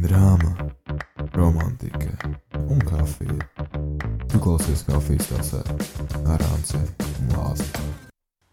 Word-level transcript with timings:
drāma, 0.00 0.54
romantika 1.34 2.08
un 2.56 2.80
kafija. 2.80 3.36
Tu 4.30 4.38
klausies 4.40 4.84
kafijas 4.88 5.28
tasē 5.28 5.60
ar 6.24 6.44
Anci 6.46 6.80
un 6.80 7.34
Lāstu. 7.34 7.84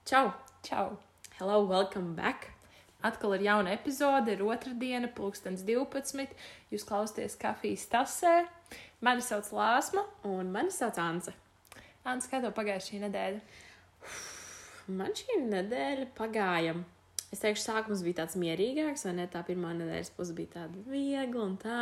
Čau! 0.10 0.32
Čau! 0.64 0.98
Hello, 1.38 1.62
welcome 1.70 2.16
back! 2.16 2.50
Atkal 3.06 3.38
ir 3.38 3.46
jauna 3.46 3.72
epizode, 3.78 4.34
ir 4.34 4.44
otra 4.44 4.74
diena, 4.76 5.08
pulkstenis 5.08 5.64
12. 5.64 6.36
Jūs 6.74 6.84
klausāties 6.90 7.38
kafijas 7.40 7.88
tasē. 7.94 8.36
Mani 9.00 9.24
sauc 9.24 9.48
Lāsma. 9.56 10.04
Un 10.28 10.52
mani 10.52 10.74
sauc 10.74 11.00
Anse. 11.00 11.32
Ants, 12.04 12.28
kā 12.28 12.42
tev 12.44 12.56
pagāja 12.58 12.84
šī 12.90 13.04
nedēļa? 13.06 13.40
Man 15.00 15.16
šī 15.16 15.40
nedēļa 15.48 16.12
pagāja. 16.18 16.76
Es 17.38 17.44
teikšu, 17.44 17.68
sākums 17.68 18.00
bija 18.02 18.24
tāds 18.24 18.34
mierīgāks, 18.42 19.04
vai 19.06 19.12
ne? 19.20 19.28
Tā 19.30 19.44
pirmā 19.46 19.70
nedēļas 19.78 20.10
puse 20.18 20.34
bija 20.34 20.56
tāda 20.56 20.80
viegla 20.90 21.44
un 21.44 21.52
tā. 21.62 21.82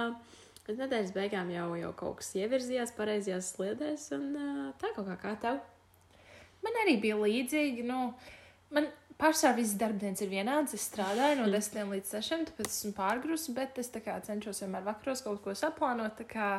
Bet 0.66 0.82
nedēļas 0.82 1.14
beigām 1.16 1.54
jau, 1.54 1.70
jau 1.80 1.92
kaut 1.96 2.18
kas 2.20 2.34
ievirzījās 2.36 2.92
pareizajās 2.98 3.54
sliedēs, 3.54 4.10
un 4.18 4.26
tā 4.82 4.90
kaut 4.98 5.08
kā 5.08 5.16
kā 5.22 5.32
tev. 5.40 5.62
Man 6.66 6.76
arī 6.82 6.98
bija 7.06 7.16
līdzīgi. 7.22 7.86
Nu, 7.88 8.10
man 8.76 8.90
pārsvarā 9.22 9.56
visas 9.62 9.78
darbdienas 9.80 10.26
ir 10.26 10.34
vienādas. 10.34 10.76
Es 10.76 10.90
strādāju 10.90 11.40
no 11.40 11.48
10 11.54 11.94
līdz 11.94 12.12
6, 12.18 12.44
tāpēc 12.50 12.74
esmu 12.74 12.92
pārgrusi, 13.00 13.56
bet 13.56 13.80
es 13.80 13.94
cenšos 13.96 14.60
vienmēr 14.66 14.84
vakaros 14.90 15.24
kaut 15.24 15.40
ko 15.46 15.56
saplānot. 15.56 16.18
Tā 16.20 16.28
kā, 16.36 16.50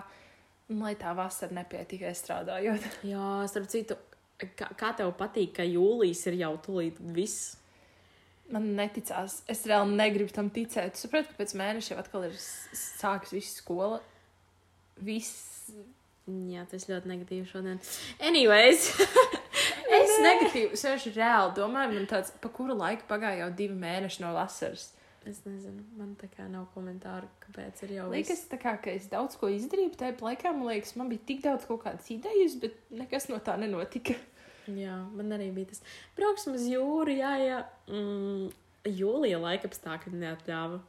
lai 0.72 0.94
tā 0.96 1.12
vasara 1.20 1.60
nepie 1.60 1.84
tikai 1.92 2.16
strādājot. 2.16 2.88
Jā, 3.12 3.28
starp 3.52 3.68
citu, 3.76 4.00
kā, 4.40 4.72
kā 4.72 4.96
tev 4.96 5.12
patīk, 5.20 5.52
ka 5.60 5.68
jūlijas 5.68 6.24
ir 6.32 6.40
jau 6.46 6.54
tūlīt 6.64 7.04
viss? 7.20 7.58
Man 8.54 8.68
neticās. 8.78 9.40
Es 9.50 9.64
reāli 9.66 9.96
negribu 9.98 10.30
tam 10.34 10.50
ticēt. 10.54 10.94
Es 10.94 11.02
saprotu, 11.06 11.32
ka 11.32 11.40
pēc 11.42 11.54
mēneša 11.58 11.94
jau 11.94 11.98
atkal 12.02 12.28
ir 12.28 12.36
s- 12.38 12.68
sākus 13.00 13.32
viss 13.34 13.56
skola. 13.62 13.98
Viss. 15.02 15.70
Jā, 16.26 16.64
tas 16.70 16.86
ļoti 16.90 17.10
negatīvi 17.10 17.46
šodien. 17.50 17.80
Anyways, 18.20 18.88
Es 19.96 20.16
negatīvi, 20.18 20.72
es 20.74 20.82
vienkārši 20.82 21.12
reāli 21.14 21.52
domāju, 21.54 21.92
man 21.94 22.06
tāds, 22.10 22.32
pa 22.42 22.48
kuru 22.50 22.74
laiku 22.74 23.06
pagāja 23.08 23.44
jau 23.44 23.50
divi 23.54 23.76
mēneši 23.78 24.22
no 24.24 24.32
vasaras. 24.34 24.88
es 25.26 25.38
nezinu, 25.46 25.84
man 25.98 26.16
tā 26.18 26.26
kā 26.30 26.48
nav 26.50 26.66
komentāru, 26.74 27.28
kāpēc 27.44 27.82
ir 27.86 27.92
jau 27.96 28.08
Liekas, 28.10 28.42
tā 28.50 28.58
kā, 28.62 28.74
ka 28.82 28.90
es 28.90 29.06
daudz 29.10 29.38
ko 29.38 29.46
izdarīju, 29.50 29.94
tajā 29.98 30.16
laikā 30.22 30.50
man 30.54 30.66
liekas, 30.72 30.96
man 30.98 31.08
bija 31.10 31.22
tik 31.30 31.42
daudz 31.46 31.66
kaut 31.70 31.84
kādas 31.84 32.10
idejas, 32.14 32.58
bet 32.62 32.74
nekas 32.90 33.28
no 33.30 33.38
tā 33.38 33.54
nenotika. 33.62 34.14
Jā, 34.66 34.96
man 35.14 35.30
arī 35.36 35.50
bija 35.54 35.70
tas. 35.72 35.82
Brauksim 36.16 36.56
uz 36.58 36.64
jūru, 36.66 37.14
jā, 37.14 37.32
jā. 37.38 37.58
Mm, 37.86 38.48
jūlija 38.90 39.38
laika 39.42 39.68
apstākļi 39.70 40.14
neatļāva. 40.22 40.80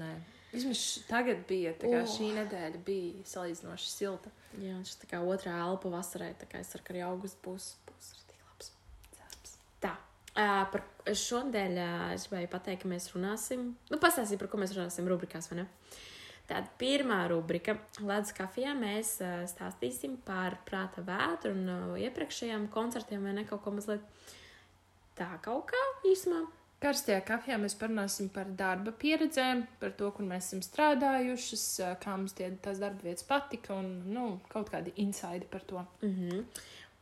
Nē. 0.00 0.10
Vismaz 0.50 0.80
tagad 1.06 1.44
bija, 1.46 1.72
tā 1.78 1.86
kā 1.92 2.00
Oh. 2.02 2.08
šī 2.10 2.32
nedēļa 2.34 2.80
bija 2.84 3.24
salīdzinoši 3.24 3.90
silta. 3.90 4.32
Jā, 4.58 4.74
un 4.74 4.84
šis 4.84 4.98
tā 5.04 5.06
kā 5.12 5.20
otrā 5.22 5.52
elpa 5.62 5.92
vasarai, 5.92 6.32
tā 6.40 6.48
kā 6.50 6.58
es 6.58 6.72
ka 6.74 6.92
arī 6.94 7.04
augusts 7.06 7.38
būs, 7.44 7.68
būs 7.86 8.08
rītīgi 8.16 8.42
labs. 8.48 8.72
Cerams. 9.14 9.52
Tā, 9.80 9.92
ā, 10.34 10.48
par 10.72 10.82
šodien 11.14 11.78
ā, 11.78 12.14
es 12.16 12.26
gribēju 12.26 12.50
pateikt, 12.50 12.82
ka 12.82 12.88
mēs 12.90 13.12
runāsim, 13.14 13.76
nu, 13.90 13.96
pastāstīsim, 14.02 14.38
par 14.42 14.48
ko 14.48 14.58
mēs 14.58 14.74
runāsim 14.74 15.06
rubrikās, 15.06 15.46
vai 15.52 15.60
ne? 15.62 15.68
Tāda 16.50 16.66
pirmā 16.80 17.20
rubrika, 17.30 17.76
Latvijas 18.00 18.34
kafijā, 18.34 18.72
mēs 18.74 19.12
stāstīsim 19.52 20.16
par 20.26 20.56
prāta 20.66 21.04
vētru 21.06 21.52
un 21.54 21.68
ā, 21.70 21.80
iepriekšējiem 22.08 22.64
koncertiem, 22.74 23.22
vai 23.22 23.36
ne 23.36 23.44
kaut 23.46 23.62
ko 23.62 23.74
mazliet 23.76 24.02
tā 25.18 25.28
kaut 25.44 25.68
kā 25.70 25.82
īsumā. 26.10 26.48
Karstajā 26.80 27.20
kafijā 27.28 27.58
mēs 27.60 27.74
parunāsim 27.76 28.30
par 28.32 28.48
darba 28.56 28.90
pieredzēm, 28.96 29.66
par 29.82 29.92
to, 29.98 30.08
kur 30.16 30.24
mēs 30.24 30.48
esam 30.48 30.62
strādājušas, 30.64 31.64
kā 32.00 32.14
mums 32.16 32.34
tie, 32.38 32.48
tās 32.64 32.80
darba 32.80 33.04
vietas 33.04 33.26
patika 33.28 33.76
un 33.76 33.90
nu, 34.08 34.26
kaut 34.48 34.72
kādi 34.72 34.94
insighti 35.04 35.46
par 35.52 35.66
to. 35.68 35.84
Mm 36.02 36.14
-hmm. 36.16 36.44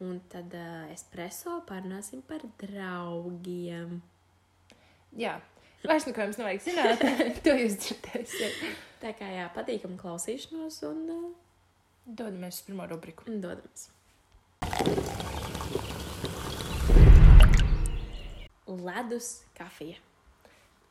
Un 0.01 0.21
tad 0.29 0.55
uh, 0.55 0.93
espreso 0.93 1.63
parunāsim 1.67 2.23
par 2.23 2.41
draugiem. 2.59 4.03
Jā, 5.17 5.41
vairs 5.87 6.07
neko 6.09 6.27
jums 6.27 6.39
nevajag 6.41 6.65
zināt, 6.65 7.05
to 7.45 7.55
jūs 7.59 7.77
dzirdēsiet. 7.85 8.63
Tā 9.03 9.13
kā 9.19 9.29
jā, 9.31 9.47
patīkam 9.55 9.95
klausīšanos 10.01 10.81
un 10.89 11.05
uh, 11.15 11.29
Dodamies 12.09 12.59
uz 12.63 12.65
pirmo 12.67 12.87
rubriku. 12.89 13.25
dodamies. 13.29 13.91
Ledus 18.69 19.43
kafija. 19.57 19.99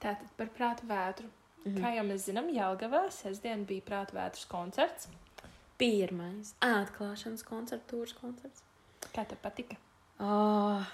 Tātad 0.02 0.30
par 0.38 0.50
prātu 0.54 0.86
vētru. 0.90 1.30
Mhm. 1.66 1.80
Kā 1.82 1.92
jau 1.98 2.04
mēs 2.08 2.28
zinām, 2.30 2.52
Jālgavā 2.54 3.08
sestdien 3.12 3.66
bija 3.68 3.84
prātu 3.86 4.16
vētras 4.18 4.46
koncerts. 4.50 5.10
Pirmais 5.78 6.54
atklāšanas 6.66 7.44
koncerts, 7.46 7.86
tūrs 7.90 8.14
koncerts. 8.18 8.64
Kā 9.14 9.26
tev 9.30 9.38
patika? 9.44 9.78
Oh, 10.20 10.86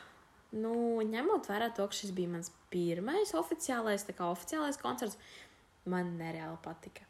nu, 0.54 0.74
ņemot 1.06 1.50
vērā 1.50 1.72
to, 1.76 1.88
ka 1.90 1.98
šis 1.98 2.14
bija 2.16 2.32
mans 2.36 2.52
pirmais 2.74 3.34
oficiālais, 3.38 4.06
tā 4.08 4.16
kā 4.18 4.28
oficiālais 4.32 4.80
koncerts, 4.82 5.18
man 5.90 6.16
nereāli 6.20 6.60
patika. 6.64 7.08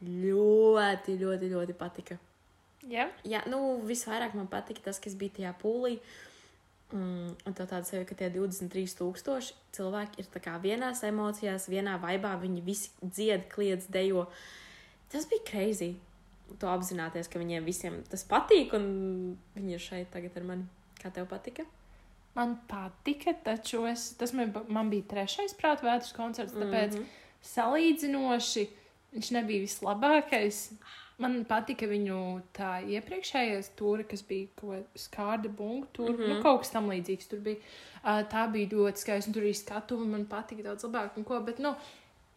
Ļoti, 0.00 1.16
ļoti, 1.20 1.52
ļoti 1.52 1.76
patika. 1.76 2.16
Jā, 2.88 3.10
Jā, 3.28 3.42
nu, 3.52 3.78
visvairāk 3.84 4.34
man 4.38 4.48
patika 4.48 4.86
tas, 4.88 5.00
kas 5.02 5.16
bija 5.18 5.36
tajā 5.36 5.54
pūlī. 5.60 5.98
Mm, 6.90 7.34
un 7.46 7.54
tā 7.54 7.66
tāda 7.68 7.84
sevi, 7.86 8.06
ka 8.08 8.16
tie 8.18 8.30
23,000 8.34 9.52
cilvēki 9.76 10.24
ir 10.24 10.48
vienās 10.64 11.04
emocijās, 11.06 11.68
vienā 11.70 11.98
vaibā. 12.02 12.32
Viņi 12.40 12.64
visi 12.66 12.90
dzied, 13.02 13.46
kliedz, 13.52 13.86
dejo. 13.92 14.26
Tas 15.12 15.28
bija 15.30 15.44
crazy. 15.46 15.94
To 16.58 16.66
apzināties, 16.66 17.28
ka 17.30 17.38
viņiem 17.38 17.68
visiem 17.68 18.00
tas 18.10 18.24
patīk, 18.26 18.72
un 18.74 19.36
viņi 19.54 19.76
ir 19.76 19.84
šeit 19.84 20.10
tagad 20.10 20.40
ar 20.40 20.48
mani. 20.48 20.66
Kā 20.98 21.12
tev 21.14 21.28
patika? 21.30 21.62
Man 22.34 22.58
patika, 22.68 23.32
taču 23.44 23.86
es, 23.86 24.12
tas 24.16 24.32
man, 24.32 24.52
man 24.68 24.90
bija 24.90 25.02
trešais 25.02 25.54
prātu 25.58 25.82
vētras 25.88 26.12
koncerts, 26.16 26.52
tāpēc 26.54 26.94
Mhm. 26.94 27.04
salīdzinoši 27.42 28.66
viņš 29.14 29.30
nebija 29.36 29.64
vislabākais. 29.66 30.72
Man 31.20 31.44
patika 31.44 31.84
viņu 31.84 32.40
tā 32.56 32.78
iepriekšējais 32.96 33.72
tūri, 33.76 34.06
kas 34.08 34.22
bija 34.24 34.46
kaut 34.56 34.70
kāda 34.72 35.02
skārda 35.02 35.48
bunga 35.52 35.86
tūri. 35.92 36.14
Mm 36.14 36.20
Mhm. 36.20 36.22
-hmm. 36.30 36.36
nu, 36.36 36.42
kaut 36.42 36.60
kas 36.62 36.70
tam 36.70 36.88
līdzīgs 36.88 37.28
tur 37.28 37.38
bija. 37.40 37.56
Uh, 38.02 38.22
tā 38.32 38.46
bija 38.52 38.68
ļoti 38.68 38.96
skaista, 38.96 39.28
un 39.28 39.34
tur 39.34 39.42
arī 39.42 39.54
skatuve 39.54 40.06
man 40.06 40.24
patika 40.24 40.62
daudz 40.62 40.84
labāk. 40.84 41.10
un 41.16 41.24
Ko, 41.24 41.40
bet, 41.40 41.58
nu, 41.58 41.74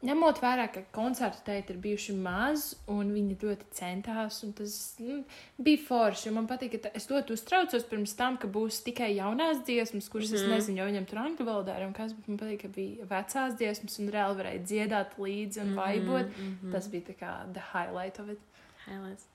ņemot 0.04 0.40
vērā, 0.44 0.68
ka 0.74 0.82
koncerti 0.96 1.44
teit 1.48 1.70
ir 1.72 1.78
bijuši 1.84 2.14
maz, 2.20 2.74
un 2.92 3.14
viņi 3.16 3.38
ļoti 3.42 3.70
centās, 3.78 4.42
un 4.44 4.54
tas 4.58 4.76
nu, 5.00 5.22
bija 5.64 5.82
forši. 5.88 6.34
Man 6.36 6.48
patīk, 6.50 6.76
ka 6.84 6.92
es 6.98 7.08
ļoti 7.12 7.38
uztraucos 7.38 7.88
pirms 7.90 8.16
tam, 8.20 8.38
ka 8.38 8.48
būs 8.52 8.82
tikai 8.86 9.14
jaunās 9.16 9.64
dziesmas, 9.64 10.10
kuras 10.10 10.30
mm 10.30 10.36
-hmm. 10.36 10.42
es 10.42 10.48
Mhm. 10.48 10.54
nezinu, 10.56 10.78
jo 10.78 10.86
viņam 10.92 11.06
tur 11.10 11.20
angļu 11.20 11.46
valodā 11.46 11.78
ir 11.80 11.88
un 11.88 11.94
kas, 11.94 12.14
bet 12.14 12.28
man 12.28 12.38
patīk, 12.38 12.62
ka 12.62 12.68
bija 12.68 13.06
vecās 13.06 13.56
dziesmas 13.58 14.00
un 14.00 14.10
reāli 14.10 14.40
varēja 14.40 14.66
dziedāt 14.70 15.18
līdzi 15.18 15.62
un 15.62 15.76
vaibot. 15.76 16.28
Mm 16.38 16.58
-hmm. 16.62 16.72
Tas 16.72 16.88
bija 16.88 17.02
tā 17.02 17.16
kā 17.16 17.54
the 17.54 17.64
highlight 17.74 18.20
of 18.20 18.30
it. 18.30 18.40
Highlights. 18.86 19.26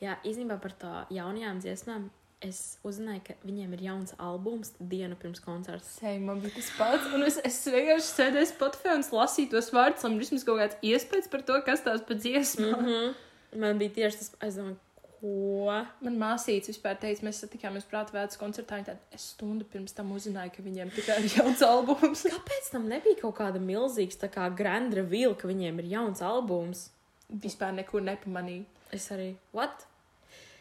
Jā, 0.00 0.16
īstenībā 0.24 0.58
par 0.60 0.72
to 0.72 1.04
jaunajām 1.10 1.60
dziesmām. 1.60 2.10
Es 2.44 2.78
uzzināju, 2.86 3.22
ka 3.26 3.34
viņiem 3.42 3.72
ir 3.74 3.80
jauns 3.88 4.12
albums 4.22 4.70
dienu 4.78 5.16
pirms 5.18 5.40
koncerta. 5.42 5.82
Sēž, 5.96 6.20
man 6.22 6.38
bija 6.44 6.54
tas 6.54 6.68
pats, 6.78 7.08
un 7.16 7.26
es, 7.26 7.40
es 7.42 7.56
vienkārši 7.66 8.12
sēdēju 8.12 8.50
Spotify 8.52 8.92
un 8.94 9.02
lasīju 9.02 9.50
tos 9.56 9.72
vārdus, 9.74 10.06
un 10.06 10.20
vismaz 10.20 10.44
kaut 10.46 10.60
kāds 10.60 10.78
iespējas 10.86 11.26
par 11.32 11.42
to, 11.48 11.56
kas 11.66 11.82
tās 11.86 12.04
pa 12.06 12.14
dziesmām. 12.14 12.76
Mm 12.76 12.92
-hmm. 12.92 13.16
Man 13.64 13.80
bija 13.80 13.94
tieši 13.96 14.20
tas, 14.20 14.30
es 14.46 14.60
domāju, 14.60 14.78
ko. 15.18 15.72
Man 16.04 16.18
māsīca 16.20 16.70
vispār 16.70 16.98
teica, 17.00 17.26
mēs 17.26 17.42
satikāmies 17.42 17.88
prātā 17.90 18.14
vēdas 18.14 18.38
koncertā, 18.38 18.78
un 18.78 18.86
tad 18.86 19.14
es 19.14 19.30
stundu 19.34 19.66
pirms 19.72 19.96
tam 19.96 20.12
uzzināju, 20.14 20.54
ka 20.54 20.62
viņiem 20.62 20.94
tikai 20.94 21.18
ir 21.24 21.30
jauns 21.38 21.62
albums. 21.66 22.22
Kāpēc 22.36 22.70
tam 22.70 22.86
nebija 22.88 23.18
kaut 23.24 23.38
kāda 23.40 23.62
milzīga, 23.62 24.20
tā 24.22 24.30
kā 24.30 24.48
Grand 24.54 24.94
Reveal, 24.94 25.34
ka 25.34 25.50
viņiem 25.50 25.82
ir 25.82 25.92
jauns 25.96 26.22
albums? 26.22 26.90
Vispār 27.28 27.74
nekur 27.76 28.04
nepamanīju. 28.06 28.64
Es 28.94 29.10
arī, 29.10 29.34
what? 29.52 29.87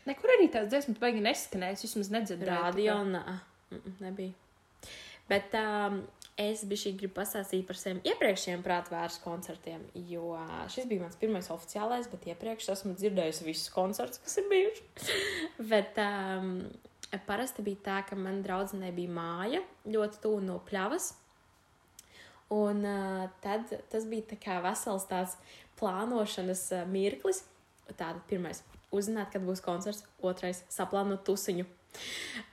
Nekur 0.08 0.32
arī 0.38 0.48
tās 0.52 0.70
dziesmas 0.72 1.00
baigi 1.02 1.24
neskanēja, 1.24 1.78
es 1.78 1.84
vismaz 1.88 2.12
nedzirdēju. 2.14 2.60
Radio, 2.64 3.00
mm, 3.04 3.40
mm, 3.76 3.98
nebija. 4.06 4.90
Bet 5.28 5.56
um, 5.60 6.00
es 6.40 6.62
biju 6.70 6.94
gribu 7.00 7.18
pastāstīt 7.18 7.66
par 7.68 7.80
saviem 7.80 8.00
iepriekšējiem 8.08 8.64
prātvērs 8.64 9.20
koncertiem, 9.24 9.84
jo 10.08 10.38
šis 10.72 10.88
bija 10.88 11.04
mans 11.04 11.20
pirmais 11.20 11.50
oficiālais, 11.52 12.08
bet 12.12 12.30
iepriekš 12.32 12.70
esmu 12.78 12.94
dzirdējusi 12.96 13.48
visus 13.48 13.74
koncertus, 13.74 14.22
kas 14.24 14.38
ir 14.40 14.48
bijuši. 14.52 14.86
bet 15.74 16.00
um, 16.04 16.54
parasti 17.28 17.66
bija 17.66 17.84
tā, 17.90 17.98
ka 18.08 18.20
man 18.20 18.40
draudzenei 18.46 18.94
bija 18.96 19.16
māja 19.18 19.64
ļoti 19.90 20.24
tuvu 20.24 20.44
no 20.46 20.62
pļavas. 20.70 21.12
Un 22.56 22.86
uh, 22.88 23.28
tad 23.44 23.74
tas 23.92 24.08
bija 24.08 24.30
tā 24.30 24.40
kā 24.40 24.62
vesels 24.64 25.04
tāds 25.10 25.36
plānošanas 25.80 26.64
uh, 26.78 26.88
mirklis. 26.88 27.44
Tātad 27.90 28.24
pirmais- 28.30 28.64
uzzināt, 28.96 29.32
kad 29.34 29.44
būs 29.46 29.64
koncerts, 29.64 30.06
otrais- 30.24 30.64
saplānot 30.78 31.26
tusiņu. 31.28 31.66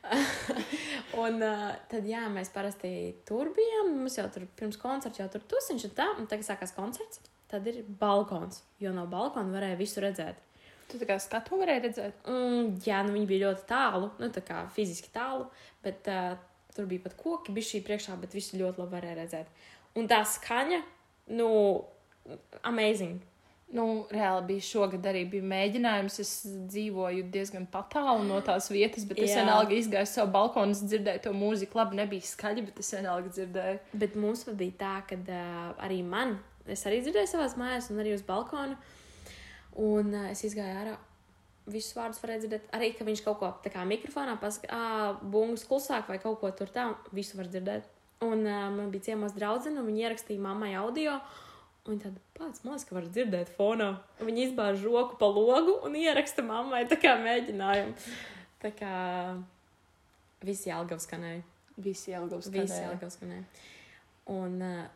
un 1.25 1.42
uh, 1.42 1.69
tad, 1.90 2.06
jā, 2.08 2.25
mēs 2.32 2.50
parasti 2.54 2.90
tur 3.28 3.50
bijām. 3.56 3.92
Mums 3.98 4.19
jau 4.19 4.26
tur 4.32 4.46
pirms 4.58 4.78
koncerta 4.81 5.22
jau 5.22 5.28
tur 5.32 5.44
tusiņš 5.52 5.86
un 5.90 5.94
tā. 5.98 6.08
Un 6.19 6.31
tagad 6.31 6.48
sākās 6.48 6.75
koncerts. 6.76 7.20
tad 7.50 7.66
ir 7.70 7.84
balkons. 7.86 8.64
Jo 8.82 8.90
no 8.96 9.04
balkona 9.06 9.52
varēja 9.54 9.78
visu 9.78 10.02
redzēt. 10.02 10.40
Tu 10.90 10.98
tā 10.98 11.06
kā 11.06 11.19
skatu 11.22 11.60
varēji 11.60 11.84
redzēt. 11.84 12.25
Mm, 12.26 12.72
jā, 12.84 13.02
nu 13.06 13.14
viņi 13.14 13.28
bija 13.31 13.48
ļoti 13.48 13.66
tālu, 13.69 14.10
nu 14.19 14.28
tā 14.34 14.42
kā 14.44 14.64
fiziski 14.75 15.12
tālu, 15.14 15.46
bet 15.84 16.08
uh, 16.10 16.34
tur 16.75 16.88
bija 16.90 17.04
pat 17.04 17.14
koki, 17.20 17.54
bija 17.54 17.70
šī 17.70 17.82
priekšā, 17.86 18.16
bet 18.20 18.34
visu 18.34 18.58
ļoti 18.60 18.82
labi 18.82 18.96
varēja 18.96 19.19
redzēt. 19.20 19.62
Un 20.00 20.08
tā 20.10 20.20
skaņa, 20.26 20.81
nu, 21.38 21.48
amazing. 22.66 23.22
Nu, 23.72 24.05
reāli 24.12 24.44
bija 24.52 24.62
šogad 24.62 25.06
arī 25.08 25.25
bija 25.32 25.44
mēģinājums. 25.50 26.19
Es 26.22 26.32
dzīvoju 26.70 27.25
diezgan 27.34 27.64
tālu 27.72 28.26
no 28.28 28.40
tās 28.44 28.69
vietas, 28.70 29.06
bet 29.08 29.22
es 29.25 29.32
Jā. 29.32 29.40
vienalga 29.43 29.75
izgāju 29.75 30.11
savu 30.11 30.31
balkonu, 30.34 30.76
dzirdēju 30.76 31.22
to 31.25 31.32
mūziku. 31.34 31.81
Labi, 31.81 31.99
nebija 32.02 32.28
skaļi, 32.28 32.66
bet 32.69 32.82
es 32.84 32.93
vienalga 32.94 33.32
dzirdēju. 33.32 33.81
Bet 34.05 34.19
mums 34.20 34.44
bija 34.50 34.76
tā, 34.82 34.93
ka 35.08 35.19
uh, 35.19 35.72
arī 35.87 36.02
man, 36.06 36.37
es 36.70 36.84
arī 36.87 37.00
dzirdēju 37.02 37.32
savās 37.32 37.56
mājās, 37.58 37.88
un 37.90 38.02
arī 38.05 38.12
uz 38.14 38.22
balkona. 38.26 38.76
Un 39.81 40.12
uh, 40.12 40.28
es 40.31 40.44
izgāju 40.46 40.84
ārā. 40.84 40.94
Visus 41.64 41.96
vārdus 41.96 42.20
varēja 42.20 42.44
dzirdēt. 42.44 42.69
Arī, 42.76 42.90
ka 42.93 43.06
viņš 43.08 43.25
kaut 43.25 43.40
ko 43.40 43.49
tā 43.64 43.72
kā 43.72 43.82
mikrofonā 43.88 44.37
pasakā, 44.38 44.78
bungas 45.32 45.64
klusāk 45.64 46.12
vai 46.12 46.20
kaut 46.22 46.37
ko 46.43 46.52
tur 46.52 46.69
tā. 46.70 46.90
Visu 47.17 47.40
var 47.40 47.49
dzirdēt. 47.49 47.88
Un 48.22 48.44
uh, 48.44 48.69
man 48.76 48.93
bija 48.93 49.08
ciemos 49.10 49.34
draudzene, 49.34 49.81
un 49.81 49.88
viņi 49.88 50.05
ierakstīja 50.05 50.44
mammai 50.44 50.76
audio. 50.78 51.17
Un 51.84 51.98
tad 52.00 52.14
pats 52.38 52.62
man 52.64 52.78
ka 52.81 52.94
var 52.96 53.04
dzirdēt 53.12 53.50
fonā. 53.58 53.90
Un 54.20 54.26
Viņi 54.31 54.46
izbāž 54.48 54.82
roku 54.86 55.19
pa 55.20 55.26
logu 55.28 55.75
un 55.84 55.92
ieraksta 56.00 56.42
mammai 56.42 56.84
tā 56.88 56.96
kā 56.96 57.12
mēģinājumu. 57.20 57.92
Tā 58.62 58.70
kā 58.72 58.92
visi 60.44 60.70
Jelgavs 60.70 61.04
skanēja. 61.08 61.42
Visi 61.76 62.12
Jelgavs 62.14 62.48
Visi 62.48 62.66
skanēja. 62.70 62.88
Jelgavs 62.88 63.19
skanēja. 63.19 63.44
Un 64.32 64.56
uh, 64.64 64.86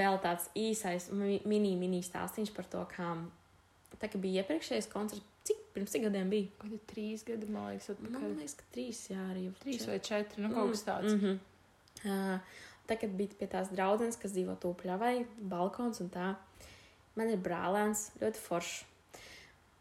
vēl 0.00 0.16
tāds 0.24 0.48
īsais 0.56 1.10
mi- 1.12 1.42
mini, 1.44 1.74
mini 1.76 2.00
stāstīns 2.06 2.52
par 2.56 2.64
to, 2.72 2.86
kā 2.94 3.10
tā 4.00 4.08
kā 4.08 4.20
bija 4.22 4.40
iepriekšējais 4.44 4.88
koncerts. 4.92 5.26
Cik 5.44 5.60
pirms 5.74 5.92
cik 5.92 6.02
gadiem 6.08 6.28
bija? 6.32 6.48
Kaut 6.60 6.70
kādi 6.70 6.80
trīs 6.94 7.22
gadi, 7.24 7.46
man 7.52 7.70
liekas, 7.72 7.88
Man 7.98 8.10
atpakaļ. 8.12 8.34
liekas, 8.38 8.56
ka 8.60 8.64
trīs, 8.74 8.98
jā, 9.12 9.20
arī 9.32 9.46
Trīs 9.62 9.86
vai 9.88 9.98
četri, 10.04 10.42
nu 10.44 10.50
kaut 10.54 10.72
kas 10.74 10.82
tāds. 10.88 11.14
Mm 11.14 11.20
-hmm. 11.20 11.38
uh, 12.04 12.40
kā 12.98 13.08
bija 13.08 13.36
pie 13.38 13.48
tās 13.50 13.70
draudzenes, 13.72 14.18
kas 14.20 14.34
dzīvo 14.34 14.56
tūpļavai, 14.62 15.14
balkons 15.52 16.02
un 16.02 16.10
tā. 16.12 16.34
Man 17.18 17.30
ir 17.30 17.42
brālēns, 17.42 18.10
ļoti 18.22 18.42
foršs. 18.42 18.84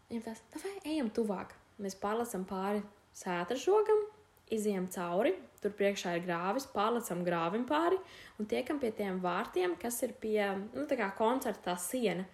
Viņam 0.09 0.23
tās, 0.25 0.41
"Nu 0.53 0.61
vai 0.63 0.93
ejam 0.93 1.09
tuvāk. 1.09 1.53
Mēs 1.79 1.95
pārlecam 1.95 2.45
pāri 2.45 2.83
sētažogam, 3.15 4.07
izējām 4.51 4.87
cauri, 4.89 5.33
tur 5.61 5.71
priekšā 5.71 6.15
ir 6.17 6.25
grāvis, 6.25 6.67
pārlecam 6.73 7.23
grāvim 7.25 7.65
pāri 7.65 7.99
un 8.39 8.45
tiekam 8.45 8.79
pie 8.79 8.91
tiem 8.91 9.19
vārtiem, 9.21 9.77
kas 9.79 10.01
ir 10.03 10.13
pie, 10.13 10.41
nu, 10.73 10.87
koncerta 11.17 11.75
siena. 11.77 12.25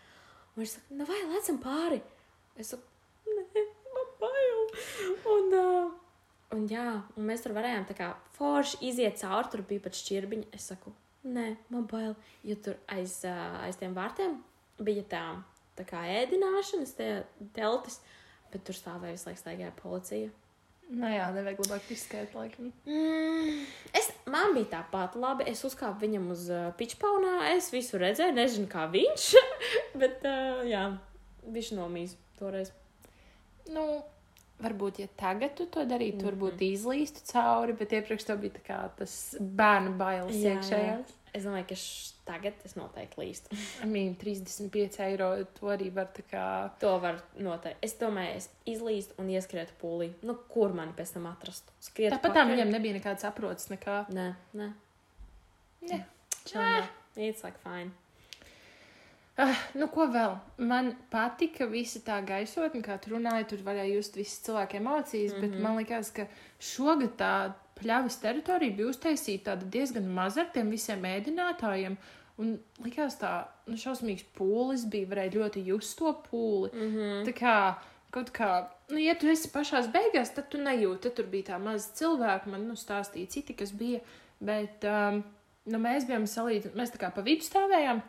Un 0.55 0.63
viņš 0.63 0.69
saka, 0.77 0.95
nu 0.95 1.05
vai 1.05 1.21
lecam 1.33 1.59
pāri? 1.59 2.01
Es 2.55 2.71
saku, 2.71 2.83
nē, 3.27 3.65
man 3.95 4.11
bail. 4.21 4.61
Un, 5.35 5.53
uh, 5.59 5.91
un 6.55 6.67
jā, 6.71 6.85
un 7.15 7.27
mēs 7.29 7.43
tur 7.43 7.55
varējām 7.57 7.87
tā 7.89 7.97
kā 7.97 8.11
forši 8.37 8.81
iziet 8.89 9.19
cauri, 9.21 9.51
tur 9.51 9.65
bija 9.67 9.83
pat 9.85 9.97
šķirbiņi. 9.99 10.49
Es 10.55 10.69
saku, 10.71 10.93
nē, 11.27 11.49
man 11.73 11.85
bail, 11.91 12.15
jo 12.47 12.57
tur 12.63 12.79
aiz, 12.91 13.19
aiz 13.27 13.79
tiem 13.81 13.95
vārtiem 13.97 14.39
bija 14.83 15.05
tā, 15.11 15.25
tā 15.77 15.85
kā 15.87 16.05
ēdināšanas, 16.21 16.95
tie 16.97 17.11
teltis, 17.55 18.01
bet 18.51 18.65
tur 18.67 18.77
stāvēja 18.77 19.17
visu 19.17 19.29
laiku 19.29 19.43
staigāja 19.43 19.77
policija. 19.81 20.33
Nu 20.85 21.09
jā, 21.09 21.25
nevajag 21.33 21.63
labāk 21.63 21.87
izskait, 21.95 22.33
laikam. 22.37 22.69
Mm, 22.85 23.63
es, 23.97 24.11
man 24.29 24.53
bija 24.53 24.69
tāpat 24.75 25.15
labi. 25.17 25.47
Es 25.49 25.63
uzkāpu 25.65 26.03
viņam 26.03 26.27
uz 26.35 26.43
uh, 26.53 26.67
pičpaunā. 26.77 27.39
Es 27.55 27.71
visu 27.73 27.97
redzēju, 27.97 28.35
nezinu, 28.37 28.69
kā 28.69 28.85
viņš. 28.93 29.25
bet, 30.01 30.21
uh, 30.29 30.61
jā, 30.69 30.83
viņš 31.55 31.71
nomīs 31.79 32.13
toreiz. 32.37 32.69
Nu, 33.73 34.03
varbūt, 34.61 34.99
ja 34.99 35.07
tagad 35.17 35.55
tu 35.57 35.65
to 35.65 35.81
darītu, 35.85 36.21
mm 36.23 36.25
Mhm. 36.25 36.35
-hmm. 36.35 36.41
varbūt 36.41 36.61
izlīstu 36.61 37.21
cauri, 37.31 37.73
bet 37.73 37.91
iepriekš 37.91 38.23
tev 38.25 38.37
bija 38.39 38.51
kā 38.67 38.89
tas 38.97 39.35
bērnu 39.39 39.97
bailes 39.97 40.35
Jā, 40.35 40.55
iekšējās. 40.55 41.13
Es 41.35 41.43
domāju, 41.43 41.65
ka 41.67 41.75
š, 41.75 42.13
tagad 42.25 42.53
es 42.65 42.75
noteikti 42.75 43.17
līstu. 43.21 43.49
Mean, 43.93 44.15
35 44.15 44.99
eiro 45.03 45.43
to 45.59 45.65
arī 45.67 45.89
var 45.93 46.05
tā 46.15 46.23
kā. 46.31 46.69
To 46.79 46.97
var 46.99 47.21
noteikti. 47.37 47.77
Es 47.81 47.97
domāju, 47.99 48.35
es 48.35 48.49
izlīstu 48.65 49.13
un 49.17 49.27
ieskrietu 49.27 49.71
pūlī. 49.81 50.13
Nu, 50.23 50.35
kur 50.49 50.73
mani 50.73 50.91
pēc 50.97 51.13
tam 51.13 51.25
atrast? 51.25 51.63
Skriet 51.81 52.13
Tāpat 52.13 52.33
tā 52.33 52.45
viņam 52.47 52.71
nebija 52.71 52.93
nekāds 52.93 53.21
saprots, 53.21 53.67
nekā. 53.69 54.05
Nē, 54.09 54.33
nē. 54.53 54.71
Nē. 55.81 56.03
Čau. 56.45 56.83
It's 57.17 57.43
like 57.43 57.57
fine. 57.63 57.91
Ah, 59.35 59.57
nu, 59.75 59.89
ko 59.91 60.05
vēl? 60.07 60.37
Man 60.63 60.93
patika 61.11 61.65
visa 61.67 61.99
tā 61.99 62.21
gaisotne, 62.23 62.79
kā 62.83 62.95
tu 63.03 63.11
runāji, 63.11 63.49
tur 63.51 63.63
varēja 63.65 63.97
just 63.97 64.15
visas 64.15 64.39
cilvēku 64.45 64.77
emocijas, 64.79 65.33
mm 65.33 65.37
-hmm. 65.37 65.51
bet 65.51 65.63
man 65.63 65.77
liekas, 65.77 66.11
ka 66.15 66.27
šogad 66.59 67.17
tā 67.19 67.33
pļavas 67.75 68.21
teritorija 68.21 68.75
bija 68.77 68.87
uztaisīta 68.87 69.57
diezgan 69.59 70.07
maza 70.07 70.41
ar 70.41 70.53
tiem 70.53 70.69
visiem 70.69 71.03
ēdinātājiem. 71.03 71.97
Un 72.37 72.59
likās 72.83 73.19
tā, 73.19 73.45
nu, 73.67 73.77
šausmīgs 73.79 74.25
pūlis 74.37 74.87
bija, 74.91 75.07
varēja 75.07 75.35
ļoti 75.35 75.65
just 75.65 75.97
to 75.99 76.15
pūli. 76.31 76.71
Mm 76.73 76.95
-hmm. 76.95 77.27
Tā 77.27 77.33
kā 77.33 77.75
kaut 78.11 78.31
kā, 78.31 78.67
nu, 78.89 78.97
ja 78.97 79.15
tu 79.15 79.27
esi 79.27 79.49
pašā 79.51 79.91
beigās, 79.91 80.33
tad 80.35 80.49
tu 80.49 80.57
nejūti, 80.57 81.01
tad 81.01 81.15
tur 81.15 81.25
bija 81.25 81.43
tā 81.43 81.59
maza 81.59 81.89
cilvēka, 81.93 82.49
man 82.51 82.67
nu, 82.67 82.73
stāstīja 82.73 83.27
citi, 83.27 83.53
kas 83.53 83.71
bija. 83.71 83.99
Bet 84.39 84.83
um, 84.83 85.23
nu, 85.65 85.79
mēs 85.79 86.07
bijām 86.07 86.27
salīdzināti, 86.27 86.77
mēs 86.77 86.91
tā 86.91 86.97
kā 86.97 87.11
pa 87.15 87.21
vidu 87.21 87.43
stāvējām. 87.43 88.01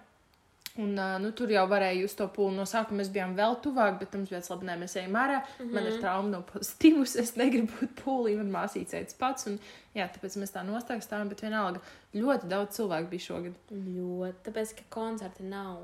Un, 0.77 0.91
uh, 0.99 1.17
nu, 1.23 1.31
tur 1.33 1.49
jau 1.49 1.63
varēja 1.71 2.03
just 2.03 2.19
to 2.21 2.27
pūli. 2.29 2.53
No 2.59 2.67
sākuma 2.69 3.01
mēs 3.01 3.09
bijām 3.13 3.33
vēl 3.39 3.55
tuvāk, 3.65 3.99
bet 4.01 4.13
mums 4.13 4.29
bija 4.29 4.43
labi, 4.51 4.67
nē, 4.69 4.75
mēs 4.83 4.97
ejam 5.01 5.17
ārā. 5.17 5.39
Mm 5.41 5.65
-hmm. 5.65 5.73
Man 5.75 5.87
ir 5.87 6.01
trauma 6.01 6.29
no 6.29 6.41
pozitīvas. 6.51 7.17
Es 7.23 7.37
negribu 7.37 7.73
būt 7.81 7.95
pūlī, 8.05 8.37
man 8.37 8.51
māsīca 8.53 8.91
teica 8.91 9.17
pats. 9.19 9.47
Un, 9.47 9.59
jā, 9.95 10.09
tāpēc 10.13 10.37
mēs 10.37 10.53
tā 10.53 10.65
nostāk 10.67 11.01
stāvam, 11.03 11.29
bet 11.29 11.41
vienalga 11.43 11.81
ļoti 12.15 12.49
daudz 12.49 12.77
cilvēku 12.77 13.09
bija 13.09 13.21
šogad. 13.21 13.55
Ļoti. 13.71 14.39
Tāpēc, 14.51 14.75
ka 14.77 14.83
koncerti 14.91 15.43
nav. 15.43 15.79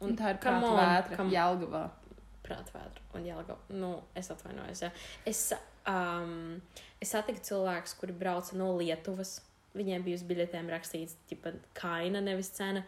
Un 0.00 0.16
tā 0.16 0.30
ir 0.30 0.36
prāta 0.36 0.70
vētra, 0.78 1.16
come- 1.16 1.32
Jelgavā. 1.32 1.88
prātvētra 2.48 3.02
un 3.14 3.24
jālgo. 3.26 3.56
Nu, 3.68 4.02
es 4.14 4.30
atvainojos. 4.30 4.80
Jā. 4.82 4.90
Es, 5.26 5.52
um, 5.86 6.62
es 7.00 7.10
satiku 7.12 7.40
cilvēkus, 7.40 7.94
kuri 8.00 8.12
brauca 8.12 8.56
no 8.56 8.76
Lietuvas. 8.78 9.40
Viņiem 9.76 10.02
bija 10.02 10.16
uz 10.16 10.22
biļetēm 10.22 10.70
rakstīts, 10.72 11.16
ka 11.42 11.52
kaina, 11.74 12.20
nevis 12.20 12.48
cena. 12.48 12.84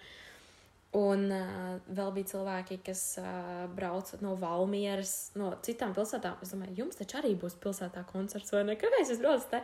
Un 0.98 1.28
uh, 1.30 1.76
vēl 1.94 2.08
bija 2.16 2.26
cilvēki, 2.32 2.80
kas 2.82 3.02
uh, 3.22 3.68
brauca 3.76 4.16
no 4.24 4.32
Valmieras, 4.40 5.30
no 5.38 5.52
citām 5.62 5.92
pilsētām. 5.94 6.40
Es 6.42 6.50
domāju, 6.50 6.74
jums 6.82 6.98
taču 6.98 7.20
arī 7.20 7.36
būs 7.38 7.54
pilsētā 7.62 8.02
koncerts, 8.08 8.50
vai 8.50 8.64
ne? 8.66 8.74
Kāpēc 8.80 9.12
jūs 9.12 9.20
braucat 9.22 9.52
te? 9.52 9.60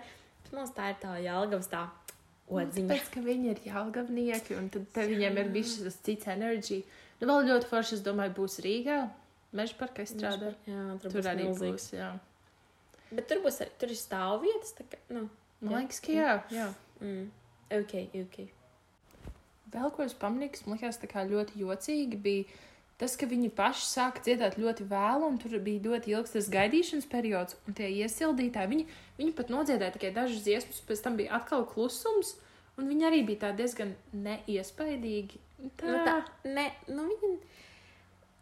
Man 0.55 0.71
tā 0.77 0.93
ir 0.93 1.00
tā 1.03 1.17
Jālgavas 1.25 1.67
tā 1.73 1.81
odziņa. 2.47 2.85
Nu, 2.87 2.93
Tāpēc, 2.93 3.09
ka 3.17 3.23
viņi 3.27 3.50
ir 3.50 3.62
jāgavnieki, 3.67 4.55
un 4.61 4.69
tad 4.71 4.87
te 4.95 5.07
viņiem 5.11 5.41
ir 5.43 5.50
bijis 5.57 5.81
tas 5.83 5.97
cits 6.07 6.31
enerģija. 6.31 6.87
Nu, 7.19 7.27
vēl 7.33 7.49
ļoti 7.50 7.71
forši, 7.73 7.97
es 7.99 8.05
domāju, 8.07 8.37
būs 8.39 8.61
Rīgā. 8.62 9.00
Meža 9.57 9.75
parkā 9.81 10.07
strādā. 10.07 10.53
Jā, 10.69 10.85
tur, 11.03 11.11
Tur 11.11 11.19
būs 11.19 11.31
arī 11.33 11.49
milzīgs. 11.49 11.89
būs. 11.89 11.89
Jā. 11.97 12.12
Bet 13.11 13.27
tur 13.31 13.43
būs 13.43 13.59
arī, 13.65 13.75
tur 13.83 13.91
ir 13.95 13.99
stāvvietas, 13.99 14.77
tā 14.79 14.87
kā, 14.95 15.03
nu, 15.11 15.27
Man 15.61 15.73
Jā. 15.73 15.79
liekas, 15.81 15.99
ka 16.05 16.12
jā. 16.12 16.33
jā. 16.53 16.65
mm, 17.00 17.23
ok, 17.81 17.93
ok. 18.23 18.35
Vēl 19.76 19.92
ko 19.92 20.06
es 20.06 20.16
pamanīju, 20.16 20.54
kas 20.54 20.64
man 20.66 20.80
liekas 20.80 21.28
ļoti 21.33 21.61
jocīgi, 21.61 22.21
bija 22.25 22.47
tas, 23.00 23.16
ka 23.21 23.28
viņi 23.28 23.50
paši 23.56 23.85
sāka 23.90 24.23
dziedāt 24.25 24.56
ļoti 24.61 24.87
vēlu, 24.88 25.28
un 25.28 25.38
tur 25.40 25.59
bija 25.61 25.85
ļoti 25.85 26.14
ilgs 26.14 26.33
tas 26.33 26.49
gaidīšanas 26.52 27.09
periods, 27.12 27.59
un 27.68 27.76
tie 27.76 27.90
iesildītāji, 27.92 28.71
viņi, 28.73 28.87
viņi 29.18 29.35
pat 29.37 29.52
nodziedāja 29.52 29.97
tikai 29.97 30.12
dažas 30.16 30.45
dziesmas, 30.47 30.80
pēc 30.88 31.02
tam 31.04 31.18
bija 31.21 31.37
atkal 31.37 31.66
klusums, 31.68 32.37
un 32.80 32.88
viņi 32.88 33.09
arī 33.11 33.23
bija 33.28 33.52
diezgan 33.56 33.92
neiespaidīgi. 34.12 35.42
Tā, 35.80 35.88
Nu, 35.88 36.00
tā, 36.04 36.16
ne, 36.45 36.71
nu, 36.88 37.06
viņi, 37.12 37.35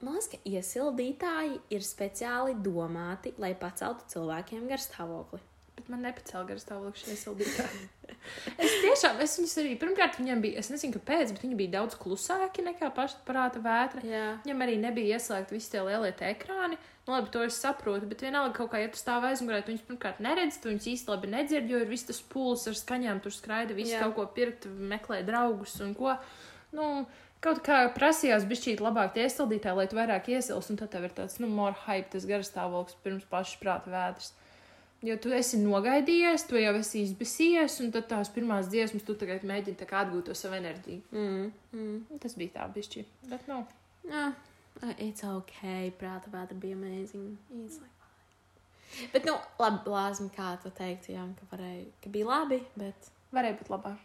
man 0.02 0.16
liekas, 0.16 0.30
ka 0.32 0.40
iesildītāji 0.50 1.58
ir 1.74 1.86
speciāli 1.86 2.56
domāti, 2.62 3.34
lai 3.42 3.54
paceltu 3.58 4.06
cilvēkiem 4.14 4.66
garstāvokli. 4.70 5.42
Bet 5.84 5.92
man 5.92 6.06
nepacēla 6.06 6.46
garas 6.48 6.62
stāvoklis 6.64 7.02
šie 7.04 7.14
sildītāji. 7.20 7.80
es 8.64 8.76
tiešām, 8.80 9.18
es 9.20 9.34
viņus 9.36 9.58
arī, 9.60 9.74
pirmkārt, 9.82 10.16
viņiem 10.16 10.40
bija, 10.40 10.62
es 10.62 10.70
nezinu, 10.72 10.94
kāpēc, 10.96 11.34
bet 11.34 11.42
viņi 11.44 11.58
bija 11.58 11.74
daudz 11.74 11.98
klusāki 12.00 12.64
nekā 12.64 12.88
pašprāta 12.96 13.60
vētra. 13.60 14.00
Jā. 14.08 14.22
Viņam 14.46 14.64
arī 14.64 14.78
nebija 14.80 15.18
ieslēgti 15.18 15.52
visi 15.58 15.74
tie 15.74 15.82
lielie 15.84 16.14
tie 16.16 16.30
ekrāni. 16.30 16.80
Nu, 17.04 17.12
labi, 17.12 17.28
to 17.34 17.42
es 17.44 17.58
saprotu, 17.60 18.08
bet 18.08 18.24
vienalga 18.24 18.54
kaut 18.56 18.70
kā, 18.72 18.80
ja 18.80 18.88
tu 18.88 18.96
stāv 18.96 19.26
aizmugurē, 19.28 19.60
tu 19.60 19.74
viņus 19.74 19.84
pirmkārt 19.90 20.22
neredzi, 20.24 20.62
tu 20.62 20.70
viņus 20.70 20.88
īsti 20.94 21.12
labi 21.12 21.32
nedzirdi, 21.34 21.74
jo 21.74 21.82
ir 21.84 21.90
viss 21.90 22.08
tas 22.08 22.22
pūlis 22.32 22.64
ar 22.70 22.78
skaņām, 22.78 23.20
tur 23.20 23.34
skraida, 23.36 23.76
visi 23.76 23.92
Jā. 23.92 24.06
kaut 24.06 24.16
ko 24.16 24.24
pirkt, 24.38 24.64
meklē 24.64 25.20
draugus 25.28 25.76
un 25.84 25.92
ko. 25.98 26.14
Nu, 26.72 27.04
kaut 27.44 27.60
kā 27.66 27.82
prasījās 27.92 28.48
bišķīt 28.48 28.80
labāk 28.80 29.12
tie 29.12 29.26
iesildītāji, 29.28 29.76
lai 29.82 29.86
tu 29.90 30.00
vairāk 30.00 30.32
iesilst, 30.32 30.72
un 30.72 30.80
tad 30.80 30.94
tev 30.96 31.04
ir 31.10 31.12
tāds, 31.20 31.36
nu, 31.44 31.52
more 31.52 31.76
hype, 31.84 32.08
tas 32.16 32.24
garastāvoklis 32.30 32.96
pirms 33.04 33.28
pašas 33.28 33.60
prāta 33.60 33.92
vētras. 33.92 34.32
Jo 35.04 35.18
tu 35.20 35.32
esi 35.36 35.58
nogaidījies, 35.60 36.46
tu 36.48 36.56
jau 36.56 36.72
esi 36.78 37.02
izbēsies, 37.04 37.76
un 37.84 37.92
tad 37.92 38.08
tās 38.08 38.30
pirmās 38.32 38.70
dziesmas, 38.72 39.04
tu 39.04 39.16
tagad 39.20 39.44
mēģini 39.44 39.84
atgūt 39.84 40.30
to 40.30 40.36
savu 40.38 40.56
enerģiju. 40.56 41.02
Mm, 41.12 41.46
mm. 41.76 42.20
Tas 42.22 42.36
bija 42.40 42.58
tā 42.58 42.68
bišķi, 42.72 43.04
bet 43.28 43.48
nu. 43.50 43.62
Jā, 44.08 44.30
Uh, 44.82 44.90
it's 44.98 45.22
ok, 45.22 45.60
prāta 46.00 46.30
vētra 46.32 46.56
bija 46.58 46.74
amazing. 46.74 47.36
It's 47.54 47.78
like... 47.78 47.92
Bet, 49.12 49.22
nu, 49.22 49.36
labi, 49.58 49.86
lāzmi, 49.90 50.26
kā 50.34 50.48
tu 50.62 50.72
teiktu, 50.74 51.12
jā, 51.14 51.22
ka, 51.38 51.46
varēja, 51.52 51.84
ka 52.02 52.10
bija 52.14 52.26
labi, 52.26 52.58
bet, 52.78 53.10
Varēja 53.34 53.58
būt 53.58 53.70
labāk. 53.72 54.02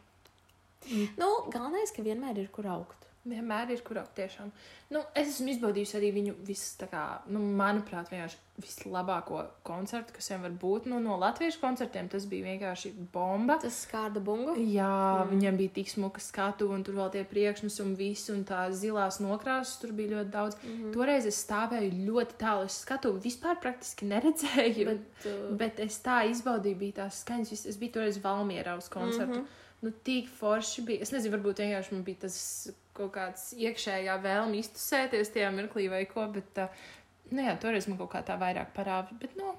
nu, 1.21 1.27
galvenais, 1.53 1.91
ka 1.93 2.05
vienmēr 2.05 2.39
ir 2.41 2.49
kur 2.53 2.69
augt. 2.71 3.08
Vienmēr 3.29 3.71
ir 3.75 3.81
kur 3.85 4.01
augt 4.01 4.15
tiešām. 4.17 4.51
Nu, 4.89 5.03
es 5.13 5.35
esmu 5.35 5.51
izbaudījusi 5.53 5.97
arī 5.99 6.09
viņu 6.15 6.33
visu, 6.47 6.87
kā, 6.89 7.03
nu, 7.29 7.39
manuprāt, 7.59 8.09
vienkārši 8.09 8.37
vislabāko 8.59 9.43
koncertu, 9.63 10.13
kas 10.15 10.31
vien 10.31 10.41
var 10.41 10.55
būt. 10.61 10.87
Nu, 10.89 10.97
no 10.99 11.15
latviešu 11.21 11.61
koncertiem 11.61 12.09
tas 12.11 12.25
bija 12.27 12.47
vienkārši 12.49 12.91
bomba. 13.13 13.59
Tas 13.61 13.77
skārda 13.85 14.19
bungu. 14.19 14.55
Jā, 14.57 14.89
Mm. 15.23 15.29
viņam 15.35 15.57
bija 15.57 15.73
tik 15.77 15.89
smuka 15.89 16.19
skatu, 16.19 16.71
un 16.73 16.83
tur 16.83 16.95
vēl 16.95 17.11
tie 17.11 17.23
priekšnes 17.23 17.79
un 17.85 17.95
viss, 17.95 18.29
un 18.33 18.43
tās 18.43 18.81
zilās 18.81 19.21
nokrāsas 19.21 19.79
tur 19.79 19.91
bija 19.91 20.17
ļoti 20.17 20.31
daudz. 20.31 20.57
Mm 20.63 20.79
Mm. 20.79 20.93
Toreiz 20.93 21.25
es 21.25 21.37
stāvēju 21.45 22.05
ļoti 22.07 22.37
tālu, 22.41 22.65
es 22.65 22.81
skatu, 22.83 23.13
vispār 23.21 23.59
praktiski 23.61 24.05
neredzēju. 24.09 24.85
Bet, 24.85 25.25
uh, 25.25 25.55
bet 25.57 25.79
es 25.79 25.99
tā 26.03 26.23
izbaudīju, 26.31 26.77
bija 26.77 26.93
tās 27.03 27.21
skaņas. 27.23 27.65
Es 27.69 27.77
biju 27.77 27.91
toreiz 27.99 28.17
Valmierā 28.23 28.77
uz 28.77 28.89
koncertu. 28.89 29.33
Mm. 29.33 29.45
-hmm. 29.45 29.65
Nu, 29.81 29.91
tik 30.03 30.27
forši 30.27 30.81
bija. 30.81 31.01
Es 31.01 31.11
nezinu, 31.11 31.37
varbūt 31.37 31.61
vienkārši 31.63 31.93
man 31.93 32.03
bija 32.03 32.17
tas 32.25 32.71
kaut 32.99 33.15
kāds 33.15 33.49
iekšējā 33.57 34.19
vēlme 34.23 34.59
iztusēties 34.59 35.33
tajā 35.35 35.49
mirklī 35.55 35.87
vai 35.91 36.03
ko, 36.09 36.27
bet, 36.35 36.61
uh, 36.61 36.85
nu 37.33 37.47
jā, 37.47 37.55
toreiz 37.61 37.89
man 37.89 37.99
kaut 38.01 38.13
kā 38.13 38.23
tā 38.27 38.37
vairāk 38.41 38.75
parāda. 38.75 39.15
Bet, 39.21 39.35
nu, 39.39 39.55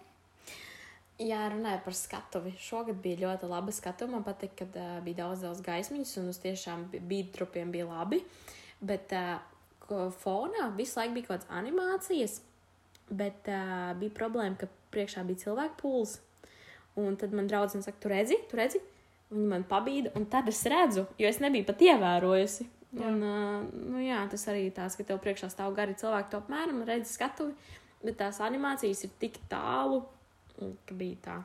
Jā, 1.20 1.42
runājot 1.52 1.82
par 1.84 1.92
skatuvi. 1.92 2.54
Šogad 2.56 2.96
bija 3.04 3.26
ļoti 3.26 3.48
laba 3.50 3.72
skatuve. 3.76 4.14
Man 4.14 4.22
patīk, 4.24 4.54
ka 4.56 4.64
uh, 4.70 4.92
bija 5.04 5.18
daudz, 5.18 5.42
daudz 5.44 5.60
gaismiņas, 5.66 6.14
un 6.22 6.30
uz 6.32 6.38
tiešām 6.40 6.86
bija 6.96 7.26
trupiem 7.34 7.68
bija 7.74 7.84
labi. 7.90 8.22
Bet 8.80 9.12
uh, 9.12 9.34
fonā 10.22 10.70
visu 10.78 10.96
laiku 10.96 11.18
bija 11.18 11.28
kaut 11.28 11.42
kādas 11.42 11.50
animācijas, 11.58 12.38
bet 13.12 13.50
uh, 13.52 13.92
bija 14.00 14.16
problēma, 14.16 14.56
ka 14.62 14.70
priekšā 14.94 15.26
bija 15.28 15.44
cilvēku 15.44 15.76
pūls. 15.82 16.16
Un 16.96 17.20
tad 17.20 17.36
man 17.36 17.52
draudzene 17.52 17.84
saka, 17.84 18.00
tu 18.00 18.14
redzi, 18.14 18.40
tu 18.48 18.56
redzi. 18.56 18.80
Viņa 19.30 19.48
man 19.52 19.68
pabīda, 19.68 20.14
un 20.16 20.24
tad 20.30 20.48
es 20.48 20.64
redzu, 20.72 21.04
jo 21.20 21.28
es 21.28 21.42
nebiju 21.44 21.68
pat 21.68 21.84
ievērojusi. 21.84 22.64
Jā. 22.90 23.06
Un, 23.06 23.20
uh, 23.22 23.66
nu, 23.92 24.00
jā, 24.02 24.18
tas 24.32 24.48
arī 24.50 24.66
tāds, 24.74 24.96
ka 24.98 25.06
tev 25.06 25.20
priekšā 25.22 25.50
stāv 25.52 25.76
gari 25.76 25.94
cilvēki, 25.98 26.30
to 26.32 26.40
apmēram 26.40 26.82
redzi 26.88 27.12
skatuvi, 27.14 27.54
bet 28.02 28.18
tās 28.18 28.40
animācijas 28.42 29.04
ir 29.06 29.12
tik 29.22 29.38
tālu, 29.52 30.02
ka 30.58 30.96
bija 30.98 31.20
tā. 31.28 31.38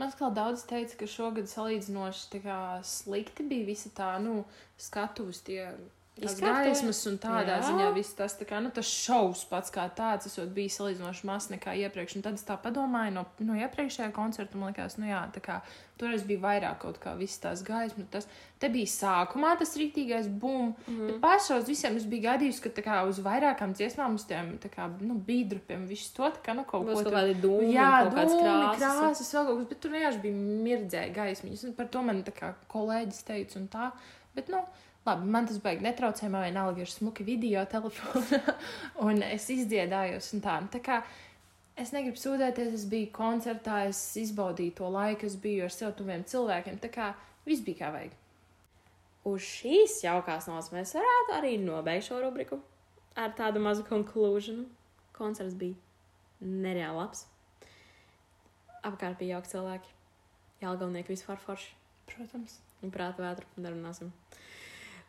Man 0.00 0.12
kā 0.16 0.28
daudz 0.32 0.64
teica, 0.68 0.96
ka 1.00 1.08
šogad 1.08 1.48
salīdzinoši 1.48 2.42
slikti 2.88 3.44
bija 3.48 3.68
visa 3.68 3.92
tā, 3.96 4.14
nu, 4.24 4.42
skatuves 4.80 5.42
tie. 5.46 5.66
Izkārtoja? 6.12 6.66
Gaismas 6.68 6.98
un 7.08 7.14
tādā 7.16 7.54
Jā. 7.56 7.62
Ziņā 7.64 7.86
viss 7.96 8.12
tas, 8.18 8.34
kā, 8.44 8.58
nu, 8.60 8.68
tas 8.74 8.84
šovs 8.84 9.46
pats 9.48 9.72
kā 9.72 9.86
tāds, 9.96 10.26
esot 10.28 10.50
bijis 10.52 10.74
salīdzinoši 10.76 11.24
mazs 11.24 11.48
nekā 11.54 11.72
iepriekš. 11.86 12.18
Un 12.18 12.24
tad 12.26 12.34
es 12.36 12.44
tā 12.44 12.58
padomāju 12.60 13.14
no, 13.16 13.22
no 13.48 13.56
iepriekšējā 13.56 14.10
koncerta, 14.12 14.58
man 14.60 14.74
liekas, 14.74 14.98
nu 15.00 15.08
jā, 15.08 15.22
tā 15.32 15.40
kā 15.40 15.56
toreiz 15.96 16.26
bija 16.28 16.42
vairāk 16.42 16.76
kaut 16.84 16.98
kā 17.00 17.14
visas 17.16 17.40
tās 17.40 17.62
gaismas. 17.64 18.10
Tas 18.12 18.28
te 18.60 18.68
bija 18.68 18.90
sākumā 18.92 19.54
tas 19.58 19.72
rītīgais 19.80 20.28
bum. 20.28 20.74
Mm. 20.84 20.92
Mhm. 20.92 21.06
Bet 21.14 21.22
pašos 21.24 21.64
visiem 21.70 21.96
es 21.96 22.04
biju 22.04 22.26
gadījusi, 22.28 22.60
ka 22.66 22.74
tā 22.76 22.84
kā 22.90 23.00
uz 23.08 23.22
vairākām 23.24 23.72
dziesmām, 23.72 24.20
uz 24.20 24.28
tiem, 24.28 24.52
tā 24.60 24.68
kā, 24.68 24.90
nu, 25.00 25.16
bīdrupiem, 25.16 25.88
viss 25.88 26.12
to, 26.12 26.28
tā 26.28 26.44
kā, 26.44 26.52
nu, 26.60 26.66
kaut 26.68 26.84
Būs 26.90 27.00
ko 27.00 27.08
tur- 27.08 27.16
kādi 27.16 27.40
dūmi, 27.40 27.72
Jā, 27.72 27.88
kaut 28.12 28.20
dūmi, 28.28 28.44
krāsas. 28.44 29.00
krāsas, 29.00 29.32
vēl 29.32 29.48
kaut 29.48 29.58
kas, 29.64 29.68
bet 29.72 29.80
tur 29.80 29.96
vienkārši 29.96 30.22
bija 30.28 30.46
mirdzēja 30.68 31.14
gaismiņas. 31.16 31.64
Un 31.70 31.76
Par 31.80 31.86
to 31.88 32.02
man 32.04 32.22
tā 32.22 32.36
kā 32.36 32.52
kolēģis 32.68 33.24
teica 33.32 33.56
un 33.64 33.68
tā. 33.72 33.92
Bet, 34.36 34.48
nu, 34.52 34.60
labi, 35.06 35.28
man 35.34 35.48
tas 35.48 35.58
beigas 35.62 35.84
netraucēja, 35.86 36.30
man 36.32 36.46
vienalga 36.46 36.84
ir 36.84 36.90
smuki 36.90 37.26
video 37.26 37.64
telefonā, 37.74 38.56
un 39.04 39.22
es 39.26 39.48
izdziedājos 39.52 40.32
un 40.36 40.44
tā. 40.44 40.56
Nu, 40.64 40.70
tā 40.72 40.82
kā 40.84 41.02
es 41.78 41.94
negribu 41.94 42.20
sūdzēties, 42.20 42.72
es 42.80 42.88
biju 42.90 43.12
koncertā, 43.14 43.82
es 43.90 44.00
izbaudīju 44.20 44.76
to 44.80 44.90
laiku, 44.92 45.28
es 45.28 45.38
biju 45.40 45.66
ar 45.66 45.74
sev 45.74 45.94
tuviem 45.98 46.26
cilvēkiem. 46.28 46.80
Tā 46.82 46.92
kā 46.92 47.12
viss 47.46 47.64
bija 47.66 47.84
kā 47.84 47.92
vajag. 47.96 48.18
Uz 49.30 49.46
šīs 49.46 50.00
jaukās 50.02 50.48
nots 50.50 50.72
mēs 50.74 50.96
varētu 50.98 51.36
arī 51.36 51.54
nobeigt 51.62 52.08
šo 52.08 52.18
rubriku 52.24 52.58
ar 53.14 53.34
tādu 53.38 53.62
mazu 53.62 53.86
konkluzionu. 53.86 54.66
Koncerts 55.14 55.54
bija 55.54 55.78
nereāli 56.42 56.98
labs. 56.98 57.26
Apkārt 58.82 59.20
bija 59.20 59.36
jauki 59.36 59.52
cilvēki. 59.52 59.94
Jālgalnieki 60.64 61.14
vispār 61.14 61.38
forši. 61.38 61.74
Protams, 62.10 62.58
Un 62.82 62.90
prāta 62.90 63.22
vētru 63.22 63.62
nerunāsim. 63.62 64.10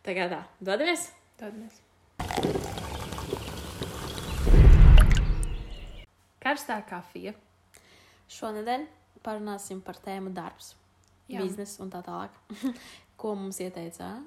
Tagad 0.04 0.34
tā, 0.34 0.42
dodamies! 0.60 1.06
mēs. 1.40 1.78
Karstā 6.44 6.82
kafija. 6.88 7.32
Šonadēļ 8.34 8.84
parunāsim 9.24 9.80
par 9.86 9.96
tēmu 10.04 10.34
darbs, 10.36 10.74
Jā. 11.32 11.40
biznesu 11.40 11.86
un 11.86 11.92
tā 11.94 12.02
tālāk. 12.04 12.36
Ko 13.20 13.36
mums 13.40 13.62
ieteica? 13.64 14.18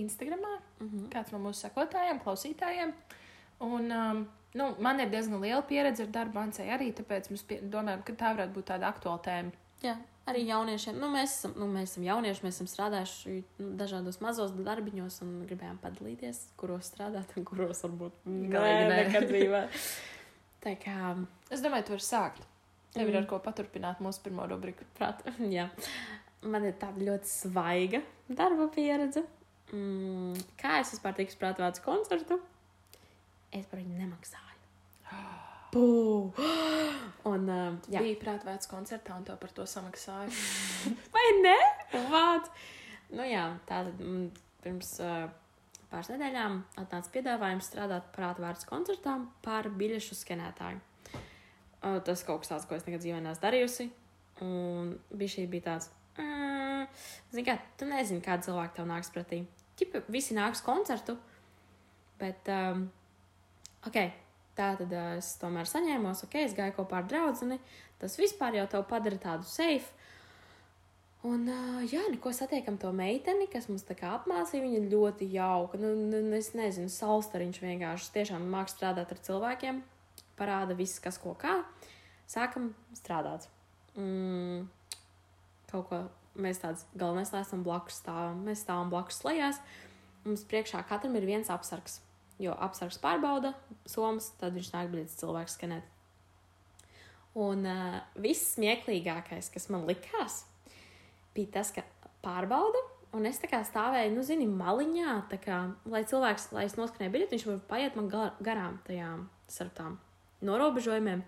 Instagramā 0.00 0.54
Mhm. 0.80 1.08
kāds 1.12 1.32
no 1.34 1.38
mūsu 1.44 1.66
sekotājiem, 1.66 2.22
klausītājiem. 2.24 2.94
Un, 3.60 3.90
um, 3.92 4.22
nu, 4.56 4.70
man 4.80 5.00
ir 5.04 5.10
diezgan 5.12 5.42
liela 5.42 5.60
pieredze 5.68 6.06
ar 6.06 6.14
darbu 6.14 6.40
Ansei 6.40 6.70
arī, 6.72 6.94
tāpēc 6.96 7.28
mēs 7.28 7.44
domājam, 7.68 8.00
ka 8.06 8.14
tā 8.16 8.30
varētu 8.32 8.56
būt 8.56 8.70
tāda 8.72 8.88
aktuāla 8.88 9.20
tēma. 9.26 9.52
Jā, 9.84 9.98
arī 10.28 10.44
jauniešiem. 10.48 10.98
Nu, 11.00 11.08
mēs, 11.12 11.38
esam, 11.40 11.54
nu, 11.58 11.66
mēs 11.72 11.92
esam 11.94 12.04
jaunieši, 12.06 12.44
mēs 12.44 12.58
esam 12.60 12.68
strādājuši 12.70 13.34
nu, 13.62 13.70
dažādos 13.80 14.20
mazos 14.20 14.52
darbiņos 14.52 15.20
un 15.24 15.32
gribējām 15.48 15.78
padalīties, 15.82 16.42
kuros 16.60 16.90
strādāt 16.92 17.32
un 17.36 17.44
kuros 17.48 17.80
varbūt 17.86 18.20
nekad 18.28 19.26
dzīvē. 19.30 19.62
Tā 20.64 20.74
kā, 20.76 20.96
Es 21.50 21.62
domāju, 21.64 21.86
tu 21.88 21.94
vari 21.96 22.04
sākt. 22.04 22.46
Tev 22.92 23.06
ir 23.08 23.14
Mm. 23.14 23.22
ar 23.22 23.26
ko 23.30 23.38
paturpināt 23.38 24.00
mūsu 24.02 24.20
pirmo 24.22 24.46
rubriku. 24.50 24.84
prāt, 24.98 25.22
jā. 25.56 25.68
Man 26.42 26.64
ir 26.64 26.72
tāda 26.80 26.98
ļoti 27.06 27.26
svaiga 27.30 28.02
darba 28.28 28.66
pieredze. 28.74 29.22
Mm, 29.72 30.34
kā 30.58 30.80
es 30.80 30.90
vispār 30.94 31.14
tiku 31.14 31.30
sprātvāts 31.32 31.82
koncertu? 31.84 32.40
Es 33.52 33.66
par 33.66 33.78
viņu 33.80 33.98
nemaksāju. 33.98 34.58
Pū! 35.70 35.86
Un, 37.30 37.44
uh, 37.46 37.74
jā. 37.92 38.00
Bija 38.00 38.16
prātvēts 38.18 38.68
koncertā 38.70 39.12
un 39.18 39.26
tev 39.28 39.36
par 39.42 39.50
to 39.54 39.66
samaksāja. 39.68 40.30
Vai 41.14 41.26
ne? 41.44 41.56
Vāt. 42.10 42.48
Nu 43.12 43.26
jā, 43.28 43.44
tātad 43.68 44.00
mm, 44.00 44.30
pirms 44.64 44.94
uh, 45.04 45.26
pāris 45.90 46.08
nedēļām 46.14 46.56
atnāca 46.80 47.12
piedāvājums 47.12 47.68
strādāt 47.68 48.08
prātvārds 48.14 48.66
koncertām 48.68 49.28
par 49.44 49.68
biļešu 49.68 50.16
skenētāju. 50.16 50.80
Uh, 51.80 51.98
tas 52.06 52.24
kaut 52.26 52.42
kas 52.42 52.54
tāds, 52.54 52.66
ko 52.68 52.78
es 52.78 52.88
nekad 52.88 53.04
dzīvē 53.04 53.20
neesmu 53.24 53.44
darījusi. 53.44 53.90
Un 54.46 54.94
bija 55.12 55.34
šī 55.34 55.44
bija 55.52 55.66
tāds, 55.68 55.90
mm, 56.16 56.88
zini 57.34 57.46
kā, 57.46 57.58
tu 57.76 57.88
nezini, 57.88 58.24
kāda 58.24 58.48
cilvēka 58.48 58.78
tev 58.80 58.88
nāks 58.88 59.12
pretī. 59.12 59.42
Ķipa, 59.80 60.02
visi 60.12 60.36
nāks 60.36 60.64
koncertu, 60.64 61.18
bet, 62.20 62.48
um, 62.52 62.86
ok, 63.88 64.00
tā 64.60 64.74
tad 64.78 64.92
es 65.16 65.32
tomēr 65.40 65.68
saņēmos, 65.68 66.24
ok, 66.26 66.36
es 66.44 66.56
gāju 66.56 66.76
kopā 66.76 67.00
ar 67.00 67.08
draudzeni. 67.08 67.58
Tas 68.00 68.16
vispār 68.20 68.60
jau 68.60 68.68
tev 68.70 68.86
padara 68.88 69.18
tādu 69.20 69.48
safe. 69.48 69.88
Un, 71.28 71.44
jā, 71.84 72.00
neko 72.08 72.30
satiekam 72.32 72.78
to 72.80 72.94
meiteni, 72.96 73.44
kas 73.52 73.66
mums 73.68 73.84
tā 73.84 73.92
kā 73.98 74.14
apmācīja. 74.16 74.64
Viņa 74.64 74.86
ļoti 74.88 75.28
jauka. 75.34 75.80
Nu, 75.80 75.92
nu, 76.08 76.22
es 76.38 76.54
nezinu, 76.56 76.88
salstariņš 76.92 77.60
vienkārši 77.60 78.14
tiešām 78.14 78.46
mākslinieks 78.48 78.78
strādāt 78.78 79.12
ar 79.12 79.20
cilvēkiem. 79.26 79.82
Parāda 80.38 80.76
viss, 80.78 81.02
kas 81.04 81.20
ko 81.20 81.34
kā. 81.36 81.58
Sākam 82.30 82.70
strādāt. 82.96 83.50
Mm, 84.00 84.64
kaut 85.68 85.90
ko 85.90 86.00
mēs 86.40 86.62
tāds 86.62 86.86
galvenais, 86.94 87.34
lai 87.34 87.44
esam 87.44 87.66
blakus 87.66 88.00
stāvam. 88.00 88.40
Mēs 88.46 88.64
stāvam 88.64 88.88
blakus 88.92 89.20
lejās. 89.26 89.60
Mums 90.24 90.46
priekšā 90.48 90.80
katram 90.88 91.20
ir 91.20 91.28
viens 91.28 91.52
apsargs. 91.52 92.00
Jo 92.40 92.54
apsargs 92.56 92.98
pārbauda 93.02 93.52
somas, 93.88 94.30
tad 94.40 94.54
viņš 94.56 94.70
nāk 94.72 94.92
brīdis 94.92 95.18
cilvēks 95.20 95.58
skanēt. 95.58 95.88
Un 97.38 97.66
uh, 97.68 97.98
viss 98.18 98.54
smieklīgākais, 98.56 99.52
kas 99.54 99.68
man 99.70 99.84
likās, 99.86 100.42
bija 101.36 101.60
tas, 101.60 101.70
ka 101.74 101.84
pārbauda, 102.24 102.80
un 103.16 103.28
es 103.28 103.38
tā 103.42 103.50
kā 103.50 103.60
stāvēju, 103.66 104.14
nu, 104.16 104.24
zini, 104.26 104.48
maliņā, 104.50 105.16
tā 105.30 105.38
kā, 105.42 105.60
lai 105.90 106.02
cilvēks, 106.08 106.50
lai 106.56 106.66
es 106.66 106.78
noskanēju 106.80 107.14
biļeti, 107.14 107.36
viņš 107.36 107.48
var 107.52 107.60
paiet 107.70 107.98
man 107.98 108.10
gar, 108.10 108.34
garām 108.42 108.80
tajām, 108.86 109.28
starp 109.50 109.76
tām 109.78 109.98
norobežojumiem. 110.46 111.22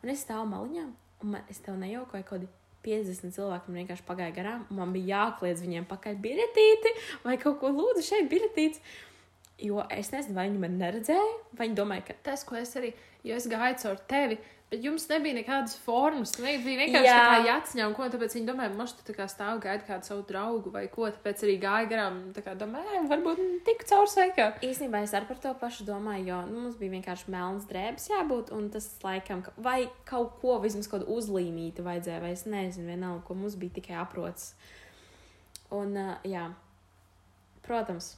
Un 0.00 0.12
es 0.12 0.24
stāvu 0.26 0.48
maliņā, 0.50 0.86
un 1.22 1.36
man, 1.36 1.44
es 1.52 1.60
tev 1.64 1.78
nejauku, 1.80 2.16
vai 2.16 2.24
kaut 2.24 2.40
kādi 2.40 2.50
50 2.84 3.34
cilvēki 3.36 3.68
man 3.68 3.82
vienkārši 3.82 4.06
pagāja 4.08 4.32
garām, 4.36 4.64
man 4.72 4.94
bija 4.94 5.24
jākliedz 5.26 5.60
viņiem 5.64 5.86
pakaļ 5.90 6.16
biļetīti, 6.24 6.92
vai 7.26 7.36
kaut 7.40 7.58
ko 7.60 7.72
lūdzu 7.74 8.04
šeit 8.06 8.30
biļetīts. 8.32 8.80
Jo 9.60 9.82
es 9.92 10.08
nezinu, 10.14 10.34
vai 10.38 10.46
viņi 10.48 10.58
man 10.62 10.78
neredzēja, 10.80 11.34
vai 11.58 11.66
viņi 11.68 11.76
domāja, 11.76 12.06
ka 12.06 12.14
Tas, 12.30 12.44
ko 12.48 12.56
es 12.56 12.72
arī. 12.76 12.94
jo 13.24 13.34
es 13.36 13.46
gāju 13.46 13.76
caur 13.82 13.96
tevi. 14.08 14.38
Bet 14.70 14.84
jums 14.86 15.08
nebija 15.10 15.34
nekādas 15.34 15.72
formas. 15.82 16.30
Tu 16.30 16.42
bija 16.44 16.60
vienkārši 16.62 17.04
Jā. 17.04 17.14
tā 17.18 17.30
kā 17.32 17.38
jāciņā, 17.48 17.86
un 17.88 17.94
ko 17.98 18.04
tāpēc 18.06 18.36
viņi 18.36 18.46
domāja, 18.46 18.70
mums 18.78 18.92
tu 18.94 19.02
tā 19.12 19.16
kā 19.16 19.26
stāv 19.26 19.58
gaida 19.60 19.82
kādu 19.82 20.06
savu 20.06 20.22
draugu 20.28 20.70
vai 20.70 20.84
ko. 20.86 21.08
Tāpēc 21.10 21.42
arī 21.42 21.56
gāja 21.60 21.88
garām. 21.90 22.20
Tā 22.32 22.44
kā 22.46 22.54
domāja, 22.56 23.02
varbūt 23.10 23.42
tik 23.66 23.82
caur 23.90 24.06
sveikā. 24.06 24.46
Īsnībā 24.62 25.02
es 25.02 25.10
arī 25.18 25.26
par 25.26 25.40
to 25.42 25.52
pašu 25.58 25.84
domāju, 25.88 26.24
jo 26.30 26.38
nu, 26.52 26.60
mums 26.68 26.76
bija 26.78 26.94
vienkārši 26.94 27.28
melns 27.34 27.66
drēbes 27.66 28.06
jābūt, 28.12 28.52
un 28.54 28.70
tas 28.70 28.86
laikam, 29.02 29.42
ka- 29.42 29.52
vai 29.58 29.90
kaut 30.06 30.38
ko 30.40 30.60
vismaz 30.62 30.86
kaut 30.88 31.02
uzlīmīti 31.10 31.82
vajadzēja, 31.82 32.20
vai 32.22 32.30
es 32.38 32.46
nezinu, 32.46 32.86
vienalga, 32.94 33.24
ko 33.26 33.34
mums 33.34 33.56
bija 33.58 33.72
tikai 33.80 33.98
aprots. 34.06 34.52
Un, 35.72 35.96
uh, 35.96 36.14
jā, 36.24 36.46
protams, 37.66 38.14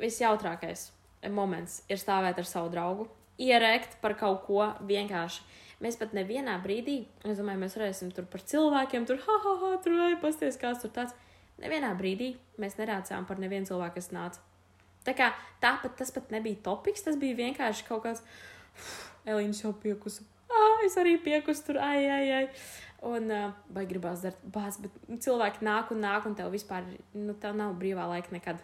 visjautrākais 0.00 0.90
moments 1.32 1.80
ir 1.90 2.00
stāvēt 2.00 2.40
ar 2.40 2.48
savu 2.48 2.70
draugu, 2.72 3.06
ierēkt 3.42 3.98
par 4.02 4.16
kaut 4.18 4.44
ko 4.46 4.70
vienkārši. 4.88 5.44
Mēs 5.84 5.98
pat 6.00 6.14
nevienā 6.16 6.54
brīdī, 6.64 7.02
es 7.28 7.36
domāju, 7.36 7.60
mēs 7.66 7.76
varēsim 7.76 8.12
tur 8.16 8.24
par 8.32 8.40
cilvēkiem, 8.48 9.04
tur, 9.08 9.20
ha, 9.26 9.38
ha, 9.44 9.54
ha, 9.62 9.72
tur 9.84 9.98
pasties, 10.22 10.56
kāds 10.60 10.80
tur 10.84 10.92
tāds. 10.94 11.16
Nevienā 11.60 11.90
brīdī 11.96 12.34
mēs 12.60 12.76
nerācām 12.80 13.26
par 13.28 13.40
nevienu 13.40 13.68
cilvēku, 13.68 13.96
kas 13.98 14.12
nāca. 14.12 14.40
Tā 15.06 15.12
kā 15.16 15.30
tāpat 15.62 15.94
tas 16.00 16.10
pat 16.12 16.32
nebija 16.34 16.58
topiks, 16.64 17.04
tas 17.04 17.16
bija 17.20 17.36
vienkārši 17.38 17.84
kaut 17.88 18.02
kāds, 18.04 18.24
Elīna 19.26 19.56
jau 19.58 19.72
piekusa. 19.82 20.24
Ah, 20.46 20.82
es 20.86 20.96
arī 21.00 21.16
piekusu 21.22 21.64
tur, 21.66 21.80
ai, 21.82 22.06
ai, 22.06 22.26
ai. 22.38 22.44
Un 23.06 23.28
vai 23.74 23.84
gribās 23.88 24.22
darīt 24.24 24.44
bāzi, 24.54 24.86
bet 24.86 25.22
cilvēki 25.22 25.64
nāk 25.66 25.92
un 25.94 26.00
nāk, 26.04 26.28
un 26.28 26.36
tev 26.38 26.52
vispār, 26.54 26.86
nu, 27.14 27.34
tev 27.42 27.56
nav 27.58 27.74
brīvā 27.80 28.06
laika 28.08 28.32
nekad. 28.34 28.62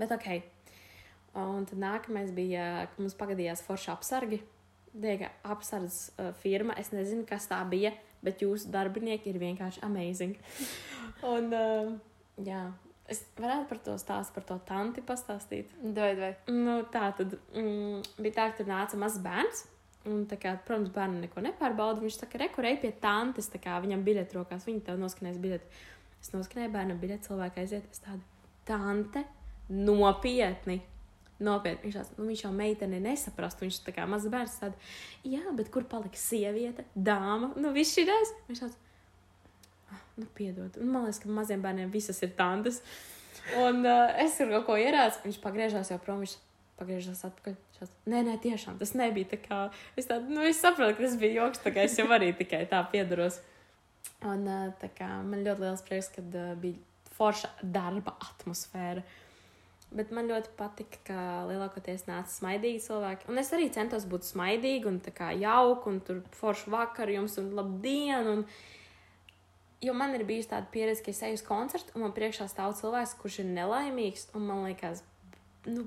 Bet 0.00 0.12
ok. 0.14 0.28
Un 1.36 1.66
tad 1.68 1.80
nākamais 1.80 2.32
bija, 2.36 2.86
ka 2.88 3.02
mums 3.02 3.16
pagadījās 3.18 3.64
forša 3.66 3.96
apsargi. 3.96 4.40
Diega 4.96 5.28
apsardzes 5.44 6.14
uh, 6.16 6.32
firma. 6.40 6.76
Es 6.80 6.88
nezinu, 6.94 7.26
kas 7.28 7.48
tā 7.50 7.58
bija, 7.68 7.92
bet 8.24 8.40
jūsu 8.40 8.70
darbinieki 8.72 9.28
ir 9.32 9.40
vienkārši 9.42 9.82
amazing. 9.84 10.38
un, 11.34 11.50
uh, 11.52 11.92
jā, 12.46 12.62
es 13.12 13.20
varētu 13.36 13.68
par 13.68 13.82
to 13.84 13.96
stāstu, 14.00 14.36
par 14.38 14.46
to 14.48 14.58
tanti 14.68 15.04
pastāstīt. 15.04 15.72
Vai, 15.82 16.14
vai. 16.16 16.32
Nu, 16.48 16.80
tā 16.92 17.10
tad 17.18 17.36
mm, 17.52 18.06
bija 18.16 18.38
tā, 18.38 18.50
ka 18.50 18.62
tur 18.62 18.72
nāca 18.72 19.00
mazs 19.00 19.20
bērns. 19.24 19.66
Un, 20.06 20.22
tā 20.30 20.38
kā, 20.38 20.54
protams, 20.64 20.92
bērnu 20.94 21.24
neko 21.24 21.42
nepārbauda. 21.44 22.00
Viņš 22.00 22.20
saka, 22.22 22.40
rekurēja 22.44 22.80
pie 22.84 22.92
tantes, 23.02 23.50
tā 23.52 23.60
kā 23.62 23.76
viņam 23.82 24.04
biļeti 24.06 24.38
rokās. 24.38 24.64
Viņa 24.68 24.84
tev 24.86 25.00
noskanēs 25.02 25.40
biļeti. 25.42 25.80
Es 26.22 26.32
noskanēju 26.32 26.72
bērnu 26.72 26.96
biļeti, 27.02 27.28
cilvēku 27.28 27.60
aiziet. 27.60 27.88
Es 27.90 28.00
tādu, 28.04 28.22
tante, 28.68 29.26
nopietni. 29.72 30.80
Nopietni. 31.42 31.88
Viņš, 31.88 31.98
tāds, 31.98 32.14
nu, 32.16 32.28
viņš 32.30 32.44
jau 32.46 32.52
meiteni 32.56 33.00
nesaprast. 33.04 33.60
Viņš 33.60 33.82
tā 33.86 33.94
kā 33.96 34.06
mazs 34.08 34.30
bērns 34.32 34.56
tāds, 34.62 34.94
jā, 35.26 35.42
bet 35.58 35.70
kur 35.74 35.84
palika 35.90 36.20
sieviete, 36.20 36.86
dāma? 36.94 37.52
Nu, 37.60 37.74
viss 37.76 37.96
šī 37.96 38.06
reize. 38.08 38.38
Viņš 38.48 38.64
tāds, 38.64 38.78
"Ah, 39.92 40.00
nu, 40.16 40.26
piedod. 40.34 40.80
Un 40.80 40.90
man 40.92 41.04
liekas, 41.04 41.20
ka 41.22 41.28
maziem 41.28 41.62
bērniem 41.62 41.92
visas 41.92 42.22
ir 42.22 42.32
tantes. 42.38 42.82
Un 43.54 43.84
uh, 43.84 44.10
es 44.18 44.36
tur 44.38 44.50
kaut 44.50 44.66
ko 44.66 44.76
ierādu, 44.80 45.22
viņš 45.24 45.38
pagriežās 45.42 45.90
jau 45.92 45.98
prom. 46.02 46.24
Viņš 46.24 46.38
pagriežās 46.76 47.24
atpakaļ. 47.28 47.56
Šāds, 47.76 47.92
nē, 48.08 48.22
nē, 48.26 48.38
tiešām 48.40 48.78
tas 48.80 48.94
nebija 48.96 49.30
tā 49.32 49.38
kā. 49.40 49.60
Es, 49.96 50.08
tā, 50.08 50.18
nu, 50.20 50.42
es 50.44 50.60
saprotu, 50.60 50.96
ka 50.96 51.04
tas 51.06 51.16
bija 51.20 51.42
joks, 51.42 51.62
tā 51.64 51.72
kā 51.74 51.84
es 51.88 51.96
jau 51.98 52.08
arī 52.12 52.32
tikai 52.36 52.64
tā 52.70 52.80
piedaros. 52.92 53.40
Un 54.24 54.46
uh, 54.48 54.66
tā 54.80 54.90
kā 54.96 55.08
man 55.26 55.44
ļoti 55.44 55.64
liels 55.64 55.84
prieks, 55.86 56.10
ka 56.14 56.24
uh, 56.24 56.52
bija 56.60 56.80
forša 57.16 57.52
darba 57.62 58.16
atmosfēra. 58.20 59.04
Bet 59.94 60.10
man 60.10 60.26
ļoti 60.26 60.50
patika, 60.58 60.98
ka 61.06 61.18
lielākoties 61.46 62.08
nāca 62.08 62.30
smaidīgi 62.32 62.82
cilvēki. 62.88 63.28
Un 63.30 63.38
es 63.38 63.52
arī 63.54 63.68
centos 63.72 64.06
būt 64.10 64.26
smaidīga 64.26 64.90
un 64.90 64.98
jauka, 65.40 65.90
un 65.90 66.00
tur 66.00 66.24
foršu 66.34 66.72
vakaru 66.74 67.20
jums, 67.20 67.38
un 67.38 67.52
labdien! 67.54 68.26
Un... 68.26 68.46
Jo 69.84 69.92
man 69.94 70.14
ir 70.16 70.24
bijusi 70.26 70.50
tāda 70.50 70.66
pieredze, 70.72 71.04
ka 71.04 71.12
es 71.12 71.22
eju 71.22 71.36
uz 71.38 71.44
koncertu, 71.46 71.92
un 71.94 72.06
man 72.06 72.16
priekšā 72.16 72.48
stāv 72.50 72.74
cilvēks, 72.78 73.14
kurš 73.20 73.42
ir 73.44 73.50
nelaimīgs, 73.52 74.30
un 74.34 74.46
man 74.48 74.64
liekas, 74.66 75.04
nu, 75.68 75.84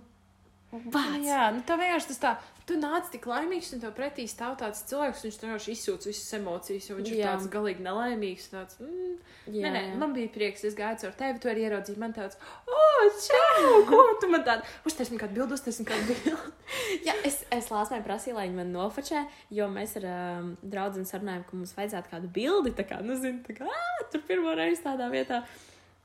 vārds. 0.72 1.26
Jā, 1.26 1.50
nu 1.56 1.66
tā 1.68 1.78
vienkārši 1.82 2.12
tas 2.14 2.22
tā. 2.24 2.34
Tu 2.70 2.76
nāc 2.78 3.08
tik 3.10 3.24
laimīgs, 3.26 3.72
un 3.74 3.82
tev 3.82 3.96
pretī 3.98 4.28
stāv 4.30 4.54
tāds 4.60 4.84
cilvēks, 4.90 5.24
viņš 5.26 5.38
vienkārši 5.42 5.74
izsūc 5.74 6.04
visas 6.06 6.36
emocijas, 6.38 6.90
jo 6.90 6.98
viņš 7.00 7.08
ir 7.10 7.18
Jā. 7.18 7.32
tāds 7.32 7.48
galīgi 7.50 7.82
nelaimīgs. 7.82 8.46
Tāds, 8.52 8.78
mm, 8.84 9.16
Jā, 9.50 9.64
nē, 9.64 9.72
nē, 9.74 9.82
jā. 9.88 9.96
man 10.04 10.14
bija 10.14 10.30
prieks, 10.36 10.68
es 10.70 10.78
gāju 10.78 11.00
caur 11.02 11.16
tevi, 11.18 11.42
tu 11.42 11.50
arī 11.50 11.64
ieraudzīji 11.66 12.02
man 12.04 12.14
tāds, 12.14 12.38
oh, 12.70 13.08
čau, 13.26 13.72
ko 13.90 14.04
tu 14.22 14.30
man 14.30 14.46
tādu, 14.46 14.70
uztaisni 14.86 15.18
kādu 15.18 15.40
bildu, 15.40 15.58
uztaisni 15.58 15.88
kādu 15.90 16.14
bildu. 16.14 16.54
Jā, 17.08 17.16
es, 17.26 17.42
es 17.58 17.72
Lāsmai 17.74 18.04
prasīju, 18.06 18.38
lai 18.38 18.46
viņi 18.52 18.60
man 18.62 18.70
nofočē, 18.76 19.24
jo 19.58 19.66
mēs 19.74 19.98
ar 20.04 20.06
um, 20.12 20.54
draugu 20.62 21.02
sarunājām, 21.10 21.48
ka 21.50 21.58
mums 21.58 21.74
vajadzētu 21.78 22.14
kādu 22.14 22.30
bildi. 22.38 22.76
Tā 22.78 22.86
kā, 22.86 23.02
nu, 23.02 23.18
zini, 23.18 23.42
tā 23.50 23.58
kā, 23.58 23.66
"Ā, 23.66 24.06
tur 24.14 24.22
pirmo 24.30 24.54
reizi 24.54 24.86
tādā 24.86 25.10
vietā. 25.10 25.42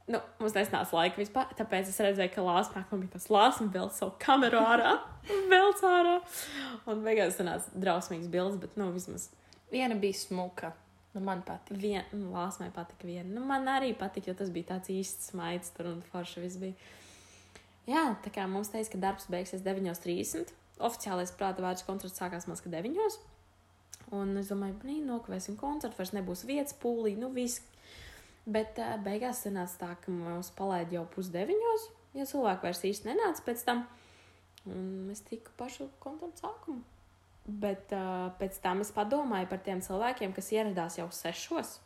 Nu, 0.05 0.19
mums 0.37 0.53
nesnāca 0.53 0.99
laika 0.99 1.17
vispār, 1.17 1.49
tāpēc 1.57 1.89
es 1.89 2.01
redzēju, 2.05 2.33
ka 2.35 2.43
Lāsmai 2.45 2.83
man 2.91 3.05
bija 3.07 3.15
tas 3.15 3.31
lāsma 3.33 3.71
vēl 3.73 3.89
savu 3.95 4.13
kameru 4.21 4.61
ārā, 4.61 4.99
vēl 5.49 5.73
ārā. 5.89 6.19
Un 6.93 7.01
beigās 7.07 7.39
tas 7.39 7.49
nāca 7.49 7.85
drausmīgs 7.87 8.29
bildes, 8.33 8.59
bet, 8.61 8.77
nu, 8.81 8.91
vismaz 8.93 9.31
Viena 9.73 9.97
bija 9.99 10.19
smuka, 10.19 10.75
nu 11.17 11.23
man 11.25 11.41
patīk. 11.47 11.81
vien, 11.81 12.05
nu, 12.13 12.29
Lāsmai 12.35 12.69
patika 12.75 13.09
viena. 13.09 13.27
Nu, 13.33 13.47
man 13.49 13.65
arī 13.73 13.95
patika, 13.97 14.31
jo 14.31 14.37
tas 14.39 14.53
bija 14.53 14.75
tāds 14.75 14.93
īsts 14.93 15.33
smaids 15.33 15.73
tur 15.75 15.89
un 15.95 16.05
forši 16.13 16.45
viss 16.45 16.61
bija. 16.61 16.77
Jā, 17.89 18.05
tā 18.25 18.31
kā 18.33 18.45
mums 18.49 18.71
teica, 18.73 18.93
ka 18.93 19.01
darbs 19.09 19.27
beigsies 19.33 19.65
9.30. 19.65 20.53
Oficiālais 20.85 21.33
prāta 21.33 21.65
vārds 21.65 21.85
koncerts 21.89 22.21
sākās 22.21 22.47
mazliet 22.51 22.77
9. 22.77 23.19
Un 24.15 24.37
es 24.37 24.53
domāju, 24.53 24.77
ka 24.83 24.99
nokavēsim 25.09 25.57
koncertu, 25.57 25.97
vairs 25.97 26.13
nebūs 26.13 26.45
vietas, 26.45 26.77
pūlī, 26.77 27.17
nu 27.17 27.33
viss. 27.33 27.65
Bet 28.45 28.81
uh, 28.83 28.97
beigās 29.01 29.41
sanāca 29.45 29.79
tā, 29.81 29.91
ka 30.05 30.13
mums 30.13 30.51
palaid 30.57 30.93
jau 30.93 31.05
pusdeviņos, 31.15 31.87
jo 32.19 32.27
cilvēki 32.29 32.69
vairs 32.69 32.83
īsti 32.91 33.09
nenāca 33.09 33.45
pēc 33.47 33.63
tam. 33.65 33.87
Un 34.69 35.09
es 35.13 35.25
tiku 35.25 35.53
pašu 35.59 35.89
koncertu 36.01 36.45
sākumu. 36.45 36.83
Bet 37.45 37.93
uh, 37.93 38.31
pēc 38.41 38.59
tam 38.65 38.81
es 38.85 38.93
padomāju 38.97 39.49
par 39.49 39.61
tiem 39.65 39.81
cilvēkiem, 39.85 40.33
kas 40.37 40.53
ieradās 40.53 40.99
jau 41.01 41.09
sešos. 41.13 41.79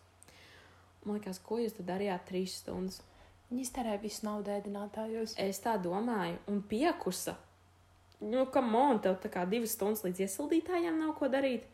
Man 1.04 1.18
liekas, 1.18 1.38
ko 1.42 1.60
jūs 1.62 1.78
darījāt 1.78 2.26
trīs 2.30 2.58
stundas? 2.60 3.00
Viņi 3.48 3.64
iztērēja 3.64 4.00
visu 4.02 4.26
naudu 4.26 4.52
ēdinātājos. 4.52 5.34
Es 5.40 5.62
tā 5.64 5.78
domāju, 5.80 6.36
un 6.50 6.60
piekusa. 6.68 7.38
Nu, 8.20 8.44
kam 8.52 8.74
on, 8.74 8.98
tev 9.00 9.16
tā 9.22 9.30
kā 9.32 9.46
divas 9.48 9.76
stundas 9.78 10.02
līdz 10.04 10.26
iesildītājiem 10.26 10.98
nav 11.00 11.14
ko 11.18 11.30
darīt. 11.32 11.64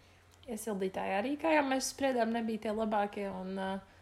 Iesildītāji 0.45 1.17
arī, 1.19 1.35
kā 1.41 1.55
jau 1.57 1.65
mēs 1.67 1.89
spriedām, 1.95 2.35
nebija 2.37 2.67
tie 2.67 2.75
labākie. 2.77 3.27
Un, 3.33 3.59
uh, 3.59 3.94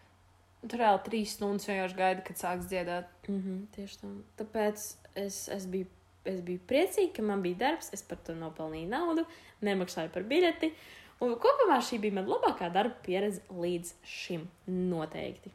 tur 0.69 0.83
vēl 0.85 1.01
trīs 1.07 1.35
stundas 1.37 1.67
vienkārši 1.69 1.99
gaida, 1.99 2.25
kad 2.27 2.39
sāks 2.39 2.69
dziedāt. 2.71 3.11
Mm 3.29 3.39
-hmm, 3.41 3.61
tieši 3.77 4.01
tā. 4.03 4.11
Tāpēc 4.41 4.85
es, 5.15 5.49
es, 5.49 5.67
biju, 5.67 5.87
es 6.25 6.41
biju 6.41 6.61
priecīga, 6.67 7.13
ka 7.17 7.23
man 7.23 7.43
bija 7.43 7.61
darbs, 7.67 7.93
es 7.93 8.03
par 8.03 8.19
to 8.19 8.35
nopelnīju 8.35 8.89
naudu, 8.89 9.27
nemaksāju 9.61 10.13
par 10.15 10.23
biļeti. 10.23 10.73
Un 11.23 11.35
kopumā 11.39 11.79
šī 11.79 12.01
bija 12.01 12.15
mana 12.15 12.29
labākā 12.29 12.73
darba 12.73 12.95
pieredze 13.03 13.43
līdz 13.51 13.95
šim. 14.03 14.49
Noteikti. 14.67 15.53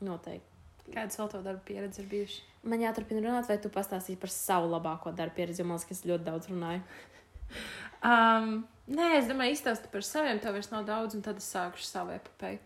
Noteikti. 0.00 0.52
Kādas 0.92 1.18
vēl 1.18 1.30
to 1.30 1.42
darba 1.42 1.60
pieredze 1.64 2.02
ir 2.02 2.08
bijušas? 2.08 2.42
Man 2.62 2.80
jāturpina 2.80 3.20
runāt, 3.20 3.48
vai 3.48 3.58
tu 3.58 3.68
pastāstīsi 3.68 4.18
par 4.20 4.30
savu 4.30 4.70
labāko 4.70 5.12
darba 5.12 5.34
pieredzi, 5.34 5.62
jo 5.62 5.66
man 5.66 5.76
liekas, 5.76 5.88
ka 5.88 5.94
es 5.94 6.06
ļoti 6.06 6.24
daudz 6.24 6.48
runāju. 6.48 6.82
Um, 8.06 8.66
nē, 8.92 9.06
es 9.18 9.26
domāju, 9.26 9.56
izstāsti 9.56 9.88
par 9.90 10.04
saviem, 10.04 10.38
tev 10.38 10.52
vairs 10.54 10.68
nav 10.70 10.84
daudz, 10.86 11.16
un 11.16 11.22
tad 11.24 11.40
es 11.40 11.48
sākušu 11.50 11.86
savu 11.88 12.12
epopeju. 12.14 12.60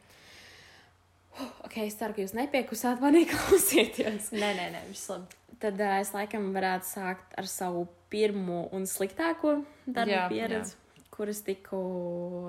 Ok, 1.67 1.77
es 1.85 1.97
ceru, 1.99 2.17
ka 2.17 2.25
jūs 2.25 2.35
nepiekusāt 2.37 3.03
manī 3.03 3.25
klausieties. 3.31 4.31
Nē, 4.35 4.51
nē, 4.59 4.67
nē, 4.75 4.83
viss 4.91 5.11
labi. 5.13 5.39
Tad 5.61 5.81
uh, 5.81 5.97
es 6.01 6.13
laikam 6.17 6.51
varētu 6.55 6.89
sākt 6.89 7.35
ar 7.39 7.49
savu 7.51 7.87
pirmo 8.11 8.65
un 8.75 8.87
sliktāko 8.89 9.61
darba 9.87 10.15
Jā, 10.15 10.27
pieredzi, 10.33 10.77
kuras 11.13 11.43
tiku 11.47 11.81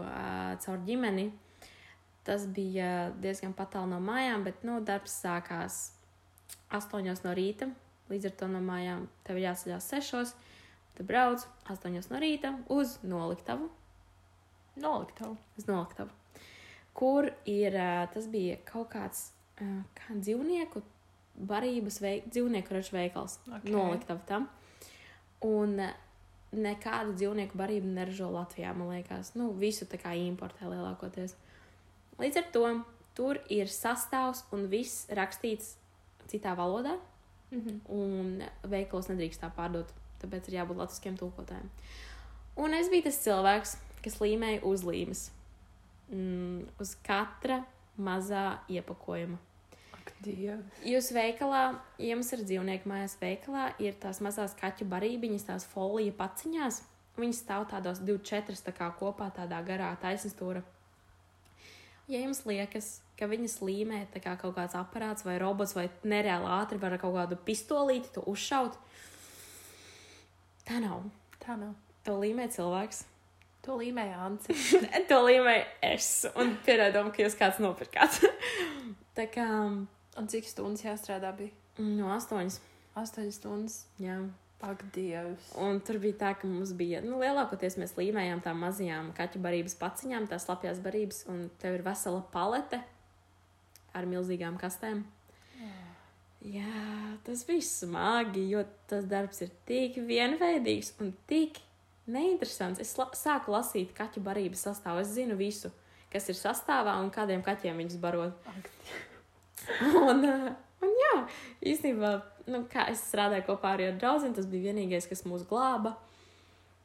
uh, 0.01 0.53
caur 0.63 0.83
ģimeni. 0.87 1.29
Tas 2.25 2.45
bija 2.53 3.09
diezgan 3.21 3.53
tālu 3.57 3.89
no 3.95 3.99
mājām, 4.03 4.45
bet 4.45 4.61
nu, 4.67 4.77
darbs 4.85 5.15
sākās 5.23 5.81
8 6.71 7.25
no 7.25 7.35
rīta. 7.35 7.67
Līdz 8.11 8.29
ar 8.29 8.37
to 8.39 8.49
no 8.51 8.61
mājām 8.63 9.05
tev 9.25 9.39
ir 9.39 9.49
jāceļās 9.49 9.91
6. 9.95 10.33
Tad 10.97 11.07
brauc 11.07 11.45
8 11.71 12.11
no 12.13 12.21
rīta 12.21 12.55
uz 12.69 12.99
noliktavu. 13.03 13.69
Noliktavu. 14.81 15.35
uz 15.57 15.67
noliktavu. 15.67 16.20
Kur 16.97 17.29
ir 17.47 17.77
tas 18.13 18.27
bija 18.31 18.57
kaut 18.67 18.91
kāds 18.93 19.29
kā 19.57 20.15
dzīvnieku 20.15 20.81
barības 21.47 21.99
veik, 22.01 22.29
dzīvnieku 22.31 22.75
ražu 22.75 22.95
veikals. 22.95 23.37
Ok. 23.47 23.59
Okay. 23.61 23.73
Noliktavu 23.75 24.25
tam. 24.27 24.47
Un 25.45 25.77
nekādu 26.51 27.15
dzīvnieku 27.15 27.57
barību 27.57 27.93
neražo 27.95 28.29
Latvijā, 28.33 28.73
man 28.75 28.91
liekas. 28.91 29.33
Nu, 29.39 29.51
visu 29.57 29.87
tā 29.89 29.99
kā 30.01 30.13
importē 30.19 30.67
lielākoties. 30.69 31.37
Līdz 32.19 32.41
ar 32.41 32.49
to 32.53 32.65
tur 33.17 33.39
ir 33.51 33.71
sastāvs 33.71 34.43
un 34.55 34.67
viss 34.71 35.07
rakstīts 35.15 35.75
citā 36.31 36.55
valodā. 36.57 36.97
Mhm. 37.51 37.81
Un 37.91 38.43
veikalos 38.63 39.09
nedrīkst 39.11 39.41
tā 39.43 39.51
pārdot, 39.55 39.89
tāpēc 40.21 40.47
ir 40.47 40.61
jābūt 40.61 40.79
latviskiem 40.79 41.17
tulkotājiem. 41.19 41.67
Un 42.55 42.73
es 42.73 42.89
biju 42.91 43.07
tas 43.07 43.19
cilvēks, 43.23 43.77
kas 44.03 44.19
līmēja 44.19 44.61
uzlīmes 44.67 45.29
mm, 46.11 46.67
uz 46.81 46.93
katra 47.05 47.61
mazā 48.01 48.61
iepakojuma. 48.71 49.39
Ak. 49.95 50.13
Jūs 50.85 51.11
veikalā, 51.15 51.63
ja 52.01 52.13
jums 52.13 52.31
ir 52.35 52.43
dzīvnieki 52.45 52.89
mājās 52.89 53.17
veikalā, 53.21 53.71
ir 53.81 53.97
tās 54.01 54.21
mazās 54.23 54.55
kaķu 54.59 54.87
barībiņas, 54.91 55.47
tās 55.49 55.67
folija 55.71 56.15
paciņās. 56.17 56.81
Viņas 57.19 57.41
stāv 57.43 57.67
tādos 57.69 57.99
24 58.05 58.63
tā 58.65 58.73
kā 58.75 58.87
kopā 58.97 59.27
tādā 59.35 59.59
garā 59.67 59.91
taisnstūra. 60.01 60.63
Ja 62.11 62.19
jums 62.23 62.41
liekas, 62.47 62.99
ka 63.19 63.27
viņas 63.29 63.59
līmē 63.63 64.05
tā 64.11 64.19
kā 64.23 64.33
kaut 64.39 64.55
kāds 64.57 64.75
aparāts 64.75 65.25
vai 65.27 65.37
robots 65.39 65.75
vai 65.77 65.85
nereāli 66.07 66.49
ātri 66.57 66.79
var 66.81 66.95
ar 66.95 67.01
kaut 67.03 67.15
kādu 67.15 67.37
pistolīti 67.45 68.11
to 68.15 68.23
uzšaut, 68.27 68.75
tā 70.67 70.81
nav. 70.83 71.05
Tā 71.41 71.55
nav. 71.59 71.75
To 72.05 72.17
līmē 72.17 72.47
cilvēks. 72.51 73.05
To 73.65 73.77
līmēja 73.77 74.19
Anci. 74.25 74.57
to 75.09 75.21
līmē 75.27 75.55
es. 75.85 76.25
Un 76.39 76.55
pierādām, 76.65 77.11
ka 77.13 77.21
jūs 77.21 77.37
kāds 77.37 77.61
nopirkāt. 77.61 78.21
tā 79.17 79.27
kā 79.29 79.47
Un 80.19 80.27
cik 80.27 80.47
stundas 80.49 80.83
jāstrādā 80.83 81.31
bija? 81.37 81.55
no 81.79 82.11
astoņas. 82.13 82.59
Astoņas 82.99 83.37
stundas. 83.39 83.75
Jā. 84.01 84.19
Ak, 84.61 84.83
Dievs. 84.93 85.47
Un 85.57 85.79
tur 85.81 85.97
bija 86.03 86.17
tā, 86.19 86.31
ka 86.37 86.45
mums 86.45 86.73
bija, 86.77 86.99
nu, 87.01 87.17
lielākoties 87.23 87.79
mēs 87.81 87.95
līmējām 87.97 88.43
tām 88.45 88.59
mazajām 88.61 89.07
kaķu 89.17 89.39
barības 89.41 89.73
paciņām, 89.79 90.27
tās 90.29 90.45
slapjās 90.45 90.81
barības, 90.83 91.23
un 91.31 91.47
tev 91.63 91.79
ir 91.79 91.85
vesela 91.87 92.21
palete 92.33 92.83
ar 93.97 94.05
milzīgām 94.05 94.59
kastēm. 94.61 95.01
Jā, 96.45 96.85
tas 97.25 97.41
bija 97.47 97.65
smagi, 97.65 98.45
jo 98.53 98.61
tas 98.89 99.07
darbs 99.09 99.41
ir 99.45 99.49
tik 99.69 99.97
vienveidīgs 100.05 100.93
un 101.01 101.11
tik 101.29 101.57
neinteresants. 102.09 102.81
Es 102.81 102.95
la 102.99 103.09
sāku 103.17 103.53
lasīt 103.53 103.93
kaķu 103.97 104.23
barības 104.25 104.65
sastāvu. 104.67 105.03
Es 105.03 105.13
zinu 105.15 105.37
visu, 105.39 105.71
kas 106.13 106.29
ir 106.31 106.39
sastāvā 106.39 106.97
un 107.03 107.11
kādiem 107.13 107.43
kaķiem 107.45 107.83
viņus 107.83 108.01
barot. 108.01 108.51
Un, 109.85 110.23
uh, 110.25 110.47
un 110.81 110.93
jā, 110.97 111.15
īstenībā, 111.69 112.15
nu, 112.49 112.63
kā 112.71 112.87
es 112.89 113.03
strādāju 113.11 113.45
kopā 113.51 113.75
ar 113.75 113.83
draugiem, 113.93 114.33
tas 114.33 114.47
bija 114.49 114.71
vienīgais, 114.71 115.05
kas 115.05 115.21
mūs 115.29 115.43
glāba. 115.45 115.93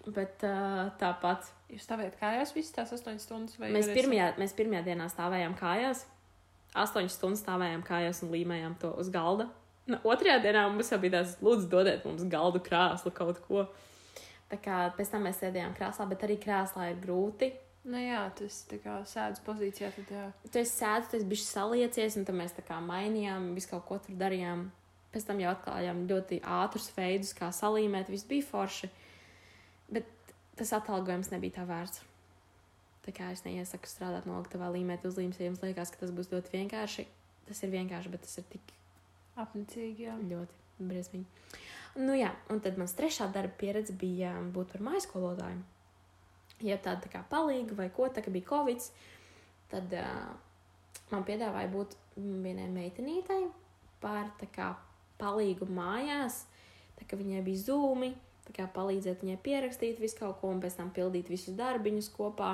Bet 0.05 0.44
uh, 0.44 0.90
tāpat 1.00 1.48
Jūs 1.72 1.83
stāvējat 1.83 2.18
kājās 2.20 2.52
visas 2.55 2.74
tās 2.74 2.92
astoņas 2.94 3.24
stundas? 3.26 3.57
Vai 3.59 3.72
mēs 3.74 3.88
pirmajā, 3.90 4.31
mēs 4.38 4.52
pirmajā 4.55 4.85
dienā 4.87 5.09
stāvējām 5.11 5.57
kājās. 5.59 6.05
Astoņas 6.79 7.16
stundas 7.18 7.42
stāvējām 7.42 7.83
kājās 7.87 8.22
un 8.22 8.31
līmējām 8.35 8.76
to 8.83 8.92
uz 9.00 9.11
galda. 9.11 9.48
Nu, 9.90 9.98
otrajā 10.07 10.38
dienā 10.44 10.66
mums 10.70 10.92
jau 10.92 10.98
bija 11.02 11.18
tāds, 11.18 11.35
lūdzu, 11.42 11.66
dodiet 11.72 12.07
mums 12.07 12.22
galdu 12.31 12.62
krāslu 12.62 13.11
kaut 13.14 13.40
ko. 13.48 13.66
Tā 14.50 14.59
kā 14.62 14.80
pēc 14.94 15.12
tam 15.12 15.26
mēs 15.26 15.40
sēdējām 15.42 15.74
krāslā, 15.76 16.06
bet 16.11 16.24
arī 16.26 16.37
krāslā 16.42 16.90
ir 16.92 17.00
grūti. 17.02 17.50
Nu 17.87 18.00
jā, 18.02 18.24
tas 18.38 18.61
tā 18.66 18.78
kā 18.82 18.96
sēdz 19.06 19.42
pozīcijā, 19.46 19.92
tad 19.94 20.11
jā. 20.11 20.24
Tu 20.50 20.61
esi 20.62 20.74
sēdus, 20.80 21.11
tu 21.11 21.18
esi 21.20 21.28
bijis 21.30 21.46
saliecies, 21.50 22.18
un 22.18 22.26
tad 22.26 22.38
mēs 22.38 22.54
tā 22.56 22.64
kā 22.66 22.78
mainījām, 22.82 23.52
visu 23.59 23.70
kaut 23.70 23.87
ko 23.88 23.98
tur 24.02 24.18
darījām. 24.18 24.66
Pēc 25.14 25.28
tam 25.28 25.40
jau 25.42 25.52
atklājām 25.54 26.02
ļoti 26.11 26.40
ātrus 26.42 26.90
veidus, 26.96 27.30
kā 27.38 27.52
salīmēt, 27.54 28.11
viss 28.12 28.26
bija 28.26 28.46
forši. 28.46 28.90
Bet 29.94 30.11
tas 30.59 30.74
atalgojums 30.76 31.30
nebija 31.35 31.61
tā 31.61 31.66
vērts. 31.68 32.02
Tā 33.06 33.14
kā 33.14 33.30
es 33.30 33.44
neiesaku 33.46 33.87
strādāt 33.87 34.26
noliktavā 34.26 34.72
līmēt 34.74 35.06
uzlīmes, 35.06 35.38
ja 35.38 35.46
jums 35.46 35.62
liekas, 35.62 35.94
ka 35.94 36.02
tas 36.02 36.14
būs 36.14 36.32
ļoti 36.35 36.56
vienkārši. 36.59 37.06
Tas 37.46 37.62
ir 37.62 37.70
vienkārši, 37.70 38.11
bet 38.11 38.26
tas 38.26 38.42
ir 38.42 38.50
tik 38.50 38.74
Apnicīgi, 39.37 40.06
jā. 40.09 40.14
ļoti 40.30 40.87
briesmīgi. 40.88 41.26
Nu 41.96 42.16
jā, 42.16 42.28
un 42.52 42.61
tad 42.61 42.76
mans 42.76 42.92
trešā 42.96 43.30
darba 43.32 43.56
pieredze 43.56 43.94
bija 43.96 44.35
būt 44.52 44.74
par 44.74 44.85
maiskolotāju. 44.90 45.62
Ja 46.64 46.76
tāda 46.80 47.04
tā 47.04 47.12
kā 47.12 47.22
palīga 47.30 47.76
vai 47.76 47.88
ko, 47.92 48.09
tā 48.12 48.24
kā 48.24 48.32
bija 48.32 48.48
Covid, 48.48 48.85
tad 49.72 49.92
uh, 49.96 50.35
man 51.12 51.24
piedāvāja 51.28 51.70
būt 51.72 51.96
vienai 52.16 52.68
meitenītei 52.72 53.46
par 54.00 54.30
kā 54.52 54.70
palīgu 55.20 55.68
mājās, 55.72 56.44
tā 56.98 57.09
kā 57.09 57.18
viņai 57.18 57.42
bija 57.44 57.64
zūmi, 57.64 58.12
tā 58.46 58.54
kā 58.56 58.68
palīdzēt 58.72 59.24
viņai 59.24 59.40
pierakstīt 59.44 60.00
visu 60.00 60.20
kaut 60.20 60.40
ko 60.40 60.52
un 60.52 60.61
pēc 60.62 60.78
tam 60.78 60.92
pildīt 60.96 61.32
visus 61.32 61.56
darbiņus 61.59 62.12
kopā. 62.16 62.52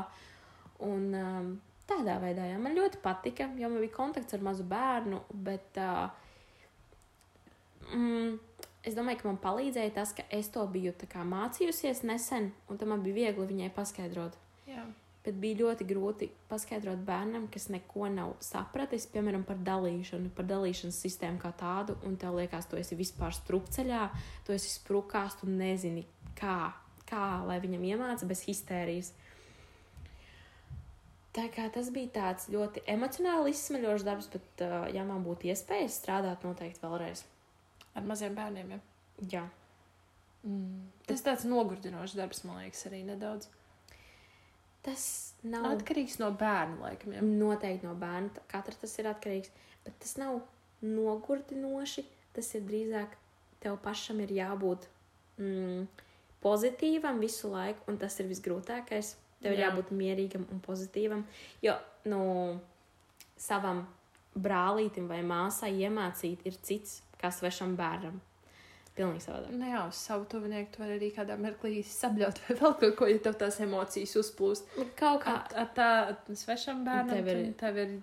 Un 0.82 1.10
um, 1.18 1.52
tādā 1.90 2.16
veidā 2.22 2.46
jā, 2.48 2.58
man 2.62 2.78
ļoti 2.78 3.02
patika, 3.02 3.50
jo 3.58 3.70
man 3.70 3.82
bija 3.82 3.94
kontakts 3.94 4.34
ar 4.34 4.42
mazu 4.46 4.66
bērnu, 4.70 5.20
bet 5.46 5.78
uh, 5.82 6.08
mm, 7.90 8.38
es 8.82 8.96
domāju, 8.98 9.20
ka 9.20 9.30
man 9.30 9.38
palīdzēja 9.42 9.94
tas, 9.94 10.14
ka 10.16 10.24
es 10.30 10.50
to 10.52 10.64
biju 10.70 10.94
mācījusies 11.14 12.02
nesen, 12.08 12.52
un 12.68 12.78
tam 12.78 12.94
man 12.94 13.02
bija 13.02 13.14
viegli 13.14 13.46
viņai 13.54 13.70
paskaidrot. 13.76 14.36
jā. 14.66 14.84
Bet 15.22 15.36
bija 15.38 15.60
ļoti 15.60 15.84
grūti 15.86 16.26
paskaidrot 16.50 17.04
bērnam, 17.06 17.46
kas 17.46 17.68
neko 17.70 18.08
nav 18.10 18.32
sapratis, 18.42 19.06
piemēram, 19.06 19.44
par 19.46 19.60
dalīšanu, 19.62 20.32
par 20.34 20.48
dalīšanas 20.50 20.98
sistēmu 20.98 21.38
kā 21.38 21.52
tādu, 21.54 21.94
un 22.02 22.16
tev 22.18 22.34
liekas, 22.40 22.66
tu 22.66 22.74
esi 22.74 22.98
vispār 22.98 23.30
strupceļā, 23.30 24.08
tu 24.42 24.56
esi 24.56 24.72
sprukās, 24.72 25.36
tu 25.38 25.46
nezini, 25.46 26.02
kā, 26.34 26.72
kā 27.06 27.26
lai 27.46 27.60
viņam 27.62 27.86
iemāca 27.92 28.26
bez 28.26 28.42
histērijas. 28.48 29.12
Tā 31.32 31.46
kā 31.54 31.68
tas 31.72 31.92
bija 31.94 32.10
tāds 32.18 32.50
ļoti 32.50 32.82
emocionāli 32.90 33.54
izsmeļošs 33.54 34.08
darbs, 34.08 34.26
bet, 34.34 34.66
ja 34.92 35.06
man 35.06 35.22
būtu 35.22 35.48
iespējas 35.54 36.02
strādāt, 36.02 36.42
noteikti 36.42 36.82
vēlreiz. 36.82 37.22
Ar 37.96 38.06
maziem 38.08 38.36
bērniem, 38.36 38.76
jā. 38.76 38.80
Jā. 39.32 39.42
Mm. 40.42 40.88
Tas 41.06 41.22
tāds 41.22 41.44
nogurdinošs 41.46 42.16
darbs, 42.18 42.42
man 42.48 42.62
liekas, 42.62 42.86
arī 42.88 43.02
nedaudz. 43.06 43.50
Tas 44.82 45.04
nav 45.46 45.68
Atkarīgs 45.76 46.16
no 46.18 46.32
bērna, 46.34 46.80
laikam, 46.82 47.14
jā. 47.14 47.22
noteikti 47.22 47.86
no 47.86 47.94
bērna. 47.98 48.32
Katra 48.50 48.74
tas 48.80 48.96
ir 48.98 49.10
atkarīgs. 49.12 49.52
Bet 49.84 49.98
tas 50.02 50.16
nav 50.18 50.40
nogurdinoši. 50.82 52.06
Tas 52.32 52.48
ir 52.56 52.64
drīzāk 52.66 53.14
tev 53.62 53.76
pašam 53.84 54.22
ir 54.24 54.32
jābūt 54.34 54.88
mm, 55.38 55.84
pozitīvam 56.42 57.20
visu 57.22 57.50
laiku, 57.52 57.84
un 57.92 58.00
tas 58.00 58.16
ir 58.18 58.30
visgrūtākais. 58.30 59.14
Tev 59.42 59.54
ir 59.54 59.60
Jā. 59.60 59.68
jābūt 59.68 59.90
mierīgam 59.94 60.46
un 60.54 60.60
pozitīvam. 60.62 61.24
Jo 61.62 61.76
nu, 62.08 62.22
savam 63.38 63.84
brālītim 64.38 65.08
vai 65.10 65.20
māsai 65.26 65.72
iemācīt 65.82 66.46
ir 66.48 66.58
cits 66.64 67.00
kā 67.22 67.30
svešam 67.32 67.76
bērnam. 67.78 68.20
Pilnīgi 68.92 69.22
savādāk. 69.24 69.52
Nu 69.56 69.64
jā, 69.70 69.86
uz 69.88 69.96
savu 70.04 70.26
tuvinieku 70.28 70.74
tu 70.74 70.82
vari 70.82 70.98
arī 70.98 71.06
kādā 71.16 71.38
mirklī 71.40 71.78
sabļaut 71.88 72.40
vai 72.44 72.56
vēl 72.58 72.74
kaut 72.82 72.96
ko, 72.98 73.06
ja 73.08 73.22
tev 73.24 73.38
tās 73.40 73.56
emocijas 73.64 74.12
uzplūst. 74.20 74.66
Kaut 75.00 75.22
kā 75.24 75.38
Ar, 75.56 75.70
tā 75.72 75.86
svešam 76.36 76.82
bērnam 76.84 77.14
Tev 77.14 77.30
ir- 77.32 77.54
tev 77.62 77.78
ir 77.80 77.94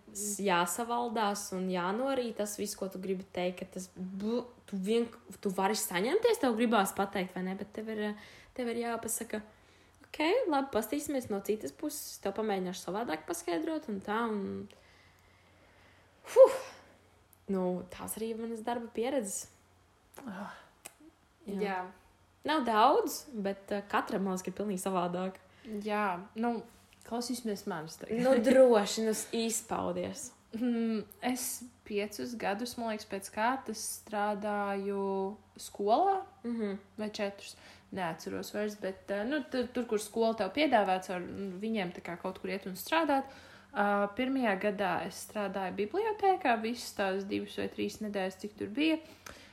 jāsavaldās 0.47 1.43
un 1.53 1.67
jānorīt 1.69 2.39
tas 2.41 2.55
viss, 2.57 2.73
ko 2.79 2.89
tu 2.89 2.97
gribi 3.03 3.27
teikt. 3.37 3.59
ka 3.59 3.65
Tas, 3.75 3.85
bu, 3.95 4.41
tu, 4.65 4.77
vien, 4.81 5.05
tu 5.41 5.51
vari 5.53 5.77
saņemties, 5.77 6.41
tev 6.41 6.57
gribās 6.57 6.95
pateikt, 6.97 7.35
vai 7.37 7.43
ne? 7.43 7.53
Bet 7.61 7.69
tev 7.77 7.93
ir, 7.93 8.15
tev 8.57 8.73
ir 8.73 8.81
jāpasaka, 8.87 9.43
ok, 10.07 10.19
labi, 10.49 10.71
pastīsimies 10.73 11.29
no 11.29 11.37
citas 11.45 11.71
puses. 11.71 12.17
Tev 12.25 12.33
pamēģināšu 12.41 12.87
savādāk 12.89 13.29
paskaidrot, 13.29 13.85
un 13.93 14.01
tā. 14.01 14.23
Un... 14.25 14.67
Fuh! 16.33 16.59
Nu, 17.49 17.83
tās 17.89 18.15
arī 18.17 18.33
ir 18.33 18.41
manas 18.41 18.61
darba 18.65 18.89
pieredzes. 18.93 19.47
Ah, 20.27 20.53
Jā. 21.47 21.61
jā. 21.63 21.77
Nav 22.47 22.63
daudz, 22.67 23.23
bet 23.33 23.71
uh, 23.73 23.81
katram 23.91 24.23
man 24.25 24.37
liekas, 24.37 24.47
ir 24.47 24.55
pilnīgi 24.57 24.83
savādāk. 24.83 25.39
jā, 25.83 26.19
nu, 26.39 26.59
klausīsimies 27.07 27.65
manis. 27.67 27.97
Nu, 28.09 28.35
droši, 28.43 29.07
nu, 29.07 29.15
izpaudies. 29.45 30.29
Mm, 30.53 31.03
Es 31.21 31.63
piecus 31.85 32.35
gadus, 32.39 32.77
man 32.77 32.93
liekas, 32.93 33.09
pēc 33.09 33.29
kārtas 33.33 33.83
strādāju 33.99 35.35
skolā, 35.57 36.21
Mm 36.43 36.55
-hmm. 36.59 36.77
vai 36.97 37.09
četrus. 37.09 37.55
Neatceros 37.91 38.53
vairs, 38.53 38.75
bet 38.75 39.11
eh, 39.11 39.25
nu, 39.25 39.43
tur, 39.51 39.67
tur, 39.73 39.85
kur 39.85 39.99
skola 39.99 40.33
tev 40.33 40.51
piedāvāts, 40.53 41.09
ar 41.09 41.19
nu, 41.21 41.57
viņiem 41.59 41.91
kaut 42.21 42.39
kur 42.39 42.49
iet 42.49 42.65
un 42.65 42.73
strādāt. 42.73 43.23
Uh, 43.23 43.48
pirmajā 44.17 44.55
gadā 44.63 44.93
es 45.07 45.25
strādāju 45.27 45.75
bibliotekā, 45.83 46.55
visas 46.63 46.95
tās 46.97 47.27
divas 47.29 47.57
vai 47.59 47.67
trīs 47.73 47.99
nedēļas, 48.01 48.39
cik 48.41 48.57
tur 48.57 48.71
bija. 48.73 48.97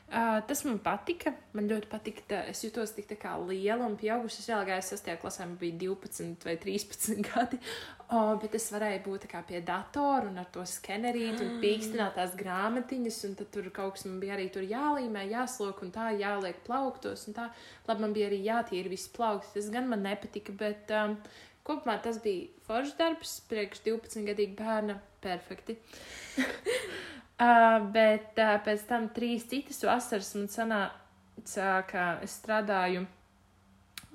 Uh, 0.06 0.38
tas 0.46 0.60
man 0.62 0.76
patika. 0.78 1.32
Man 1.56 1.66
ļoti 1.66 1.88
patika. 1.90 2.22
Tā, 2.30 2.40
es 2.52 2.60
jutos 2.62 2.92
tik 2.94 3.08
tā 3.10 3.16
kā 3.18 3.32
liela 3.42 3.88
un 3.88 3.96
pieauguša. 3.98 4.38
Es 4.38 4.46
reāli 4.46 4.68
gāju 4.68 4.84
6. 4.92 5.08
klasē, 5.22 5.46
man 5.48 5.56
bija 5.58 5.78
12 5.80 6.46
vai 6.46 6.54
13 6.62 7.22
gadi. 7.26 7.58
Oh, 8.14 8.36
bet 8.38 8.54
es 8.54 8.68
varēju 8.70 9.00
būt 9.02 9.26
kā 9.32 9.40
pie 9.48 9.58
datora 9.66 10.28
un 10.30 10.38
ar 10.38 10.46
to 10.54 10.62
skenerīt 10.62 11.42
un 11.42 11.56
pīkstināt 11.62 12.14
tās 12.14 12.36
grāmatiņas. 12.38 13.18
Un 13.26 13.34
tad 13.40 13.50
tur 13.56 13.66
kaut 13.74 13.96
kas 13.96 14.06
man 14.06 14.20
bija 14.22 14.36
arī 14.38 14.46
tur 14.54 14.62
jālīmē, 14.62 15.26
jāslok 15.32 15.82
un 15.82 15.90
tā 15.96 16.12
jāliek 16.14 16.62
plauktos. 16.68 17.26
Un 17.26 17.40
tā, 17.40 17.50
labi, 17.90 18.06
man 18.06 18.14
bija 18.14 18.30
arī 18.30 18.40
jātīra 18.46 18.94
viss 18.94 19.10
plaukts. 19.10 19.56
Tas 19.58 19.72
gan 19.74 19.90
man 19.90 20.06
nepatika, 20.06 20.54
bet 20.54 20.94
um, 20.94 21.18
kopumā 21.66 21.98
tas 22.02 22.20
bija 22.22 22.46
foršs 22.68 22.96
darbs 22.98 23.36
priekš 23.50 23.82
12 23.88 24.30
gadīga 24.30 24.56
bērna. 24.62 25.00
Perfekti. 25.26 25.78
Uh, 27.36 27.82
bet 27.92 28.38
uh, 28.40 28.54
pēc 28.64 28.86
tam 28.88 29.10
trīs 29.12 29.42
citas 29.44 29.82
vasaras 29.84 30.30
man 30.38 30.46
sanāca, 30.48 31.66
ka 31.84 32.04
es 32.24 32.32
strādāju 32.38 33.02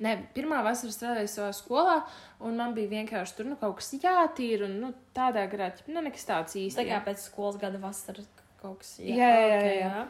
Ne, 0.01 0.15
pirmā 0.33 0.63
vasarā 0.65 0.89
strādāju 0.93 1.29
savā 1.29 1.51
skolā, 1.53 1.97
un 2.41 2.55
man 2.57 2.73
bija 2.73 2.89
vienkārši 2.89 3.35
tur 3.37 3.45
nu, 3.51 3.57
kaut 3.61 3.77
kas 3.77 3.91
jātīra. 4.01 4.65
Un, 4.65 4.79
nu, 4.81 4.89
tādā 5.13 5.43
garā, 5.51 5.69
nu, 5.91 6.01
nekas 6.01 6.25
tāds 6.25 6.57
īsti. 6.57 6.79
Tā 6.79 6.87
kā 6.87 6.95
jā. 6.95 7.03
pēc 7.05 7.21
skolas 7.27 7.59
gada 7.61 7.77
vasaras 7.83 8.25
kaut 8.61 8.81
kas 8.81 8.95
Jā, 8.97 9.13
jā, 9.13 9.45
jā, 9.45 9.59
ok, 9.59 9.69
jā. 9.77 10.01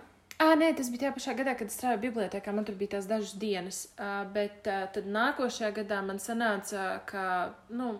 Ah, 0.41 0.55
nē, 0.57 0.71
tas 0.73 0.87
bija 0.89 1.05
tajā 1.05 1.13
pašā 1.13 1.33
gadā, 1.37 1.53
kad 1.57 1.69
es 1.69 1.75
strādāju 1.77 2.07
bibliotekā. 2.07 2.53
Man 2.55 2.65
tur 2.65 2.77
bija 2.79 2.95
tās 2.95 3.09
dažas 3.09 3.35
dienas. 3.37 3.83
Uh, 3.93 4.23
bet 4.33 4.65
uh, 4.65 4.87
tad 4.93 5.05
nākošajā 5.05 5.69
gadā 5.75 5.99
man 6.05 6.17
sanāca, 6.21 6.85
ka 7.05 7.25
nu, 7.69 7.91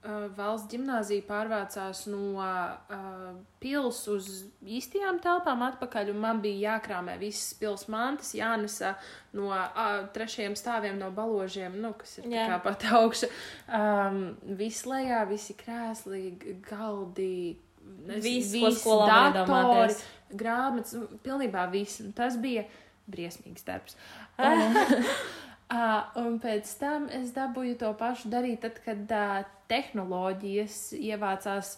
uh, 0.00 0.24
valsts 0.36 0.70
gimnāzija 0.72 1.26
pārvācās 1.28 2.06
no 2.08 2.40
uh, 2.40 3.26
pils 3.60 4.00
uz 4.08 4.30
īstajām 4.64 5.20
telpām 5.20 5.64
atpakaļ, 5.66 6.12
un 6.14 6.22
man 6.24 6.40
bija 6.40 6.76
jākrāmē 6.76 7.18
visas 7.20 7.52
pils 7.60 7.84
mantas, 7.92 8.32
jānesa 8.38 8.94
no 9.36 9.50
uh, 9.52 10.06
trešajiem 10.14 10.56
stāviem, 10.56 10.96
no 11.00 11.10
baložiem, 11.12 11.76
nu, 11.84 11.92
kas 12.00 12.16
ir 12.22 12.30
kā 12.32 12.60
pat 12.64 12.86
augša. 12.96 13.28
Um, 13.68 14.22
viss 14.56 14.88
lejā, 14.88 15.26
visi 15.28 15.58
krēsli, 15.58 16.30
galdi. 16.64 17.58
Viss, 18.06 18.54
ko 18.54 18.70
skolā 18.72 19.20
datori. 19.34 19.96
Grāmatas, 20.36 20.94
nu, 20.98 21.20
pilnībā 21.24 21.66
viss. 21.72 22.02
Tas 22.16 22.38
bija 22.40 22.66
briesmīgs 23.10 23.66
darbs. 23.66 23.96
Un, 24.38 24.78
uh, 25.74 26.00
un 26.22 26.38
pēc 26.42 26.72
tam 26.80 27.08
es 27.14 27.34
dabūju 27.36 27.78
to 27.82 27.92
pašu 27.98 28.32
darīt, 28.32 28.62
tad, 28.64 28.80
kad 28.84 29.14
uh, 29.16 29.40
tehnoloģijas 29.70 30.82
ievācās 30.98 31.76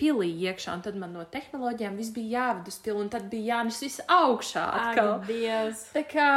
pilī 0.00 0.30
iekšā, 0.48 0.78
un 0.78 0.84
tad 0.84 0.96
man 0.96 1.12
no 1.12 1.26
tehnoloģijām 1.28 1.98
viss 2.00 2.14
bija 2.16 2.38
jāved 2.38 2.70
uz 2.72 2.78
pili, 2.80 3.00
un 3.02 3.10
tad 3.12 3.28
bija 3.32 3.56
jānes 3.56 3.80
viss 3.84 4.04
augšā 4.08 4.64
atkal. 4.64 5.10
Ak, 5.18 5.26
Dievs. 5.28 5.82
Tā 5.92 6.04
kā, 6.08 6.28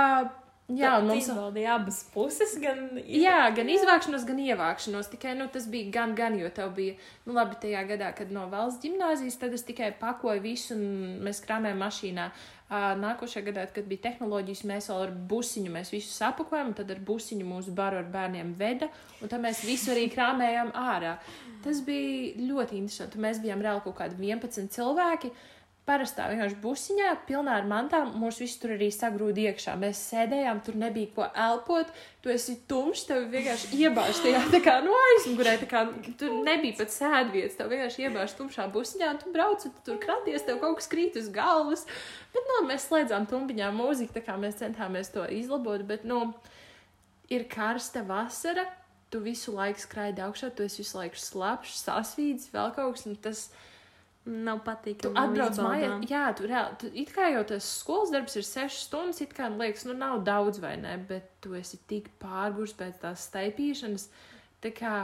jā, 0.71 0.93
un 1.01 1.09
mums. 1.09 1.27
izbaudīja 1.27 1.75
abas 1.75 1.99
puses, 2.13 2.55
gan 2.61 3.01
Jā, 3.03 3.49
gan 3.55 3.69
izvākšanos, 3.73 4.23
gan 4.27 4.39
ievākšanos. 4.39 5.09
Tikai 5.11 5.35
nu, 5.35 5.49
tas 5.51 5.67
bija 5.71 5.91
gan, 5.91 6.15
gan, 6.15 6.37
jo 6.39 6.49
tev 6.55 6.71
bija, 6.77 6.95
nu, 7.27 7.35
labi, 7.35 7.59
tajā 7.59 7.83
gadā, 7.89 8.13
kad 8.15 8.31
no 8.31 8.45
valsts 8.51 8.83
gimnāzijas, 8.85 9.39
tad 9.41 9.55
es 9.57 9.65
tikai 9.67 9.91
pakoju 9.99 10.43
visu, 10.43 10.77
un 10.77 11.23
mēs 11.25 11.43
krāmējam 11.43 11.83
mašīnā. 11.83 12.27
Nākošajā 12.73 13.45
gadā, 13.51 13.67
kad 13.69 13.85
bija 13.85 14.07
tehnoloģijas, 14.07 14.63
mēs 14.65 14.87
vēl 14.89 15.01
ar 15.03 15.11
busiņu 15.29 15.73
mēs 15.75 15.91
visu 15.93 16.09
sapakojam, 16.09 16.71
tad 16.73 16.89
ar 16.89 17.01
busiņu 17.05 17.45
mūsu 17.45 17.73
baru 17.75 17.99
ar 17.99 18.07
bērniem 18.09 18.55
veda, 18.57 18.87
un 19.21 19.29
tad 19.29 19.43
mēs 19.43 19.61
visu 19.67 19.91
arī 19.93 20.07
krāmējām 20.09 20.71
ārā. 20.79 21.17
Tas 21.63 21.83
bija 21.85 22.33
ļoti 22.39 22.79
interesanti. 22.79 23.21
Mēs 23.21 23.43
bijām 23.43 23.61
reāli 23.61 23.83
kaut 23.85 23.99
kādi 23.99 24.17
11 24.17 24.73
cilvēki. 24.73 25.29
Parastā 25.83 26.29
vienkārši 26.31 26.55
busiņā, 26.63 27.09
pilnā 27.27 27.57
ar 27.59 27.65
mantām, 27.67 28.13
mūs 28.15 28.37
visus 28.39 28.61
tur 28.61 28.71
arī 28.77 28.87
sagrūda 28.95 29.41
iekšā. 29.49 29.73
Mēs 29.81 29.99
sēdējām, 30.13 30.61
tur 30.63 30.77
nebija 30.79 31.09
ko 31.11 31.25
elpot. 31.45 31.89
Tu 32.23 32.31
esi 32.31 32.53
tumšs, 32.71 33.01
tev 33.09 33.25
vienkārši 33.33 33.81
iebāž 33.81 34.21
tajā 34.23 34.45
tā 34.53 34.61
kā 34.63 34.77
no 34.85 34.95
aizmugurē. 35.09 35.57
tā 35.59 35.67
Kā, 35.67 35.81
tur 36.21 36.37
nebija 36.45 36.77
pat 36.77 36.93
sēdvietas, 36.95 37.57
tev 37.59 37.73
vienkārši 37.73 38.05
iebāž 38.07 38.35
tumšā 38.37 38.69
busiņā, 38.71 39.09
un 39.11 39.19
tu 39.19 39.33
brauc, 39.35 39.65
un 39.67 39.73
tu 39.75 39.83
tur 39.89 39.99
kraties, 40.05 40.45
tev 40.47 40.61
kaut 40.63 40.79
kas 40.79 40.87
krīt 40.93 41.19
uz 41.19 41.27
galvas. 41.35 41.83
Bet, 42.31 42.47
nu, 42.47 42.61
mēs 42.69 42.87
slēdzām 42.87 43.27
tumbiņā 43.33 43.73
mūziku, 43.75 44.15
tā 44.15 44.23
kā 44.23 44.39
mēs 44.39 44.61
centāmies 44.63 45.11
to 45.11 45.27
izlabot. 45.35 45.83
Bet, 45.89 46.07
nu, 46.07 46.29
ir 47.27 47.43
karsta 47.51 48.05
vasara, 48.07 48.69
tu 49.11 49.19
visu 49.19 49.51
laiku 49.59 49.83
skraidi 49.83 50.23
augšā, 50.23 50.53
tu 50.55 50.63
esi 50.63 50.79
visu 50.85 51.01
laiku 51.01 51.19
slapjš, 51.19 51.75
sasvīdis, 51.83 52.53
vēl 52.55 52.71
kaut 52.79 52.95
kas. 52.95 53.07
un 53.11 53.19
Tas, 53.19 53.45
nav 54.25 54.61
patīkami. 54.63 55.01
Tu 55.03 55.19
atbrauc 55.19 55.57
mājās, 55.59 56.05
jā, 56.07 56.23
tu 56.37 56.47
reāli, 56.47 56.77
tu, 56.79 56.91
it 57.03 57.11
kā 57.15 57.27
jau 57.33 57.43
tas 57.49 57.67
skolas 57.81 58.13
darbs 58.13 58.37
ir 58.39 58.45
6 58.47 58.85
stundas, 58.85 59.19
it 59.23 59.35
kā 59.35 59.49
liekas, 59.51 59.83
nu 59.89 59.95
nav 59.97 60.21
daudz 60.27 60.61
vai 60.63 60.75
ne, 60.79 60.95
bet 61.09 61.27
tu 61.43 61.57
esi 61.59 61.81
tik 61.89 62.07
pārgurs 62.23 62.75
pēc 62.79 63.01
tās 63.03 63.27
staipīšanas. 63.29 64.07
Tā 64.63 64.71
kā, 64.77 64.95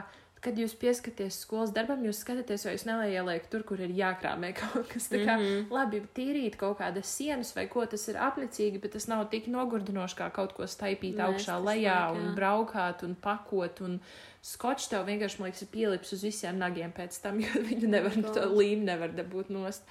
kad 0.44 0.58
jūs 0.60 0.74
pieskaties 0.80 1.42
skolas 1.44 1.74
darbam, 1.76 2.02
jūs 2.08 2.22
skatāties, 2.24 2.64
vai 2.66 2.74
jūs 2.76 2.86
nelieliekat 2.88 3.50
tur, 3.52 3.66
kur 3.68 3.82
ir 3.84 3.92
jākrāmē 3.96 4.54
kaut 4.58 4.88
kas. 4.92 5.10
Tā 5.12 5.20
kā, 5.22 5.36
mm 5.36 5.46
-hmm. 5.46 5.70
labi, 5.76 6.02
tīrīt 6.16 6.56
kaut 6.58 6.80
kādas 6.80 7.12
sienas 7.18 7.56
vai 7.56 7.68
ko 7.68 7.86
tas 7.86 8.08
ir 8.08 8.16
apnicīgi, 8.16 8.82
bet 8.82 8.92
tas 8.92 9.08
nav 9.08 9.30
tik 9.30 9.48
nogurdinoši 9.48 10.16
kā 10.16 10.32
kaut 10.32 10.54
ko 10.54 10.64
staipīt 10.64 11.16
Nē, 11.16 11.28
augšā 11.28 11.60
lejā 11.64 12.12
un 12.12 12.36
braukāt 12.36 13.04
un 13.04 13.16
pakot. 13.16 13.82
Un, 13.82 14.00
Skočs 14.42 14.88
tev 14.88 15.06
vienkārši, 15.06 15.40
man 15.40 15.46
liekas, 15.50 15.62
ir 15.62 15.68
pielips 15.68 16.14
uz 16.14 16.22
visiem 16.24 16.58
nagiem 16.58 16.92
pēc 16.96 17.22
tam, 17.22 17.40
jo 17.40 17.62
viņu 17.70 17.88
nevar, 17.88 18.14
Oh, 18.18 18.34
to 18.34 18.46
līmeni 18.56 18.86
nevar 18.86 19.10
dabūt 19.10 19.50
nost. 19.50 19.84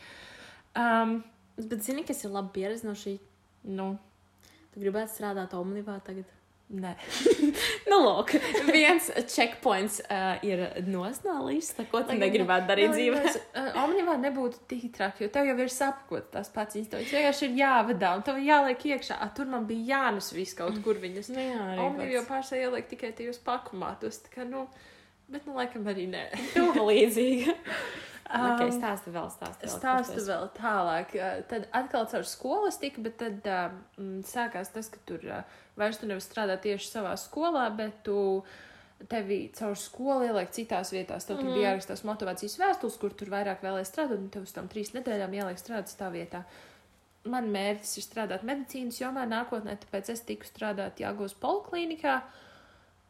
Um, 0.77 1.23
Bet 1.59 1.83
zini, 1.83 2.05
kas 2.07 2.25
ir 2.25 2.31
laba 2.31 2.49
pieredze 2.55 2.87
no 2.87 2.95
šī? 2.95 3.19
nu, 3.65 3.99
Tu 4.75 4.81
gribētu 4.81 5.11
strādāt 5.11 5.55
Omnivā 5.59 5.99
tagad? 6.07 6.38
Nē. 6.68 6.94
Nu, 7.88 7.96
lūk, 8.04 8.35
viens 8.76 9.09
checkpoints 9.33 9.98
uh, 10.04 10.37
ir 10.44 10.61
nost 10.87 11.24
no 11.26 11.38
lista. 11.46 11.87
Ko 11.88 12.02
tu 12.07 12.16
negribētu 12.18 12.68
darīt 12.68 12.92
dzīvē? 12.92 13.22
uh, 13.33 13.78
Omnivā 13.85 14.18
nebūtu 14.20 14.61
tik 14.70 14.90
traki, 14.94 15.24
jo 15.24 15.33
tev 15.33 15.48
jau 15.48 15.57
ir 15.64 15.72
sapakot 15.72 16.28
tās 16.35 16.52
pats 16.52 16.76
īstenībā. 16.78 17.09
vienkārši 17.09 17.48
ir 17.48 17.57
jāvedā, 17.62 18.12
un 18.18 18.26
tev 18.26 18.42
jāliek 18.44 18.85
iekšā. 18.92 19.16
A, 19.24 19.31
tur 19.35 19.48
man 19.50 19.64
bija 19.70 19.96
jānes 19.96 20.28
viss 20.37 20.57
kaut 20.59 20.76
kur 20.85 21.00
viņas. 21.00 21.33
Nu, 21.33 21.40
jā, 21.42 21.64
arī 21.72 21.87
Omnivā 21.87 22.12
jau 22.18 22.24
pārsvarā 22.28 22.68
ieliek 22.68 22.92
tikai 22.92 23.14
tajos 23.16 23.40
pakumātos. 23.48 24.20
Kā, 24.35 24.44
nu, 24.48 24.66
bet, 25.33 25.48
nu, 25.48 25.57
laikam 25.57 25.88
arī 25.88 26.07
nē. 26.12 26.26
Tuva 26.52 26.85
līdzīga. 26.92 27.57
Um, 28.29 28.45
ok, 28.45 28.67
stāsti 28.77 29.12
vēl, 29.14 29.29
stāsti 29.33 29.64
vēl. 29.64 29.75
Stāstu 29.79 30.23
vēl 30.27 30.49
tālāk. 30.59 31.14
Uh, 31.17 31.38
Tad 31.49 31.69
atkal 31.73 32.05
caur 32.11 32.27
skolas 32.29 32.77
tika, 32.81 33.01
bet 33.01 33.17
tad 33.23 33.47
mm, 33.97 34.19
sākās 34.29 34.69
tas, 34.75 34.91
ka 34.93 35.01
tur 35.09 35.25
uh, 35.33 35.43
vairs 35.81 35.97
tu 35.97 36.09
nevari 36.11 36.25
strādāt 36.25 36.61
tieši 36.67 36.91
savā 36.91 37.14
skolā, 37.17 37.64
bet 37.79 38.03
tu 38.05 38.19
tevi 39.09 39.45
caur 39.55 39.77
skolu 39.79 40.27
ieliek 40.27 40.51
citās 40.53 40.93
vietās. 40.93 41.25
Tev 41.25 41.38
tur 41.38 41.47
Mhm. 41.47 41.55
bija 41.55 41.71
jāraksta 41.71 41.95
tās 41.95 42.05
motivācijas 42.05 42.59
vēstules, 42.61 42.99
kur 43.01 43.14
tur 43.14 43.29
vairāk 43.33 43.62
vēlēs 43.64 43.93
strādāt, 43.93 44.19
un 44.19 44.29
tev 44.35 44.43
uz 44.43 44.53
tam 44.53 44.69
trīs 44.69 44.93
nedēļām 44.93 45.37
jāliek 45.38 45.61
strādāt 45.61 45.95
tā 45.97 46.11
vietā. 46.12 46.45
Man 47.25 47.49
mērķis 47.53 47.97
ir 47.99 48.05
strādāt 48.05 48.45
medicīnas 48.47 49.01
jomā 49.01 49.25
nākotnē, 49.29 49.79
tāpēc 49.79 50.11
es 50.12 50.21
tiku 50.21 50.45
strādāt 50.45 51.01
Jāgos 51.01 51.35
poliklīnikā. 51.35 52.23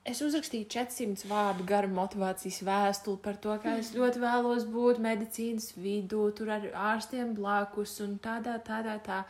Es 0.09 0.23
uzrakstīju 0.25 0.69
400 0.73 1.29
vārdu 1.29 1.67
garu 1.69 1.91
motivācijas 1.93 2.63
vēstuli 2.65 3.21
par 3.25 3.37
to, 3.43 3.55
ka 3.61 3.75
es 3.81 3.91
ļoti 3.97 4.23
vēlos 4.23 4.65
būt 4.73 5.01
medicīnas 5.05 5.75
vidū, 5.77 6.23
tur 6.37 6.53
ar 6.55 6.65
ārstiem 6.93 7.35
blakus 7.37 7.99
un 8.05 8.17
tādā, 8.25 8.57
tādā, 8.65 8.97
tā. 9.05 9.23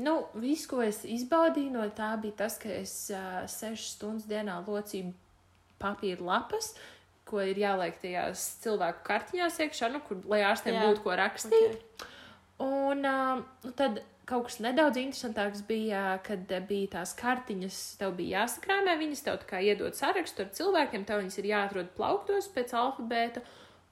Nu, 0.00 0.22
viss, 0.40 0.64
ko 0.70 0.80
es 0.84 1.02
izbaudīju 1.04 1.74
no 1.74 1.84
tā, 1.96 2.14
bija 2.22 2.38
tas, 2.44 2.56
ka 2.62 2.70
es 2.72 2.94
uh, 3.12 3.42
sešas 3.50 3.98
stundas 3.98 4.28
dienā 4.30 4.62
locīju 4.64 5.12
papīra 5.82 6.24
lapas, 6.24 6.72
ko 7.28 7.42
ir 7.44 7.60
jāliek 7.60 7.98
tajās 8.00 8.46
cilvēku 8.64 9.04
kartiņās 9.06 9.60
iekšā, 9.66 9.92
nu, 9.92 10.00
kur, 10.06 10.22
lai 10.30 10.40
ārstiem 10.48 10.78
Jā. 10.78 10.86
būtu 10.88 11.04
ko 11.04 11.18
rakstīt. 11.20 11.76
Okay. 11.76 12.08
Un 12.62 13.04
uh, 13.08 13.70
tad 13.76 14.00
kaut 14.32 14.48
kas 14.48 14.60
nedaudz 14.64 14.98
interesantāks 15.00 15.64
bija, 15.68 16.16
kad 16.24 16.50
bija 16.68 16.92
tās 16.96 17.12
kartiņas, 17.18 17.80
tev 18.00 18.14
bija 18.16 18.42
jāsakrāmē 18.42 18.96
viņas, 19.00 19.24
tev 19.26 19.42
kā 19.48 19.60
iedod 19.64 19.96
sarakstu 19.98 20.46
ar 20.46 20.52
cilvēkiem, 20.56 21.04
tev 21.08 21.20
viņas 21.20 21.40
ir 21.42 21.50
jāatrod 21.50 21.92
plauktos 21.98 22.48
pēc 22.54 22.72
alfabēta, 22.78 23.44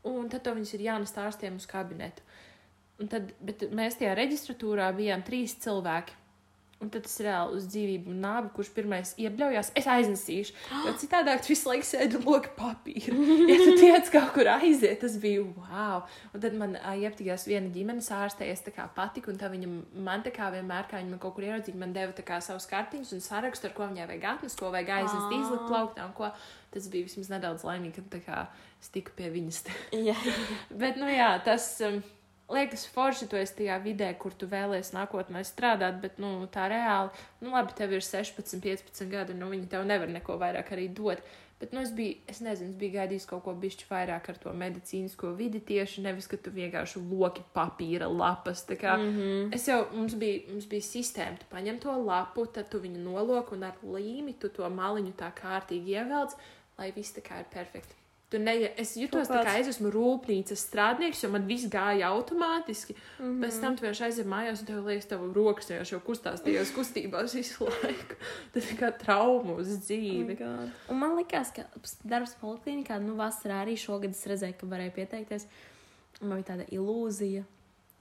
un 0.08 0.30
tad 0.32 0.46
tev 0.46 0.56
viņas 0.56 0.72
ir 0.76 0.86
jānest 0.86 1.20
ārstiem 1.20 1.58
uz 1.60 1.68
kabinetu. 1.68 2.24
Un 3.00 3.08
tad, 3.12 3.32
bet 3.44 3.66
mēs 3.76 3.96
tajā 4.00 4.14
reģistratūrā 4.16 4.90
bijām 4.96 5.24
trīs 5.24 5.56
cilvēki. 5.60 6.16
Un 6.80 6.88
tad 6.88 7.04
tas 7.04 7.12
ir 7.20 7.26
reāli 7.28 7.58
uz 7.58 7.66
dzīvību 7.68 8.08
un 8.08 8.22
nāvi, 8.24 8.48
kurš 8.56 8.70
pirmais 8.72 9.10
iebļaujās. 9.20 9.68
Es 9.76 9.88
aiznesīšu, 9.92 10.54
jo 10.86 10.92
citādi 11.02 11.34
tu 11.44 11.50
visu 11.52 11.68
laiku 11.68 11.84
sēdi 11.84 12.16
un 12.16 12.24
loki 12.24 12.52
papīru. 12.56 13.18
Ja 13.50 13.58
tu 13.60 13.74
tiec 13.76 14.08
kaut 14.14 14.30
kur 14.32 14.48
aiziet, 14.48 14.96
tas 15.02 15.18
bija 15.20 15.42
wow. 15.44 16.06
Un 16.32 16.40
tad 16.40 16.56
man 16.56 16.78
iepatikās 16.78 17.44
viena 17.50 17.68
ģimenes 17.74 18.08
ārste, 18.16 18.48
es 18.48 18.64
tā 18.64 18.72
kā 18.72 18.86
patiku, 18.96 19.28
un 19.28 19.40
tā 19.42 19.50
viņa 19.52 19.68
man 20.06 20.24
tā 20.24 20.32
kā 20.32 20.48
vienmēr, 20.54 20.88
kā 20.88 21.02
viņa 21.02 21.12
man 21.12 21.20
kaut 21.20 21.36
kur 21.36 21.44
ieraudzīja, 21.50 21.80
man 21.82 21.92
deva 21.96 22.16
tā 22.16 22.24
kā 22.24 22.40
savus 22.44 22.68
kartiņus 22.70 23.12
un 23.18 23.24
sarakstu, 23.26 23.68
ar 23.68 23.76
ko 23.76 23.90
viņai 23.90 24.08
vajag 24.14 24.24
atnest, 24.32 24.56
ko 24.60 24.72
vajag 24.72 24.94
aiznest, 25.02 25.36
izlikt 25.36 25.68
plauktā 25.68 26.08
un 26.08 26.16
ko. 26.16 26.32
Tas 26.72 26.86
bija 26.88 27.10
vismaz 27.10 27.28
nedaudz 27.32 27.66
laimīgi, 27.66 27.98
ka 27.98 28.16
tā 28.16 28.22
kā 28.24 28.40
es 28.80 28.88
tiku 28.94 29.12
pie 29.18 29.28
viņas. 29.34 29.60
Jā, 30.08 30.16
Bet, 30.80 30.96
nu 30.96 31.12
jā, 31.12 31.34
tas 31.44 31.74
um, 31.84 32.00
liekas 32.50 32.86
forši, 32.94 33.28
tu 33.30 33.38
esi 33.38 33.56
tajā 33.60 33.76
vidē, 33.84 34.10
kur 34.18 34.34
tu 34.36 34.48
vēlēsies 34.50 34.94
nākotnē 34.96 35.42
strādāt, 35.46 36.00
bet, 36.02 36.18
nu, 36.22 36.32
tā 36.52 36.68
reāli, 36.72 37.12
nu, 37.44 37.52
labi, 37.54 37.76
tev 37.78 37.94
ir 37.96 38.04
16, 38.04 38.58
15 38.64 39.12
gadi, 39.12 39.36
nu, 39.38 39.50
viņi 39.52 39.70
tev 39.70 39.86
nevar 39.88 40.10
neko 40.10 40.38
vairāk 40.40 40.74
arī 40.74 40.88
dot. 40.94 41.22
Bet, 41.60 41.74
nu, 41.76 41.82
es 41.84 41.90
biju, 41.92 42.16
es 42.30 42.38
nezinu, 42.40 42.72
es 42.72 42.76
biju 42.80 42.94
gaidījis 42.94 43.26
kaut 43.28 43.42
ko 43.44 43.52
bišķi 43.60 43.84
vairāk 43.90 44.30
ar 44.32 44.38
to 44.40 44.52
medicīnisko 44.62 45.34
vidi 45.36 45.60
tieši, 45.68 46.00
nevis, 46.06 46.28
ka 46.30 46.38
tu 46.40 46.52
vienkārši 46.54 47.02
loki 47.04 47.44
papīra 47.52 48.08
lapas. 48.08 48.64
Tā 48.64 48.78
kā 48.80 48.96
mm 48.96 49.10
-hmm. 49.18 49.54
es 49.54 49.68
jau, 49.68 49.82
mums 49.92 50.14
bija, 50.14 50.40
mums 50.48 50.66
bija 50.66 50.88
sistēma, 50.88 51.36
tu 51.38 51.50
paņem 51.52 51.78
to 51.78 51.98
lapu, 52.00 52.46
tad 52.46 52.70
tu 52.70 52.80
viņu 52.80 53.04
nolok 53.04 53.52
un 53.52 53.62
ar 53.68 53.76
līmi 53.82 54.38
tu 54.40 54.48
to 54.48 54.70
maliņu 54.70 55.12
tā 55.12 55.30
kārtīgi 55.42 56.00
ievelc, 56.00 56.36
lai 56.78 56.92
viss 56.96 57.12
tā 57.12 57.20
kā 57.20 57.40
ir 57.40 57.52
perfekti. 57.52 57.99
Tu 58.30 58.38
ne, 58.38 58.52
es 58.78 58.92
jutos 58.94 59.26
tā, 59.26 59.40
kā 59.42 59.56
es 59.58 59.66
esmu 59.72 59.90
rūpnīcas 59.90 60.60
strādnieks, 60.68 61.24
jo 61.24 61.30
man 61.34 61.48
viss 61.48 61.66
gāja 61.66 62.12
automātiski. 62.14 62.94
Mm 62.94 63.24
Mhm. 63.24 63.30
-hmm. 63.32 63.44
Pēc 63.44 63.60
tam 63.60 63.76
tu 63.76 63.82
vienkārši 63.84 64.04
aizjūti 64.06 64.30
mājās, 64.30 64.60
un 64.60 64.66
tev 64.66 64.86
liekas, 64.86 65.06
tev 65.06 65.32
rokas 65.34 65.70
jau 65.70 65.82
jau 65.84 66.00
kustās 66.00 66.40
tajos 66.44 66.70
kustībās 66.70 67.34
visu 67.34 67.64
laiku. 67.70 68.14
Tas 68.52 68.70
ir 68.70 68.76
kā 68.78 68.92
trauma 68.98 69.52
uz 69.52 69.66
dzīvi. 69.66 70.36
Un 70.88 70.96
man 70.98 71.16
liekas, 71.16 71.50
ka 71.52 71.62
darbs 72.04 72.36
poliklinikā, 72.40 73.00
nu, 73.00 73.16
vasarā 73.16 73.64
arī 73.64 73.76
šogad 73.76 74.10
es 74.10 74.26
redzēju, 74.26 74.54
ka 74.60 74.66
varēja 74.66 74.90
pieteikties. 74.94 75.46
Man 76.20 76.42
bija 76.42 76.56
tāda 76.56 76.64
ilūzija. 76.70 77.44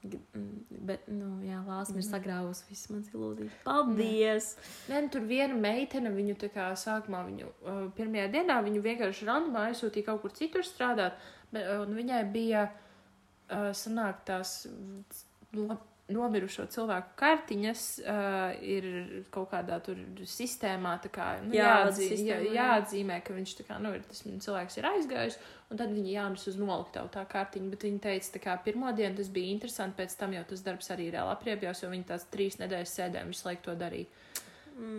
Mm, 0.04 0.60
Bet, 0.88 1.04
nu, 1.12 1.26
jā, 1.44 1.58
Lāsma 1.66 2.00
ir 2.00 2.06
sagrāvusi 2.06 2.64
visas 2.70 2.88
manas 2.88 3.10
ilūzijas. 3.12 3.56
Paldies! 3.66 4.46
Nē, 4.88 5.02
nu, 5.04 5.10
tur 5.12 5.26
viena 5.28 5.56
meitene, 5.60 6.12
viņu 6.14 6.38
tā 6.40 6.48
kā 6.54 6.70
sākumā, 6.78 7.20
viņu 7.26 7.50
uh, 7.50 7.82
pirmajā 7.98 8.30
dienā, 8.32 8.56
viņu 8.64 8.80
vienkārši 8.86 9.28
randomā 9.28 9.66
aizsūtīja 9.68 10.08
kaut 10.08 10.22
kur 10.24 10.32
citur 10.38 10.64
strādāt, 10.64 11.20
bet, 11.52 11.68
un 11.82 11.92
viņai 11.98 12.22
bija 12.32 12.64
uh, 12.70 13.68
sanāk 13.76 14.24
tās 14.30 14.54
mm, 14.70 15.20
no, 15.60 15.76
nomirušo 16.14 16.66
cilvēku 16.74 17.14
kartiņas, 17.20 17.84
uh, 18.02 18.52
ir 18.62 18.86
kaut 19.34 19.50
kādā 19.52 19.78
tur 19.84 19.98
sistēmā, 20.28 20.96
tā 21.04 21.10
kā, 21.14 21.28
nu, 21.44 21.54
Jāvada 21.56 21.90
jāatzīmē, 21.90 22.06
jā, 22.06 22.16
sistēmā, 22.16 22.54
jā. 22.54 22.68
jāatzīmē, 22.70 23.18
ka 23.26 23.36
viņš 23.36 23.54
kā, 23.68 23.78
nu, 23.82 23.94
ir 23.96 24.06
tas 24.08 24.22
cilvēks 24.46 24.80
ir 24.80 24.88
aizgājis, 24.90 25.38
un 25.70 25.82
tad 25.82 25.94
viņi 25.96 26.16
jānes 26.16 26.46
uz 26.50 26.58
noliktavu 26.60 27.12
tā 27.14 27.26
kartiņa, 27.30 27.70
bet 27.74 27.86
viņi 27.88 28.02
teica, 28.06 28.32
tā 28.36 28.42
kā 28.46 28.56
pirmo 28.64 28.94
dienu 28.96 29.20
tas 29.20 29.30
bija 29.32 29.54
interesanti, 29.54 29.98
pēc 30.02 30.16
tam 30.20 30.34
jau 30.38 30.46
tas 30.52 30.64
darbs 30.66 30.90
arī 30.94 31.10
reāli 31.14 31.34
apriebjās, 31.36 31.84
jo 31.84 31.92
viņi 31.92 32.08
tās 32.10 32.26
trīs 32.32 32.58
nedēļas 32.62 32.96
sēdēm 33.00 33.30
visu 33.34 33.48
laiku 33.48 33.68
to 33.68 33.78
darīja. 33.80 34.10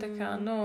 Tā 0.02 0.12
kā, 0.14 0.36
nu, 0.42 0.58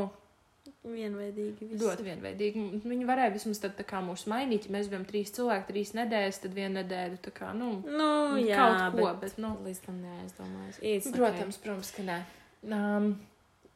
Vienveidīgi. 0.87 1.69
viss. 1.73 1.83
ļoti 1.83 2.07
vienveidīgi. 2.07 2.65
Viņi 2.87 3.09
varēja 3.09 3.35
vismaz 3.35 3.61
tad, 3.63 3.81
kā 3.89 4.01
mūs 4.05 4.27
mainīt. 4.31 4.69
Ja 4.69 4.77
mēs 4.77 4.91
bijām 4.93 5.07
trīs 5.09 5.33
cilvēki, 5.37 5.69
trīs 5.73 5.93
nedēļas, 5.99 6.41
tad 6.45 6.57
viena 6.57 6.81
nedēļa. 6.83 7.21
Tā 7.27 7.33
kā, 7.35 7.53
nu, 7.57 7.73
Nu, 7.87 8.11
jā, 8.41 8.61
kaut 8.61 8.99
ko, 8.99 9.07
bet, 9.07 9.21
bet, 9.25 9.41
nu. 9.43 9.57
līdz 9.67 9.83
tam 9.87 9.99
neaizdomājos. 10.05 10.81
It's 10.83 11.11
protams, 11.15 11.59
protams, 11.63 11.93
ka 11.97 12.07
nē. 12.07 12.21
Um, 12.67 13.13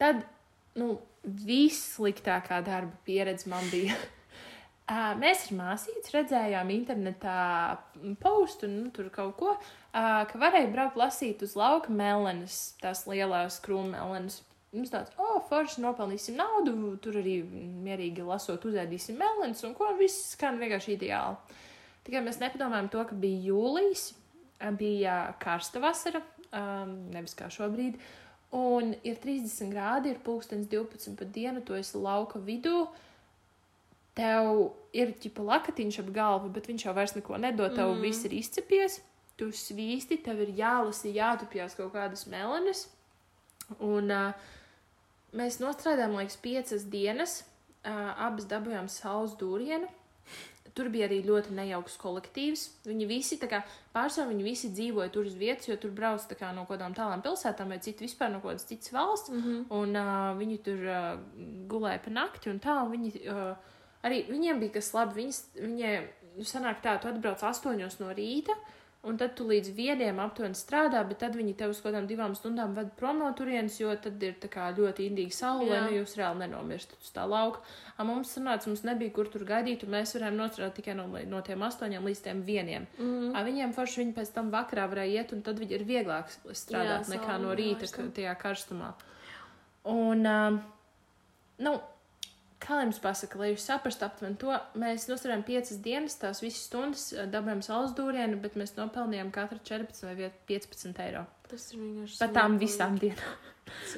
tad, 0.00 0.22
nu, 0.78 0.94
vissliktākā 1.24 2.62
darba 2.66 2.96
pieredze 3.04 3.50
man 3.50 3.66
bija. 3.72 3.98
Uh, 4.90 5.12
mēs 5.20 5.44
ar 5.46 5.54
māsīcu 5.54 6.10
redzējām 6.16 6.70
internetā 6.74 7.34
postu, 8.18 8.66
nu, 8.66 8.88
tur 8.90 9.06
kaut 9.14 9.36
ko, 9.38 9.52
uh, 9.54 10.24
ka 10.26 10.40
varēja 10.42 10.66
braukt 10.72 10.98
lasīt 10.98 11.44
uz 11.46 11.52
lauka 11.54 11.94
melenes, 11.94 12.72
tās 12.82 13.04
lielās 13.06 13.60
krūmelenes. 13.62 14.40
Mums 14.70 14.92
tāds, 14.92 15.10
oh, 15.18 15.40
forši 15.48 15.82
nopelnīsim 15.82 16.36
naudu, 16.38 16.76
tur 17.02 17.16
arī 17.18 17.40
mierīgi 17.42 18.22
lasot, 18.22 18.62
uzēdīsim 18.70 19.16
melenes, 19.18 19.64
un 19.66 19.72
ko 19.74 19.88
viss 19.98 20.28
skan 20.36 20.60
vienkārši 20.60 20.94
ideāli. 20.94 21.56
Tikai 22.06 22.22
mēs 22.22 22.38
nepadomājam 22.38 22.90
to, 22.92 23.02
ka 23.08 23.18
bija 23.18 23.48
jūlijas, 23.48 24.04
bija 24.78 25.16
karsta 25.42 25.82
vasara, 25.82 26.20
um, 26.54 26.92
nevis 27.10 27.34
kā 27.34 27.48
šobrīd, 27.50 27.98
un 28.54 28.92
ir 29.02 29.18
30 29.18 29.72
grādi, 29.74 30.12
ir 30.14 30.22
pulkstens 30.22 30.70
12 30.70 31.18
pa 31.18 31.26
dienu, 31.26 31.64
tu 31.66 31.74
esi 31.74 31.98
lauka 31.98 32.38
vidū, 32.38 32.84
tev 34.14 34.70
ir 34.94 35.16
ķipa 35.18 35.48
lakatiņš 35.50 36.00
ap 36.04 36.14
galvu, 36.14 36.52
bet 36.54 36.70
viņš 36.70 36.86
jau 36.86 36.94
vairs 36.94 37.16
neko 37.18 37.42
nedod, 37.42 37.74
tev 37.74 37.90
mm. 37.96 38.06
viss 38.06 38.28
ir 38.28 38.38
izcepies, 38.38 39.00
tu 39.34 39.50
svīsti, 39.50 40.22
tev 40.22 40.44
ir 40.46 40.54
jālasa, 40.62 41.10
jātupjās 41.10 41.74
kaut 41.78 41.90
kādas 41.98 42.28
melenes, 42.30 42.86
un 43.82 44.14
uh, 44.14 44.56
mēs 45.36 45.60
nostrādājām, 45.62 46.18
liekas, 46.18 46.36
piecas 46.42 46.84
dienas, 46.90 47.40
uh, 47.84 48.12
abas 48.26 48.48
dabūjām 48.50 48.88
saules 48.88 49.36
dūrienu, 49.40 49.88
Tur 50.74 50.90
bija 50.92 51.06
arī 51.08 51.20
ļoti 51.26 51.54
nejauks 51.56 51.96
kolektīvs. 52.00 52.62
Viņi 52.86 53.06
visi, 53.10 53.38
tā 53.40 53.48
kā 53.50 53.60
pārsvarā, 53.94 54.30
viņi 54.30 54.44
visi 54.46 54.70
dzīvoja 54.74 55.10
tur 55.14 55.26
uz 55.26 55.34
vietas, 55.38 55.66
jo 55.68 55.76
tur 55.80 55.92
brauc 55.96 56.22
kā 56.38 56.52
no 56.54 56.64
kaut 56.64 56.76
kādām 56.76 56.94
tālām 56.96 57.24
pilsētām 57.24 57.72
vai 57.72 57.80
citu 57.82 58.06
vispār 58.06 58.30
no 58.32 58.40
kādas 58.44 58.68
citas 58.68 58.92
valsts. 58.94 59.32
Mm 59.32 59.42
-hmm. 59.42 59.64
Un 59.80 59.96
uh, 59.96 60.38
viņi 60.38 60.58
tur 60.62 60.78
uh, 60.86 61.18
gulēja 61.70 62.02
pa 62.04 62.10
nakti 62.10 62.50
un 62.50 62.60
tā. 62.60 62.76
Un 62.84 62.90
viņi, 62.92 63.10
uh, 63.28 63.56
arī 64.02 64.24
viņiem 64.30 64.60
bija 64.60 64.72
kas 64.78 64.92
labi. 64.94 65.22
Viņas, 65.22 65.42
viņiem 65.54 66.08
sanāk 66.42 66.82
tā, 66.82 66.98
tu 67.00 67.08
atbrauc 67.08 67.42
astoņos 67.42 68.00
no 68.00 68.12
rīta. 68.14 68.54
Un 69.00 69.16
tad 69.16 69.32
tu 69.32 69.46
līdz 69.48 69.70
vieniem 69.72 70.18
aptuveni 70.20 70.58
strādā, 70.58 71.00
bet 71.08 71.22
tad 71.22 71.32
viņi 71.38 71.54
tev 71.56 71.70
uz 71.72 71.78
kaut 71.80 71.94
kādām 71.94 72.04
divām 72.08 72.34
stundām 72.36 72.74
ved 72.76 72.90
prom 72.98 73.22
no 73.22 73.30
turienes, 73.32 73.78
jo 73.80 73.94
tad 73.96 74.20
ir 74.20 74.34
tā 74.42 74.50
kā 74.52 74.66
ļoti 74.76 75.06
indīga 75.08 75.32
saule, 75.32 75.70
lai 75.70 75.78
nu 75.86 75.94
jūs 75.94 76.18
reāli 76.18 76.42
nenomirstat 76.42 77.00
uz 77.00 77.14
tā 77.14 77.24
lauka. 77.24 77.62
A, 77.96 78.04
mums 78.04 78.34
sanāca, 78.36 78.68
mums 78.68 78.82
nebija 78.84 79.14
kur 79.16 79.30
tur 79.32 79.46
gaidīt, 79.48 79.86
un 79.86 79.94
mēs 79.94 80.12
varējām 80.18 80.36
nostrādāt 80.36 80.76
tikai 80.82 80.98
no, 80.98 81.06
no 81.32 81.40
tiem 81.46 81.64
astoņiem 81.64 82.10
līdz 82.10 82.20
tiem 82.26 82.42
vieniem. 82.44 82.84
Mm. 82.98 83.30
A, 83.32 83.44
viņiem 83.46 83.72
forši 83.78 84.02
viņi 84.02 84.12
pēc 84.18 84.34
tam 84.34 84.52
vakarā 84.52 84.84
varēja 84.92 85.22
iet, 85.22 85.32
un 85.32 85.40
tad 85.48 85.62
viņi 85.64 85.78
ir 85.78 85.86
vieglāk 85.88 86.36
strādāt 86.36 87.08
Jā, 87.08 87.14
nekā 87.14 87.38
no 87.40 87.56
rīta 87.56 87.88
tajā 87.88 88.36
karstumā. 88.44 88.92
Un, 89.88 90.28
uh, 90.28 90.60
nu, 91.64 91.74
jums 92.68 92.98
pasaka, 93.02 93.38
lai 93.40 93.52
jūs 93.52 93.64
saprastu 93.64 94.04
aptuveni 94.04 94.36
to, 94.40 94.52
mēs 94.78 95.06
nostrādājām 95.08 95.44
piecas 95.46 95.78
dienas, 95.82 96.18
tās 96.20 96.42
visas 96.44 96.66
stundas, 96.68 97.06
ā, 97.14 97.24
dabūjām 97.30 97.62
saules 97.64 97.94
dūrienu, 97.96 98.40
bet 98.42 98.58
mēs 98.60 98.76
nopelnījām 98.76 99.32
katru 99.32 99.58
14 99.64 100.04
vai 100.06 100.14
viet- 100.18 100.42
15 100.46 101.00
eiro. 101.06 101.26
Tas 101.48 101.72
ir 101.72 101.80
vienkārši. 101.80 102.18
Par 102.18 102.28
tām 102.28 102.58
visām 102.60 102.98
dienām. 102.98 103.38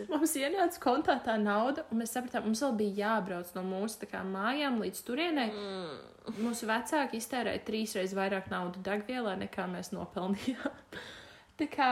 Mums 0.09 0.35
ienāca 0.37 0.81
kontā 0.81 1.17
tā 1.25 1.39
nauda, 1.41 1.85
un 1.91 2.03
mēs 2.03 2.13
sapratām, 2.13 2.45
mums 2.45 2.61
vēl 2.61 2.77
bija 2.77 2.95
jābrauc 3.07 3.55
no 3.55 3.63
mūsu 3.63 4.07
kā, 4.11 4.21
mājām 4.25 4.81
līdz 4.81 5.05
turienei. 5.07 5.51
Mm. 5.51 6.35
Mūsu 6.39 6.69
vecāki 6.69 7.19
iztērēja 7.19 7.65
trīsreiz 7.67 8.13
vairāk 8.15 8.51
naudas 8.53 8.83
degvielā, 8.85 9.35
nekā 9.41 9.67
mēs 9.67 9.91
nopelnījām. 9.97 10.77
tā 11.59 11.69
kā 11.73 11.91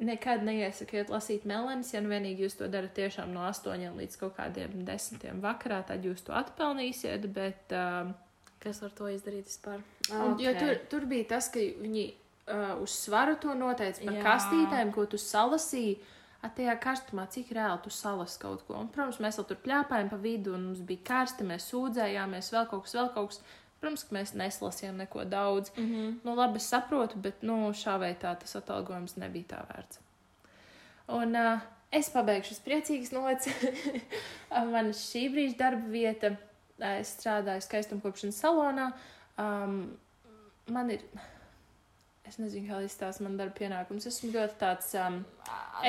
nekad 0.00 0.44
neiesakiet 0.46 1.10
lasīt 1.12 1.44
melenes, 1.48 1.92
ja 1.94 2.00
nu 2.00 2.10
vienīgi 2.12 2.46
jūs 2.46 2.56
to 2.58 2.68
darat 2.72 2.94
tiešām 2.96 3.32
no 3.34 3.44
8 3.48 3.96
līdz 3.98 4.18
kaut 4.20 4.36
kādiem 4.38 4.80
10 4.88 5.42
vakarā, 5.44 5.82
tad 5.88 6.04
jūs 6.06 6.24
to 6.26 6.34
atpelnīsiet. 6.36 7.28
Bet, 7.34 7.74
um, 7.76 8.14
Kas 8.60 8.82
var 8.84 8.92
to 8.92 9.06
izdarīt 9.08 9.48
vispār? 9.48 9.80
Okay. 10.04 10.44
Jo 10.44 10.50
tur, 10.58 10.74
tur 10.92 11.04
bija 11.08 11.30
tas, 11.30 11.48
ka 11.52 11.60
viņi 11.60 12.02
uh, 12.10 12.74
uz 12.84 12.92
svaru 12.92 13.38
to 13.40 13.54
noteica 13.56 14.04
par 14.04 14.18
Jā. 14.18 14.24
Kastītēm, 14.26 14.90
ko 14.92 15.06
tu 15.08 15.20
salasīji. 15.20 16.00
A, 16.40 16.48
tajā 16.56 16.72
karstumā, 16.80 17.26
cik 17.28 17.50
reāli 17.52 17.82
tu 17.84 17.90
salas 17.92 18.38
kaut 18.40 18.62
ko. 18.64 18.78
Un, 18.80 18.86
protams, 18.88 19.18
mēs 19.20 19.36
vēl 19.36 19.46
tur 19.50 19.58
plēpājām 19.60 20.08
pa 20.08 20.16
vidu, 20.20 20.54
un 20.56 20.70
mums 20.70 20.80
bija 20.88 21.02
karsti, 21.10 21.44
mēs 21.44 21.66
sūdzējāmies, 21.68 22.48
vēl 22.54 22.68
kaut 22.70 22.86
kas, 22.86 22.94
vēl 22.96 23.10
kaut 23.12 23.34
kas. 23.34 23.42
Protams, 23.80 24.04
ka 24.04 24.14
mēs 24.14 24.34
neslasījām 24.36 25.00
neko 25.00 25.24
daudz. 25.24 25.72
Mm. 25.76 25.86
-hmm. 25.90 26.14
Nu, 26.24 26.34
labi, 26.36 26.56
es 26.56 26.68
saprotu, 26.68 27.18
bet 27.18 27.42
nu, 27.42 27.72
šā 27.72 27.96
veidā 28.00 28.34
tas 28.38 28.56
atalgojums 28.56 29.16
nebija 29.16 29.44
tā 29.54 29.62
vērts. 29.70 30.00
Un 31.08 31.34
uh, 31.36 31.60
es 31.90 32.10
pabeigšu 32.10 32.54
uz 32.54 32.60
priecīgas 32.60 33.12
nots. 33.12 33.48
Man 34.74 34.92
šī 34.92 35.26
brīža 35.32 35.56
darba 35.58 35.88
vieta, 35.88 36.36
es 36.78 37.16
strādāju 37.16 37.64
skaistumkopšanas 37.66 38.40
salonā. 38.44 38.92
Um, 39.38 39.98
man 40.68 40.90
ir, 40.90 41.00
es 42.30 42.38
nezinu, 42.38 42.68
kā 42.70 42.78
izstāstīt 42.84 43.24
man 43.26 43.36
darba 43.38 43.56
pienākumus. 43.58 44.06
Esmu 44.10 44.30
ļoti 44.34 44.56
tāds 44.60 44.92
um, 45.00 45.18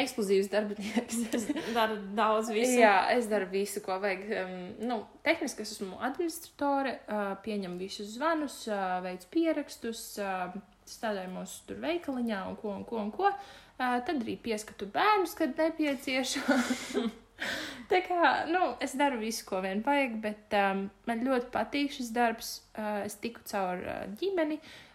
ekskluzīvs 0.02 0.50
darbinieks. 0.52 1.22
Dara 1.78 1.98
daudz 2.18 2.52
visu. 2.54 2.80
Jā, 2.82 2.96
es 3.14 3.30
daru 3.32 3.50
visu, 3.52 3.84
ko 3.86 4.00
vajag. 4.02 4.26
Um, 4.42 4.58
nu, 4.90 5.00
tehniski 5.26 5.66
es 5.66 5.76
esmu 5.78 6.00
administratore, 6.02 6.98
uh, 7.06 7.32
pieņemu 7.46 7.80
visus 7.82 8.14
zvanus, 8.16 8.62
uh, 8.72 9.00
veicu 9.06 9.30
pierakstus, 9.38 10.04
uh, 10.22 10.54
strādāju 10.90 11.34
mūsu 11.36 11.66
tur 11.70 11.82
veikaliņā 11.86 12.44
un 12.50 12.60
ko 12.60 12.76
un 12.76 12.86
ko 12.90 13.02
un 13.04 13.12
ko. 13.16 13.32
Uh, 13.32 13.98
tad 14.06 14.18
arī 14.18 14.38
pieskatu 14.42 14.90
bērnus, 14.94 15.38
kad 15.38 15.58
nepieciešams. 15.58 16.86
Tā 17.90 17.98
kā, 18.06 18.20
nu, 18.48 18.76
es 18.86 18.94
daru 18.98 19.18
visu, 19.22 19.44
ko 19.48 19.64
vien 19.64 19.82
vajag, 19.86 20.20
bet 20.22 20.54
um, 20.58 20.86
man 21.10 21.24
ļoti 21.26 21.50
patīk 21.54 21.94
šis 21.96 22.14
darbs. 22.14 22.60
Uh, 22.76 23.02
es 23.08 23.18
tiku 23.22 23.42
caur 23.50 23.82
uh, 23.82 24.04
ģimeni, 24.22 24.60
uh, 24.62 24.91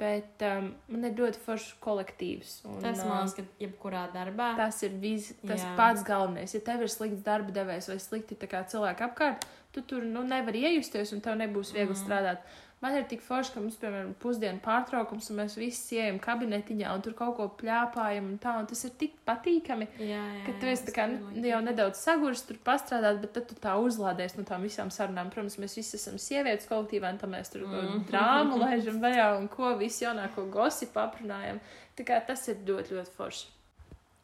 bet 0.00 0.40
um, 0.46 0.70
man 0.88 1.04
ir 1.04 1.18
ļoti 1.18 1.40
foršs 1.44 1.74
kolektīvs. 1.84 2.52
Un, 2.64 2.78
Tas 2.80 3.02
uh, 3.02 3.08
man 3.10 3.26
liekas, 3.26 3.34
ka 3.36 3.64
jebkurā 3.64 4.06
darbā. 4.14 4.54
Tas 4.56 4.80
ir 4.86 4.94
vis, 5.02 5.30
tas 5.44 5.60
Jā. 5.60 5.74
Pats 5.76 6.04
galvenais. 6.06 6.54
Ja 6.56 6.62
tev 6.64 6.86
ir 6.86 6.92
slikts 6.92 7.26
darba 7.26 7.52
devējs 7.52 7.90
vai 7.92 7.98
slikti 8.00 8.38
cilvēki 8.40 9.04
apkārt, 9.04 9.44
tu 9.76 9.84
tur 9.84 10.06
nu, 10.06 10.24
nevari 10.24 10.64
iejusties 10.64 11.12
un 11.12 11.20
tev 11.24 11.36
nebūs 11.42 11.74
viegli 11.76 11.92
mm. 11.92 12.00
strādāt. 12.00 12.56
Man 12.80 12.94
ir 12.96 13.02
tik 13.04 13.20
forši, 13.20 13.52
ka 13.52 13.60
mums, 13.60 13.74
piemēram, 13.76 14.14
pusdienu 14.22 14.56
pārtraukums, 14.64 15.26
un 15.28 15.36
mēs 15.42 15.58
visi 15.60 15.98
ejam 16.00 16.16
kabinetiņā 16.22 16.94
un 16.96 17.02
tur 17.04 17.12
kaut 17.18 17.34
ko 17.36 17.48
plēpājam, 17.60 18.30
un 18.32 18.38
tā, 18.40 18.54
un 18.56 18.68
tas 18.70 18.80
ir 18.88 18.94
tik 19.02 19.18
patīkami. 19.28 19.88
Jā, 20.00 20.22
jā, 20.22 20.38
Ka 20.46 20.54
tu 20.62 20.70
esi 20.70 20.86
tā 20.86 20.94
kā, 20.96 21.04
jau 21.44 21.58
nedaudz 21.66 22.00
sagurs, 22.00 22.46
tur 22.48 22.56
pastrādāt, 22.64 23.20
bet 23.20 23.34
tad 23.36 23.50
tu 23.50 23.58
tā 23.60 23.74
uzlādēs 23.76 24.38
no 24.38 24.46
tām 24.48 24.64
visām 24.64 24.88
sarunām. 24.94 25.28
Protams, 25.34 25.58
mēs 25.60 25.76
visi 25.76 25.98
esam 25.98 26.16
sievietes 26.16 26.70
kolektīvā, 26.70 27.10
un 27.12 27.20
tam 27.20 27.36
mēs 27.36 27.52
tur 27.52 27.66
mm. 27.68 28.06
Drāmu 28.08 28.62
laižam 28.62 28.96
vaļā 29.04 29.28
un 29.36 29.50
ko 29.52 29.74
visu 29.76 30.06
jaunāko 30.06 30.46
gosipu 30.48 31.02
aprunājam. 31.04 31.60
Tā 32.00 32.08
kā 32.08 32.22
tas 32.24 32.48
ir 32.48 32.64
ļoti, 32.64 32.96
ļoti 32.96 33.14
forši. 33.18 33.44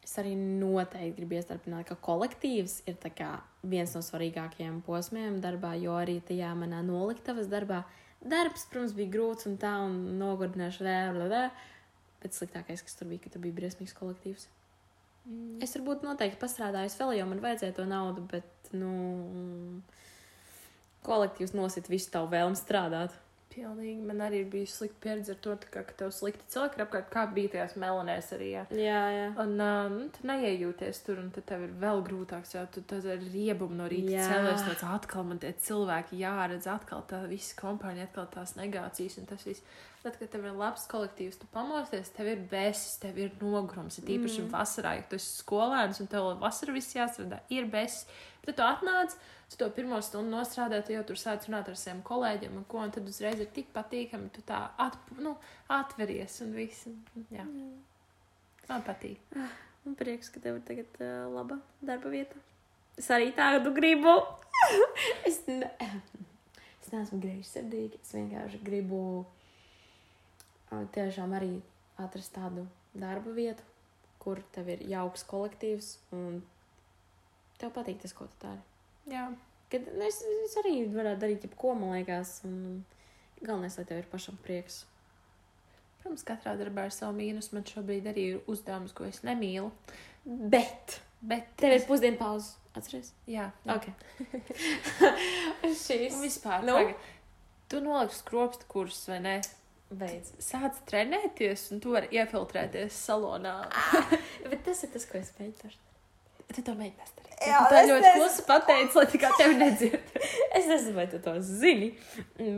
Es 0.06 0.16
arī 0.22 0.32
noteikti 0.38 1.12
gribu 1.18 1.36
iestarpināt, 1.36 1.90
ka 1.90 1.98
kolektīvs 2.08 2.78
ir 2.88 2.96
tā 3.02 3.12
kā 3.12 3.34
viens 3.66 3.92
no 3.92 4.00
svarīgākajiem 4.06 4.80
posmiem 4.86 5.42
darbā, 5.44 5.74
jo 5.82 5.98
arī 5.98 6.20
tajā 6.24 6.54
manā 6.56 6.80
noliktavas 6.86 7.52
darbā 7.52 7.82
darbs, 8.24 8.66
protams, 8.70 8.94
bija 8.96 9.12
grūts 9.16 9.48
un 9.50 9.56
tā, 9.60 9.72
un 9.86 10.18
nogurdināšu 10.20 10.86
vēl, 10.86 11.48
bet 12.22 12.36
sliktākais, 12.36 12.84
kas 12.86 12.98
tur 12.98 13.10
bija, 13.10 13.24
ka 13.24 13.32
tur 13.34 13.44
bija 13.44 13.56
briesmīgs 13.58 13.96
kolektīvs. 13.96 14.48
Mm. 15.26 15.58
Es 15.64 15.74
varbūt 15.76 16.06
noteikti 16.06 16.40
pastrādāju 16.40 16.92
vēl, 17.00 17.16
jo 17.18 17.28
man 17.28 17.42
vajadzēja 17.42 17.76
to 17.76 17.86
naudu, 17.90 18.24
bet, 18.30 18.72
nu, 18.74 19.82
kolektīvs 21.06 21.54
nosit 21.56 21.90
visu 21.90 22.12
tavu 22.14 22.30
vēlmu 22.32 22.58
strādāt. 22.58 23.14
Pilnīgi. 23.56 24.02
Man 24.04 24.20
arī 24.20 24.42
bijusi 24.52 24.74
slikta 24.82 25.00
pieredze 25.06 25.32
ar 25.32 25.38
to, 25.40 25.54
kā, 25.72 25.82
ka 25.88 25.94
tev 26.02 26.10
slikti 26.12 26.44
cilvēki 26.52 26.76
ir 26.76 26.84
apkārt, 26.84 27.08
kā 27.12 27.22
bija 27.32 27.52
tajās 27.54 27.76
melanēs 27.80 28.28
arī. 28.36 28.50
Jā. 28.52 28.64
Jā, 28.76 29.00
jā. 29.14 29.26
Un 29.42 29.54
uh, 29.56 29.86
nu, 29.94 30.04
tu 30.12 30.28
neiejūties 30.28 31.00
tur, 31.06 31.22
un 31.22 31.30
tad 31.32 31.48
tev 31.48 31.64
ir 31.64 31.72
vēl 31.80 32.04
grūtāk. 32.04 32.44
Jo 32.52 32.66
tu 32.72 32.84
tad 32.84 33.08
ar 33.08 33.24
riebumu 33.32 33.80
no 33.80 33.88
rīta 33.90 34.12
Jā. 34.12 34.28
cēlies, 34.28 34.66
tāds 34.68 34.84
atkal 34.98 35.24
man 35.30 35.40
tie 35.40 35.54
cilvēki 35.66 36.20
jāredz, 36.20 36.68
atkal 36.68 37.04
tā 37.08 37.22
visa 37.30 37.56
kompānija, 37.58 38.10
atkal 38.10 38.28
tās 38.36 38.54
negācijas 38.60 39.16
un 39.22 39.30
tas 39.32 39.48
viss. 39.48 39.64
Tad, 40.04 40.20
kad 40.20 40.30
tev 40.30 40.44
ir 40.46 40.54
labs 40.54 40.84
kolektīvs, 40.86 41.40
tu 41.40 41.48
pamosties, 41.50 42.12
tev 42.14 42.28
ir 42.30 42.44
besis, 42.52 43.00
tev 43.02 43.16
ir 43.18 43.32
nogurums. 43.40 43.96
Ir 43.98 44.12
īpaši 44.18 44.44
mm. 44.44 44.52
vasarā, 44.52 44.92
ja 45.00 45.06
tu 45.08 45.18
esi 45.18 45.40
skolēns 45.40 45.98
un 46.04 46.12
tev 46.12 46.28
vasarā 46.38 46.76
viss 46.76 46.94
jāstrādā, 46.94 47.40
ir 47.50 47.66
besis. 47.72 48.04
Tad 48.44 48.60
tu 48.60 48.62
atnāc, 48.62 49.16
tu 49.50 49.56
to 49.60 49.68
pirmo 49.70 49.98
stundu 50.02 50.32
nostrādā, 50.34 50.80
tu 50.84 50.92
jau 50.94 51.04
tur 51.06 51.18
sāc 51.20 51.44
runāt 51.46 51.68
ar 51.70 51.76
saviem 51.78 52.00
kolēģiem, 52.06 52.56
un, 52.58 52.64
ko, 52.70 52.80
un 52.82 52.90
tad 52.94 53.06
uzreiz 53.08 53.40
ir 53.40 53.50
tik 53.54 53.68
patīkami, 53.74 54.30
tu 54.34 54.42
tā 54.46 54.64
at, 54.82 54.96
nu, 55.22 55.36
atveries 55.70 56.40
un 56.46 56.52
viss. 56.56 56.86
un- 56.90 57.26
Jā, 57.30 57.44
man 58.68 58.82
patīk. 58.82 59.20
Man 59.84 59.94
prieks, 59.94 60.32
ka 60.34 60.40
tev 60.42 60.58
ir 60.58 60.64
tagad 60.66 60.98
uh, 60.98 61.28
laba 61.30 61.60
darba 61.80 62.10
vieta. 62.10 62.34
Es 62.98 63.06
arī 63.14 63.30
tādu 63.36 63.70
gribu. 63.76 64.16
es, 65.28 65.42
ne... 65.46 65.68
es 66.82 66.90
neesmu 66.90 67.20
greizsirdīga. 67.22 68.00
Es 68.02 68.10
vienkārši 68.16 68.58
gribu 68.66 69.00
uh, 69.22 70.82
tiešām 70.96 71.36
arī 71.38 71.52
atrast 72.02 72.34
tādu 72.34 72.66
darba 72.98 73.30
vietu, 73.36 73.62
kur 74.18 74.40
tev 74.52 74.72
ir 74.74 74.82
jauks 74.90 75.22
kolektīvs 75.30 75.92
un 76.16 76.40
tev 77.60 77.70
patīk 77.76 78.02
tas, 78.02 78.12
ko 78.16 78.26
tu 78.26 78.42
dari. 78.42 78.64
Jā. 79.10 79.28
Kad 79.70 79.88
nu, 79.92 80.02
es, 80.06 80.20
es 80.46 80.58
arī 80.62 80.76
varētu 80.92 81.22
darīt 81.22 81.46
jebko, 81.46 81.72
man 81.78 81.96
liekas, 81.96 82.38
un 82.46 82.84
galvenais, 83.40 83.78
lai 83.78 83.86
tev 83.88 84.02
ir 84.02 84.10
pašam 84.10 84.38
prieks. 84.44 84.84
Protams, 86.02 86.22
katrā 86.26 86.54
darbā 86.58 86.86
ir 86.86 86.94
savu 86.94 87.16
mīnus. 87.18 87.50
Man 87.54 87.66
šobrīd 87.66 88.06
arī 88.12 88.28
ir 88.34 88.52
uzdevums, 88.52 88.94
ko 88.94 89.08
es 89.08 89.24
nemīlu. 89.26 89.72
Bet 90.24 91.00
Bet 91.26 91.48
tev 91.58 91.74
ir 91.74 91.84
pusdienu 91.88 92.18
pauze. 92.20 92.54
Atceries? 92.76 93.08
Jā, 93.30 93.48
jā. 93.64 93.76
Ok. 93.78 93.86
Šīs 95.86 96.18
vispār. 96.20 96.66
Nu? 96.66 96.76
Nu? 96.76 97.14
Tu 97.72 97.80
noliksi 97.82 98.20
skropstu 98.20 98.68
kursus, 98.70 99.06
vai 99.10 99.22
ne? 99.24 99.38
beidz. 99.86 100.32
Sāc 100.42 100.80
trenēties, 100.90 101.68
un 101.74 101.80
tu 101.82 101.94
vari 101.94 102.10
iefiltrēties 102.14 102.96
salonā. 103.06 103.54
Bet 104.50 104.64
tas 104.66 104.82
ir 104.82 104.92
tas, 104.94 105.06
ko 105.08 105.20
es 105.20 105.30
mēģināšu. 105.38 105.78
Tu 106.52 106.64
to 106.66 106.74
mēģināsi. 106.78 107.25
Jā, 107.44 107.58
tā 107.68 107.82
ļoti 107.84 108.10
klusi 108.16 108.44
pateici, 108.48 108.96
lai 108.96 109.06
tikai 109.12 109.30
tevi 109.36 109.56
nedzird. 109.60 110.12
Es 110.56 110.64
nezinu, 110.64 110.94
vai 110.96 111.04
tu 111.10 111.18
to 111.20 111.34
zini, 111.44 111.90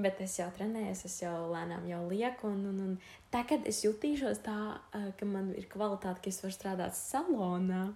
bet 0.04 0.20
es 0.22 0.36
jau 0.38 0.46
trenējos, 0.54 1.00
es 1.08 1.16
jau 1.18 1.32
lēnām 1.50 1.88
jau 1.90 2.04
lieku. 2.06 2.52
Un, 2.52 2.60
un, 2.70 2.76
un 2.84 3.24
tagad 3.34 3.66
es 3.66 3.80
jutīšos 3.82 4.38
tā, 4.44 4.58
ā, 4.94 5.00
ka 5.18 5.26
man 5.26 5.48
ir 5.58 5.66
kvalitāte, 5.72 6.22
ka 6.22 6.30
es 6.30 6.38
varu 6.44 6.54
strādāt 6.54 6.94
salonā. 6.94 7.88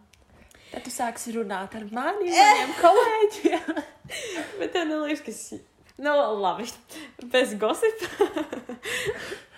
Tad 0.73 0.83
tu 0.83 0.91
sāksi 0.91 1.37
runāt 1.37 1.77
ar 1.79 1.87
mani, 1.95 2.33
maniem 2.35 2.73
kolēģiem. 2.83 3.79
Bet 4.59 4.75
tev 4.75 4.89
neliekas, 4.91 5.23
ka 5.23 5.31
es. 5.31 5.45
Nu, 6.03 6.17
labi. 6.43 6.67
Bez 7.31 7.53
gosipa. 7.63 8.27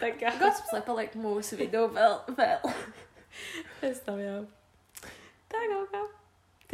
tā 0.03 0.11
kā. 0.19 0.35
Gossips, 0.43 0.75
lai 0.75 0.83
paliek 0.85 1.17
mūsu 1.17 1.57
vidū 1.57 1.87
vēl. 1.95 2.19
vēl. 2.37 2.75
Es 3.89 4.05
tam 4.05 4.21
jau. 4.21 4.43
Tā 5.49 5.65
kaut 5.71 5.89
kā. 5.95 6.05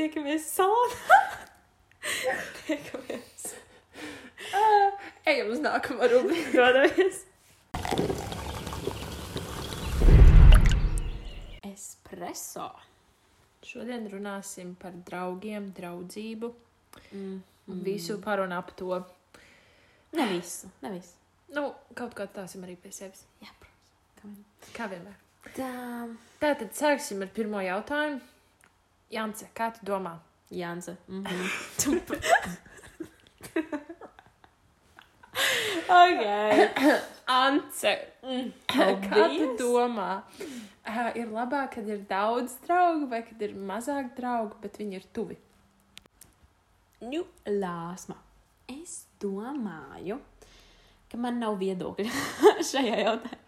Tiekamies 0.01 0.45
salonā. 0.49 1.17
Tiekamies. 2.65 3.43
Uh, 4.57 4.95
ejam 5.29 5.51
uz 5.53 5.61
nākamo 5.61 6.09
rubriku. 6.09 6.55
Dodamies. 6.57 7.19
Espreso. 11.69 12.71
Šodien 13.67 14.09
runāsim 14.11 14.73
par 14.81 14.97
draugiem, 15.07 15.71
draudzību 15.77 16.55
Mm. 17.15 17.37
un 17.71 17.83
visu 17.87 18.17
par 18.25 18.41
un 18.43 18.51
ap 18.53 18.73
to. 18.77 18.97
Ne 20.17 20.25
visu, 20.33 20.67
ne 20.83 20.91
visu. 20.97 21.13
Nu, 21.55 21.69
kaut 21.95 22.17
kā 22.19 22.25
tāsim 22.27 22.65
arī 22.67 22.75
pie 22.83 22.91
sevis. 22.91 23.21
Jā, 23.45 23.53
protams. 23.61 24.41
Kā 24.75 24.89
vienmēr. 24.91 25.15
Tā. 25.55 25.69
Tātad 26.43 26.75
sāksim 26.75 27.23
ar 27.23 27.31
pirmo 27.37 27.63
jautājumu. 27.63 28.19
Jance, 29.11 29.47
kā 29.55 29.71
tu 29.75 29.81
domā? 29.87 30.19
Janse. 30.51 30.97
Mm 31.09 31.25
-hmm. 31.25 31.81
ok. 35.89 36.25
Ance, 37.27 37.99
Mm. 38.23 38.53
kā 38.69 39.29
tu 39.39 39.47
domā? 39.59 40.23
Uh, 40.87 41.11
ir 41.17 41.27
labāk, 41.33 41.71
kad 41.75 41.89
ir 41.89 42.03
daudz 42.09 42.53
draugu 42.67 43.07
vai 43.11 43.23
kad 43.23 43.43
ir 43.43 43.55
mazāk 43.55 44.11
draugu, 44.17 44.55
bet 44.63 44.77
viņi 44.81 44.95
ir 44.99 45.05
tuvi? 45.17 45.37
Nu, 47.01 47.25
lāsma. 47.47 48.17
Es 48.69 49.07
domāju, 49.23 50.19
ka 51.11 51.17
man 51.19 51.39
nav 51.43 51.57
viedokļa 51.59 52.11
šajā 52.71 52.97
jautājumā. 53.05 53.39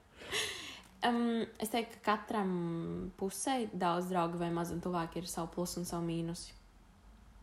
Um, 1.03 1.43
es 1.59 1.73
teiktu, 1.73 1.99
ka 1.99 2.15
katram 2.15 2.51
pusē 3.19 3.65
daudz 3.75 4.07
draugu 4.13 4.39
vai 4.39 4.53
maz 4.55 4.71
un 4.71 4.79
tuvāk 4.83 5.17
ir 5.19 5.27
savu 5.27 5.51
plusu 5.57 5.81
un 5.81 5.89
savu 5.89 6.07
mīnusu. 6.07 6.55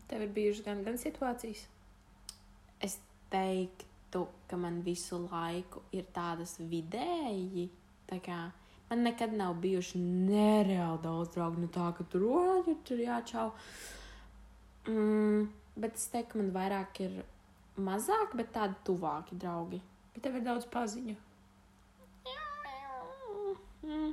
Tev 0.08 0.24
ir 0.24 0.32
bijušas 0.32 0.64
gan, 0.64 0.80
gan 0.86 0.96
situācijas. 1.00 1.66
Es 2.80 2.96
teiktu, 3.30 4.24
ka 4.48 4.56
man 4.56 4.80
visu 4.86 5.20
laiku 5.26 5.84
ir 5.92 6.08
tādas 6.16 6.56
vidēji. 6.72 7.68
Tā 8.08 8.22
kā 8.24 8.40
man 8.88 9.04
nekad 9.04 9.36
nav 9.36 9.60
bijuši 9.60 10.00
nereāli 10.00 11.04
daudz 11.04 11.36
draugu. 11.36 11.60
Nu, 11.60 11.68
tā 11.68 11.92
ka 11.98 12.08
tur 12.08 12.24
rodas, 12.30 12.80
tur 12.88 13.04
jāčau. 13.04 13.50
Mm, 14.88 15.50
bet 15.76 16.00
es 16.00 16.08
teiktu, 16.08 16.32
ka 16.32 16.40
man 16.40 16.54
vairāk 16.56 17.04
ir 17.04 17.20
mazāk, 17.76 18.32
bet 18.40 18.54
tādi 18.56 18.80
tuvāki 18.88 19.36
draugi. 19.36 19.84
Bet 20.14 20.24
tev 20.24 20.40
ir 20.40 20.48
daudz 20.48 20.64
paziņu. 20.72 21.26
Mm. 23.90 24.10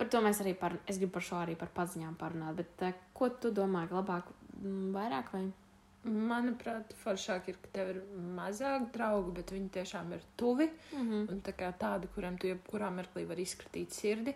Par 0.00 0.08
to 0.08 0.20
mēs 0.24 0.40
arī 0.40 0.54
par, 0.56 0.78
es 0.88 0.98
gribu 1.00 1.18
par 1.18 1.24
šo 1.26 1.40
arī 1.42 1.56
par 1.60 1.72
paziņām 1.76 2.14
parunāt. 2.20 2.56
Bet, 2.62 2.86
uh, 2.86 3.08
ko 3.16 3.28
tu 3.42 3.52
domā, 3.56 3.84
labāk, 3.92 4.30
mm, 4.60 4.86
vairāk 4.96 5.34
vai? 5.36 5.44
Manuprāt, 6.08 6.94
foršāk 7.02 7.50
ir, 7.52 7.58
ka 7.60 7.74
tev 7.74 7.90
ir 7.92 7.98
mazāk 8.38 8.86
draugu, 8.94 9.34
bet 9.36 9.52
viņi 9.52 9.68
tiešām 9.74 10.14
ir 10.16 10.22
tuvi. 10.40 10.70
Mm 10.96 11.10
-hmm. 11.10 11.28
Un 11.32 11.42
tā 11.44 11.52
kā 11.52 11.72
tādi, 11.76 12.08
kuriem 12.14 12.38
tu 12.38 12.46
jebkurā 12.46 12.88
mirklī 12.88 13.26
vari 13.28 13.42
izskatīt 13.42 13.92
sirdi. 13.92 14.34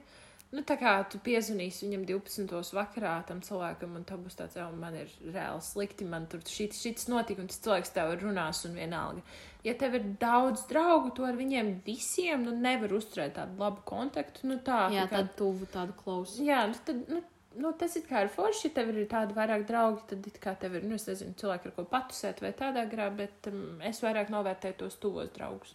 Nu, 0.53 0.63
tā 0.63 0.77
kā 0.79 0.91
tu 1.11 1.19
piezvanīsi 1.19 1.89
viņam 1.89 2.05
12. 2.07 2.75
vakarā 2.77 3.15
tam 3.27 3.41
cilvēkam, 3.43 3.97
un 3.99 4.05
tā 4.07 4.15
būs 4.21 4.37
tāds, 4.39 4.55
jau 4.55 4.69
man 4.79 4.95
ir 4.95 5.11
reāli 5.35 5.65
slikti, 5.67 6.07
man 6.07 6.29
tur 6.31 6.45
šis, 6.47 6.79
šis 6.79 7.09
notika, 7.11 7.43
un 7.43 7.49
tas 7.51 7.59
cilvēks 7.65 7.91
tev 7.97 8.13
runās, 8.23 8.61
un 8.69 8.77
vienalga. 8.79 9.25
Ja 9.67 9.75
tev 9.81 9.97
ir 9.99 10.05
daudz 10.21 10.63
draugu, 10.71 11.11
to 11.17 11.25
ar 11.27 11.35
viņiem 11.35 11.73
visiem 11.87 12.45
nu, 12.47 12.55
nevar 12.55 12.93
uzturēt 12.95 13.35
tādu 13.41 13.59
labu 13.59 13.83
kontaktu. 13.89 14.47
Nu, 14.47 14.61
tā, 14.63 14.85
Jā, 14.95 15.09
tā 15.09 15.11
kā- 15.11 15.17
tādu 15.25 15.35
tuvu, 15.43 15.67
tādu 15.75 15.97
klausu. 16.05 16.45
Jā, 16.47 16.67
nu, 16.71 16.79
tad, 16.87 17.03
nu, 17.09 17.23
nu, 17.57 17.73
tas 17.73 17.97
ir 17.97 18.03
kā 18.07 18.21
ar 18.23 18.29
forši. 18.29 18.69
Ja 18.69 18.75
tev 18.79 18.95
ir 18.95 19.09
tādi 19.11 19.35
vairāk 19.35 19.67
draugi, 19.67 20.07
tad 20.13 20.27
it 20.31 20.39
kā 20.39 20.55
tev 20.61 20.77
ir, 20.79 20.85
nu, 20.87 20.95
es 21.01 21.09
nezinu, 21.11 21.35
cilvēki, 21.35 21.67
ar 21.67 21.79
ko 21.81 21.85
patusēt 21.91 22.45
vai 22.45 22.53
tādā 22.53 22.87
garā, 22.93 23.09
bet 23.17 23.49
um, 23.51 23.81
es 23.83 23.99
vairāk 24.05 24.31
novērtēju 24.31 24.79
tos 24.85 25.01
tuvos 25.03 25.33
draugus. 25.35 25.75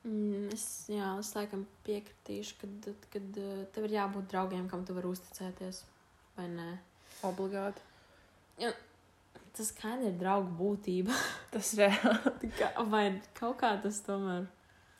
Mm, 0.00 0.48
es, 0.54 0.66
jā, 0.88 1.12
es 1.20 1.34
laikam 1.36 1.66
piekritīšu, 1.84 2.56
kad, 2.62 2.86
kad 3.12 3.40
uh, 3.42 3.64
tev 3.74 3.88
ir 3.88 3.98
jābūt 3.98 4.30
draugiem, 4.32 4.68
kam 4.70 4.86
tu 4.88 4.96
vari 4.96 5.10
uzticēties. 5.10 5.82
Vai 6.38 6.46
ne? 6.52 6.70
Obligāti. 7.26 7.84
Tas 9.56 9.74
kā 9.76 9.96
ir 10.00 10.14
draugu 10.16 10.54
būtība. 10.56 11.16
Tas 11.52 11.74
reāli. 11.76 12.52
Vai 12.88 13.04
kaut 13.36 13.58
kā 13.60 13.74
tas 13.82 14.00
tomēr. 14.06 14.46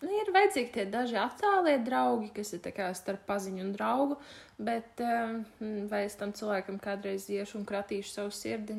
Nu, 0.01 0.09
ir 0.17 0.31
vajadzīgi 0.33 0.73
tie 0.73 0.87
daži 0.89 1.19
attālie 1.21 1.77
draugi, 1.85 2.31
kas 2.33 2.55
ir 2.57 2.63
starp 2.97 3.27
paziņu 3.29 3.67
un 3.67 3.75
draugu, 3.75 4.17
bet 4.57 5.03
um, 5.05 5.43
vai 5.91 6.07
es 6.07 6.17
tam 6.17 6.33
cilvēkam 6.33 6.81
kādreiz 6.81 7.29
iešu 7.29 7.61
un 7.61 7.67
kratīšu 7.69 8.15
savu 8.15 8.33
sirdi, 8.33 8.77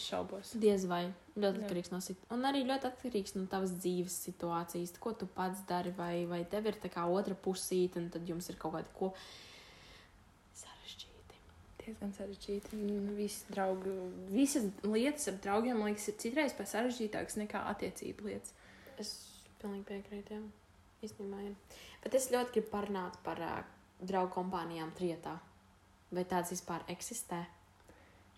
šaubos. 0.00 0.54
Diez 0.56 0.88
vai. 0.88 1.04
Ļoti 1.34 1.64
atkarīgs 1.64 1.90
no 1.90 1.98
situācijas. 1.98 2.30
Un 2.36 2.46
arī 2.46 2.60
ļoti 2.68 2.86
atkarīgs 2.86 3.34
no 3.34 3.48
tavas 3.50 3.72
dzīves 3.74 4.16
situācijas. 4.28 4.92
Ko 5.02 5.12
tu 5.18 5.26
pats 5.26 5.64
dari, 5.66 5.90
vai, 5.96 6.26
vai 6.30 6.44
tev 6.46 6.68
ir 6.70 6.78
tā 6.82 6.90
kā 6.94 7.08
otra 7.10 7.34
pusīte, 7.34 7.98
un 7.98 8.06
tad 8.14 8.28
jums 8.30 8.46
ir 8.52 8.58
kaut 8.60 8.76
kāda 8.76 8.92
ko 8.94 9.10
sarežģīta. 10.60 11.40
Diezgan 11.82 12.14
sarežģīti. 12.20 12.82
Visi 13.18 13.50
draugi, 13.50 13.96
visas 14.30 14.68
lietas 14.86 15.26
ar 15.32 15.40
draugiem, 15.48 15.80
man 15.80 15.90
liekas, 15.90 16.06
ir 16.12 16.20
citreiz 16.22 16.54
pat 16.54 16.70
sarežģītākas 16.70 17.40
nekā 17.42 17.64
attiecību 17.72 18.30
lietas. 18.30 18.54
Es 19.02 19.16
pilnīgi 19.58 19.88
piekrītu. 19.90 20.38
Jā. 20.38 20.44
Īstenībā, 21.04 21.42
jā. 21.42 21.80
Bet 22.06 22.14
es 22.14 22.30
ļoti 22.30 22.54
gribu 22.54 22.70
parunāt 22.76 23.18
par 23.26 23.42
uh, 23.42 23.58
draugu 24.00 24.36
kompānijām 24.38 24.94
trietā. 24.96 25.34
Vai 26.14 26.22
tādas 26.30 26.54
vispār 26.54 26.86
eksistē? 26.94 27.42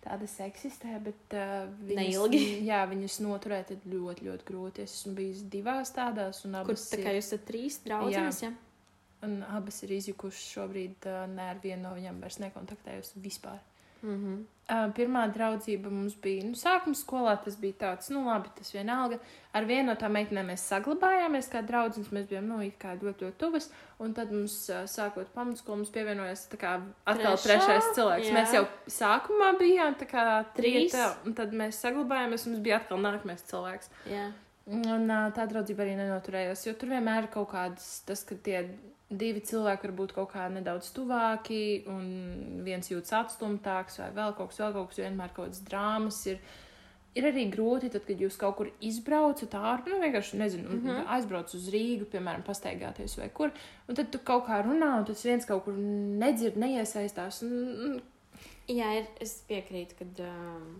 Tādas 0.07 0.37
eksistē, 0.45 0.93
bet 1.03 1.33
uh, 1.35 1.65
viņas, 1.83 1.97
Neilgi. 1.99 2.39
Jā, 2.69 2.83
viņas 2.87 3.17
noturēt 3.25 3.73
ir 3.75 3.81
ļoti, 3.91 4.27
ļoti 4.29 4.47
grūti. 4.47 4.85
Es 4.87 4.93
esmu 5.01 5.17
bijis 5.17 5.41
divās 5.51 5.91
tādās, 5.95 6.45
un 6.47 6.55
Kur 6.61 6.77
abas, 6.77 6.85
tā 6.93 7.01
kā 7.01 7.11
ir, 7.11 7.19
jūs 7.19 7.31
esat 7.33 7.43
trīs 7.49 7.79
draudzenes? 7.83 8.39
Jā. 8.45 8.53
un 9.27 9.41
abas 9.57 9.81
ir 9.83 9.97
izjukušas 9.97 10.45
šobrīd. 10.53 11.09
Uh, 11.09 11.25
ne 11.33 11.49
ar 11.51 11.59
vienu 11.63 11.83
no 11.89 11.95
viņām 11.97 12.21
vairs 12.23 12.39
nekontaktējos 12.45 13.17
vispār. 13.19 13.59
Mm 14.03 14.15
-hmm. 14.23 14.45
Uh, 14.67 14.89
pirmā 14.91 15.21
draudzība 15.31 15.87
mums 15.89 16.15
bija, 16.19 16.43
nu, 16.43 16.51
sākuma 16.51 16.95
skolā 16.95 17.37
tas 17.43 17.55
bija 17.55 17.73
tāds, 17.73 18.09
nu, 18.11 18.25
labi, 18.25 18.49
tas 18.57 18.73
vienalga. 18.73 19.17
Ar 19.53 19.63
vienu 19.65 19.85
no 19.87 19.93
tām 19.95 20.11
meitenēm 20.11 20.45
mēs 20.51 20.65
saglabājāmies 20.71 21.47
kā 21.53 21.61
draudzenes, 21.67 22.09
mēs 22.11 22.25
bijām, 22.27 22.43
nu, 22.47 22.57
kā 22.79 22.95
ļoti, 22.99 23.25
ļoti 23.25 23.37
tuvas. 23.37 23.69
Un 23.99 24.13
tad 24.13 24.31
mums, 24.31 24.69
uh, 24.69 24.83
sākot 24.83 25.27
pamatskolu, 25.33 25.77
mums 25.77 25.89
pievienojās 25.89 26.49
tā 26.51 26.57
kā 26.57 26.81
atkal 27.05 27.37
Trešā? 27.37 27.43
trešais 27.43 27.95
cilvēks. 27.95 28.27
Jā. 28.27 28.33
Mēs 28.33 28.53
jau 28.53 28.65
sākumā 28.87 29.57
bijām 29.59 29.95
tā 29.95 30.05
kā 30.05 30.43
Trīs. 30.55 30.91
trieta, 30.91 31.15
un 31.25 31.33
tad 31.33 31.53
mēs 31.53 31.79
saglabājāmies, 31.85 32.45
un 32.45 32.51
mums 32.51 32.63
bija 32.63 32.75
atkal 32.75 32.97
nākamais 32.99 33.41
cilvēks. 33.51 33.89
jā. 34.11 34.31
Un 34.67 35.09
uh, 35.09 35.31
tā 35.31 35.47
draudzība 35.47 35.83
arī 35.83 35.95
nenoturējās, 35.95 36.67
jo 36.67 36.73
tur 36.73 36.89
vienmēr 36.89 37.23
ir 37.23 37.27
kaut 37.27 37.49
kādas, 37.51 38.03
tas, 38.05 38.23
ka 38.23 38.35
tie 38.35 38.69
divi 39.09 39.41
cilvēki 39.47 39.87
var 39.87 39.95
būt 40.01 40.13
kaut 40.17 40.31
kā 40.33 40.45
nedaudz 40.51 40.91
tuvāki, 40.95 41.83
un 41.91 42.63
viens 42.65 42.89
jūtas 42.91 43.15
atstumtāks, 43.21 44.01
vai 44.01 44.09
vēl 44.15 44.33
kaut 44.37 44.51
kas, 44.51 44.61
vēl 44.63 44.73
kaut 44.75 44.89
kas, 44.91 45.01
vienmēr 45.03 45.33
kaut 45.33 45.47
kādas 45.47 45.63
drāmas 45.67 46.23
ir. 46.31 46.41
Ir 47.17 47.25
arī 47.25 47.47
grūti, 47.49 47.87
tad, 47.89 48.03
kad 48.05 48.19
jūs 48.21 48.35
kaut 48.37 48.59
kur 48.59 48.67
izbraucat 48.85 49.55
ārpus, 49.57 49.89
nu, 49.89 49.97
vienkārši 50.03 50.37
nezinu, 50.37 50.67
mm. 50.69 50.83
-hmm. 50.83 51.07
aizbraucat 51.15 51.55
uz 51.57 51.69
Rīgu, 51.73 52.05
piemēram, 52.11 52.43
pastaigāties 52.45 53.17
vai 53.17 53.29
kur, 53.33 53.49
un 53.87 53.97
tad 53.97 54.11
tu 54.13 54.19
kaut 54.19 54.45
kā 54.45 54.59
runā, 54.61 54.91
un 54.99 55.05
tas 55.07 55.23
viens 55.25 55.47
kaut 55.49 55.63
kur 55.65 55.73
nedzird, 55.73 56.59
neiesaistās. 56.61 57.41
Un, 57.41 57.97
jā, 58.69 58.91
ir, 58.99 59.09
es 59.19 59.39
piekrītu, 59.49 59.97
ka 59.97 60.27
um, 60.27 60.79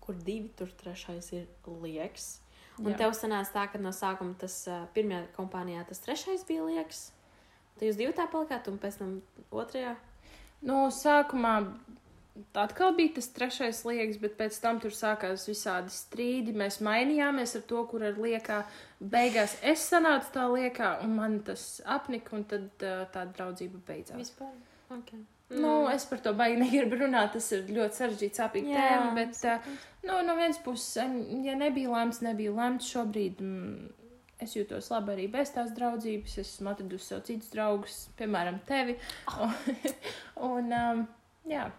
kur 0.00 0.14
divi, 0.14 0.52
tur 0.54 0.70
trešais 0.70 1.32
ir 1.32 1.48
liekas. 1.82 2.45
Un 2.82 2.92
Jā. 2.92 2.98
tev 3.00 3.14
sanāca 3.16 3.54
tā, 3.54 3.66
ka 3.72 3.80
no 3.80 3.92
sākuma 3.96 4.36
tas 4.36 4.58
pirmajā 4.96 5.30
kompānijā 5.36 5.84
tas 5.88 6.02
trešais 6.04 6.44
bija 6.48 6.66
liekas. 6.66 7.06
Tad 7.76 7.88
jūs 7.88 8.00
divi 8.00 8.12
tā 8.16 8.26
palikāt, 8.32 8.68
un 8.68 8.76
pēc 8.80 8.98
tam 9.00 9.14
otrajā. 9.52 9.94
Nu, 10.64 10.86
sākumā 10.92 11.54
atkal 12.56 12.92
bija 12.96 13.14
tas 13.16 13.28
trešais 13.32 13.82
liekas, 13.88 14.18
bet 14.20 14.36
pēc 14.38 14.58
tam 14.60 14.80
tur 14.82 14.94
sākās 14.96 15.46
visādi 15.48 15.92
strīdi. 15.92 16.56
Mēs 16.56 16.80
mainījāmies 16.84 17.56
ar 17.58 17.64
to, 17.68 17.84
kur 17.90 18.04
ar 18.08 18.20
liekā. 18.20 18.62
Beigās 19.00 19.56
es 19.64 19.84
sanācu 19.90 20.32
tā 20.36 20.44
liekā, 20.52 20.96
un 21.04 21.16
man 21.16 21.40
tas 21.46 21.80
apnika, 21.84 22.36
un 22.36 22.44
tad 22.48 22.68
tā 22.80 23.24
draudzība 23.36 23.80
beidzās. 23.88 24.20
Vispār. 24.20 24.52
Okay. 24.98 25.24
Nu, 25.48 25.86
es 25.88 26.04
par 26.10 26.18
to 26.18 26.32
baigi 26.34 26.58
negribu 26.58 26.98
runāt. 27.04 27.36
Tas 27.36 27.46
ir 27.54 27.68
ļoti 27.70 28.00
sarežģīts, 28.00 28.40
sāpīgs 28.40 28.72
Jā, 28.72 28.86
tēma. 28.90 29.12
Bet, 29.14 29.36
uh, 29.46 29.76
nu, 30.06 30.18
no 30.26 30.36
vienas 30.38 30.58
puses, 30.64 30.96
ja 31.44 31.54
nebija 31.58 31.92
lemts, 31.92 32.22
nebija 32.24 32.54
lemts 32.56 32.90
šobrīd. 32.94 33.42
Mm, 33.42 33.94
Es 34.36 34.52
jūtos 34.52 34.90
labi 34.92 35.14
arī 35.14 35.22
bez 35.32 35.48
tās 35.54 35.70
draudzības. 35.72 36.34
Es 36.42 36.50
esmu 36.50 36.68
atradusi 36.74 37.08
sev 37.08 37.22
citus 37.24 37.48
draugus, 37.54 37.94
piemēram, 38.18 38.58
tevi. 38.68 38.98
Un, 39.40 39.54
un 40.50 40.74
um, 40.76 41.00
jā, 41.48 41.70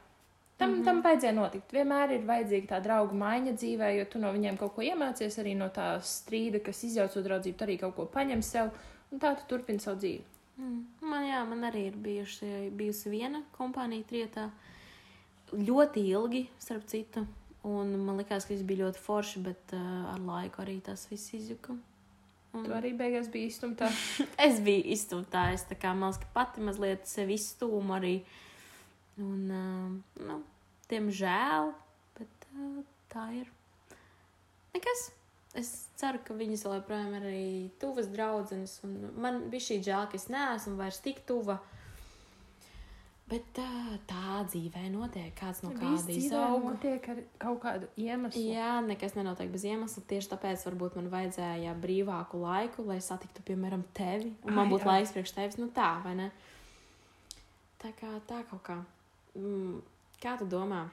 tam, 0.58 0.72
mm 0.72 0.80
-hmm. 0.80 0.86
tam 0.86 1.02
vajadzēja 1.02 1.34
notikt. 1.38 1.74
Vienmēr 1.74 2.12
ir 2.16 2.26
vajadzīga 2.26 2.68
tā 2.72 2.82
draugu 2.84 3.16
maiņa 3.16 3.54
dzīvē, 3.54 3.92
jo 3.98 4.06
tu 4.06 4.20
no 4.20 4.34
viņiem 4.34 4.58
kaut 4.58 4.74
ko 4.76 4.82
iemācies 4.82 5.38
arī 5.38 5.56
no 5.58 5.70
tā 5.70 6.00
strīda, 6.02 6.64
kas 6.64 6.84
izjauc 6.84 7.14
to 7.14 7.22
draudzību, 7.22 7.64
arī 7.64 7.80
kaut 7.80 7.96
ko 7.96 8.06
paņem 8.06 8.42
sev. 8.42 8.70
Un 9.12 9.20
tā 9.20 9.36
tu 9.36 9.44
turpini 9.48 9.80
savu 9.80 9.98
dzīvi. 9.98 10.24
Mm. 10.58 10.86
Man, 11.02 11.26
jā, 11.26 11.46
man 11.46 11.64
arī 11.64 11.86
ir 11.88 11.96
bijuši, 11.96 12.72
bijusi 12.72 13.10
viena 13.10 13.44
kompānija 13.58 14.04
trietā. 14.04 14.50
Ļoti 15.54 16.10
ilgi, 16.10 16.50
starp 16.60 16.88
citu. 16.88 17.28
Un 17.68 17.91
man 18.05 18.20
liekas, 18.22 18.45
ka 18.47 18.55
tas 18.55 18.63
bija 18.68 18.86
ļoti 18.86 19.01
forši, 19.03 19.43
bet 19.43 19.76
uh, 19.76 20.09
ar 20.13 20.22
laiku 20.24 20.63
arī 20.63 20.78
tas 20.84 21.03
viss 21.11 21.34
izjuka. 21.36 21.76
Un 22.55 22.63
Tu 22.63 22.74
arī 22.74 22.93
beigās 22.97 23.28
biji 23.32 23.51
izstumta. 23.51 23.89
Es 24.47 24.61
biju 24.63 24.86
iztumta. 24.95 25.49
Es 25.55 25.65
tā 25.68 25.76
kā 25.80 25.91
man 25.91 26.13
liekas, 26.13 26.24
ka 26.24 26.32
pati 26.38 26.63
mazliet 26.63 27.09
sevi 27.09 27.36
izstūmu 27.36 27.97
arī. 27.97 28.15
Un, 29.20 29.51
uh, 29.51 30.24
nu, 30.30 30.39
diemžēl, 30.91 31.74
bet 32.20 32.49
uh, 32.53 32.82
tā 33.11 33.28
ir. 33.41 33.51
Nekas. 34.78 35.09
Es 35.57 35.72
ceru, 35.97 36.20
ka 36.22 36.36
viņas 36.38 36.68
joprojām 36.68 37.15
ir 37.18 37.24
arī 37.26 37.47
tuvas 37.82 38.09
draudzenes. 38.13 38.78
Man 39.18 39.47
bija 39.49 39.65
šī 39.72 39.80
žēl, 39.88 40.05
ka 40.11 40.20
es 40.20 40.28
neesmu 40.30 40.76
vairs 40.78 40.99
tik 41.01 41.24
tuva. 41.26 41.57
Bet 43.28 43.60
uh, 43.60 43.96
tā 44.08 44.38
dzīvē 44.48 44.86
notiek. 44.94 45.34
Kāds 45.36 45.60
no 45.66 45.74
kāda 45.76 46.14
izauga. 46.16 46.72
notiek 46.72 47.10
ar 47.12 47.18
kaut 47.42 47.60
kādu 47.66 47.90
iemeslu. 48.00 48.40
Jā, 48.54 48.78
nekas 48.86 49.18
nenotiek 49.18 49.52
bez 49.52 49.66
iemesla. 49.68 50.04
Tieši 50.08 50.32
tāpēc 50.32 50.64
varbūt 50.70 50.96
man 50.96 51.10
vajadzēja 51.12 51.74
brīvāku 51.84 52.40
laiku, 52.40 52.88
lai 52.88 53.02
satiktu, 53.04 53.44
piemēram, 53.50 53.84
tevi. 53.98 54.32
Un 54.48 54.56
man 54.56 54.72
būtu 54.72 54.88
laiks 54.88 55.12
priekš 55.12 55.36
tevis. 55.36 55.60
Nu 55.60 55.68
tā, 55.76 55.98
vai 56.06 56.16
ne? 56.22 56.30
Tā 57.84 57.92
kā 58.00 58.16
tā 58.32 58.46
kaut 58.48 58.64
kā. 58.64 58.80
Mm, 59.36 59.82
kā 60.24 60.40
tu 60.40 60.48
domā, 60.50 60.86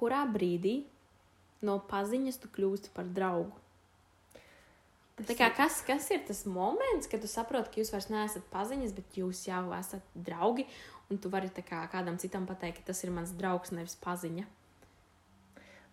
kurā 0.00 0.24
brīdī 0.32 0.80
no 1.60 1.76
paziņas 1.92 2.40
tu 2.40 2.48
kļūsti 2.56 2.96
par 2.96 3.08
draugu? 3.12 3.52
Tā 5.18 5.34
kā, 5.34 5.48
kas, 5.50 5.80
kas 5.82 6.06
ir 6.14 6.20
tas 6.28 6.44
moments, 6.46 7.08
kad 7.10 7.20
tu 7.20 7.28
saproti, 7.30 7.72
ka 7.72 7.80
jūs 7.80 7.90
vairs 7.90 8.06
neesat 8.12 8.44
paziņas, 8.52 8.92
bet 8.94 9.16
jūs 9.18 9.40
jau 9.48 9.64
esat 9.74 10.04
draugi, 10.14 10.68
un 11.08 11.18
tu 11.18 11.30
vari 11.32 11.50
kā 11.50 11.82
kādam 11.92 12.18
citam 12.20 12.46
pateikt, 12.46 12.82
ka 12.82 12.92
tas 12.92 13.02
ir 13.04 13.12
mans 13.14 13.32
draugs, 13.36 13.72
nevis 13.72 13.96
paziņa. 14.02 14.46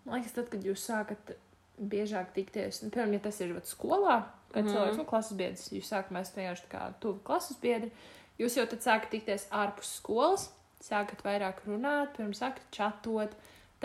Man 0.06 0.20
liekas, 0.20 0.36
tad, 0.36 0.50
kad 0.52 0.66
jūs 0.66 0.84
sākat 0.86 1.36
biežāk 1.80 2.34
tikties, 2.36 2.84
nu, 2.84 2.92
piemēram, 2.94 3.16
ja 3.18 3.24
tas 3.26 3.40
ir 3.42 3.56
vat, 3.56 3.68
skolā, 3.68 4.20
kad 4.52 4.64
mm. 4.64 4.68
-hmm. 4.68 4.74
cilvēks, 4.76 4.98
nu, 4.98 5.06
klases 5.10 5.38
biedrs, 5.38 5.72
jūs 5.72 5.90
sākat 5.92 6.14
mēs 6.16 6.36
vienkārši 6.36 6.68
tā 6.68 6.72
kā 6.72 6.84
tuvi 7.00 7.24
klases 7.24 7.58
biedri, 7.62 7.92
jūs 8.40 8.58
jau 8.58 8.66
tad 8.70 8.86
sākat 8.86 9.10
tikties 9.12 9.48
ārpus 9.52 9.96
skolas, 9.98 10.50
sākat 10.84 11.24
vairāk 11.26 11.66
runāt, 11.68 12.16
pirms 12.18 12.40
sākat 12.44 12.64
čatot. 12.72 13.36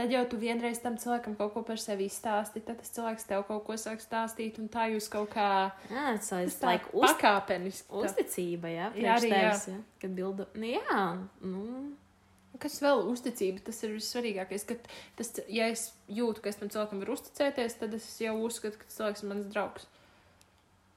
Tad 0.00 0.12
jau 0.14 0.22
tu 0.32 0.38
vienreiz 0.40 0.78
tam 0.80 0.94
cilvēkam 0.96 1.34
kaut 1.36 1.50
ko 1.52 1.60
par 1.68 1.76
sevi 1.82 2.06
stāsti, 2.08 2.62
tad 2.64 2.78
tas 2.80 2.92
cilvēks 2.96 3.26
tev 3.28 3.42
kaut 3.48 3.66
ko 3.66 3.74
sāk 3.76 4.00
stāstīt, 4.00 4.56
un 4.62 4.70
tā 4.72 4.86
jūs 4.94 5.10
kaut 5.12 5.28
kā 5.34 5.48
Jā, 5.90 6.14
tā 6.24 6.38
like, 6.64 6.88
uz, 6.96 7.10
pakāpeniski. 7.10 7.84
uzticība, 8.00 8.70
jā, 8.72 8.86
Jā, 8.96 9.16
arī, 9.18 9.32
tevis, 9.34 9.66
jā. 9.68 9.80
Kad 10.00 10.14
bilda, 10.16 10.46
nu 10.56 10.70
jā, 10.72 11.02
nu, 11.44 11.64
Kas 12.60 12.78
vēl 12.82 13.04
uzticība, 13.08 13.62
tas 13.64 13.78
ir 13.86 13.92
vissvarīgākais. 13.94 14.64
Kad 14.68 14.88
tas, 15.16 15.30
ja 15.48 15.68
es 15.72 15.84
jūtu, 16.12 16.42
ka 16.44 16.50
es 16.50 16.58
tam 16.60 16.68
cilvēkam 16.72 17.00
varu 17.04 17.14
uzticēties, 17.16 17.76
tad 17.80 17.94
es 17.96 18.08
jau 18.20 18.34
uzskatu, 18.44 18.80
ka 18.80 18.88
tas 18.88 18.98
cilvēks 18.98 19.24
ir 19.24 19.30
mans 19.34 19.46
draugs. 19.52 19.86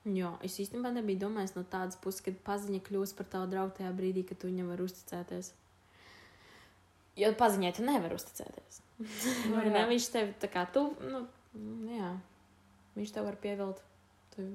jā, 0.04 0.32
es 0.43 0.58
īstenībā 0.60 0.91
nebiju 0.95 1.22
domājis 1.28 1.56
no 1.56 1.64
tādas 1.64 1.95
puses, 2.04 2.24
kad 2.26 2.39
paziņa 2.47 2.82
kļūst 2.88 3.16
par 3.20 3.30
tavu 3.36 3.51
draugu 3.51 3.78
tajā 3.78 3.91
brīdī, 3.95 4.26
kad 4.28 4.41
tu 4.41 4.51
viņam 4.51 4.74
vari 4.74 4.88
uzticēties. 4.88 5.54
Jo 7.20 7.32
paziņai 7.39 7.76
tu 7.78 7.86
nevari 7.88 8.16
uzticēties. 8.20 8.82
Ne? 9.49 9.73
jā. 9.73 9.83
Viņš 9.89 10.07
tev 10.13 10.31
tā 10.41 10.49
kā 10.51 10.63
tu, 10.73 10.85
nu, 11.03 11.25
jā, 11.89 12.13
viņš 12.97 13.13
tev 13.13 13.27
var 13.27 13.37
pievilkt. 13.41 13.83
Tu, 14.33 14.47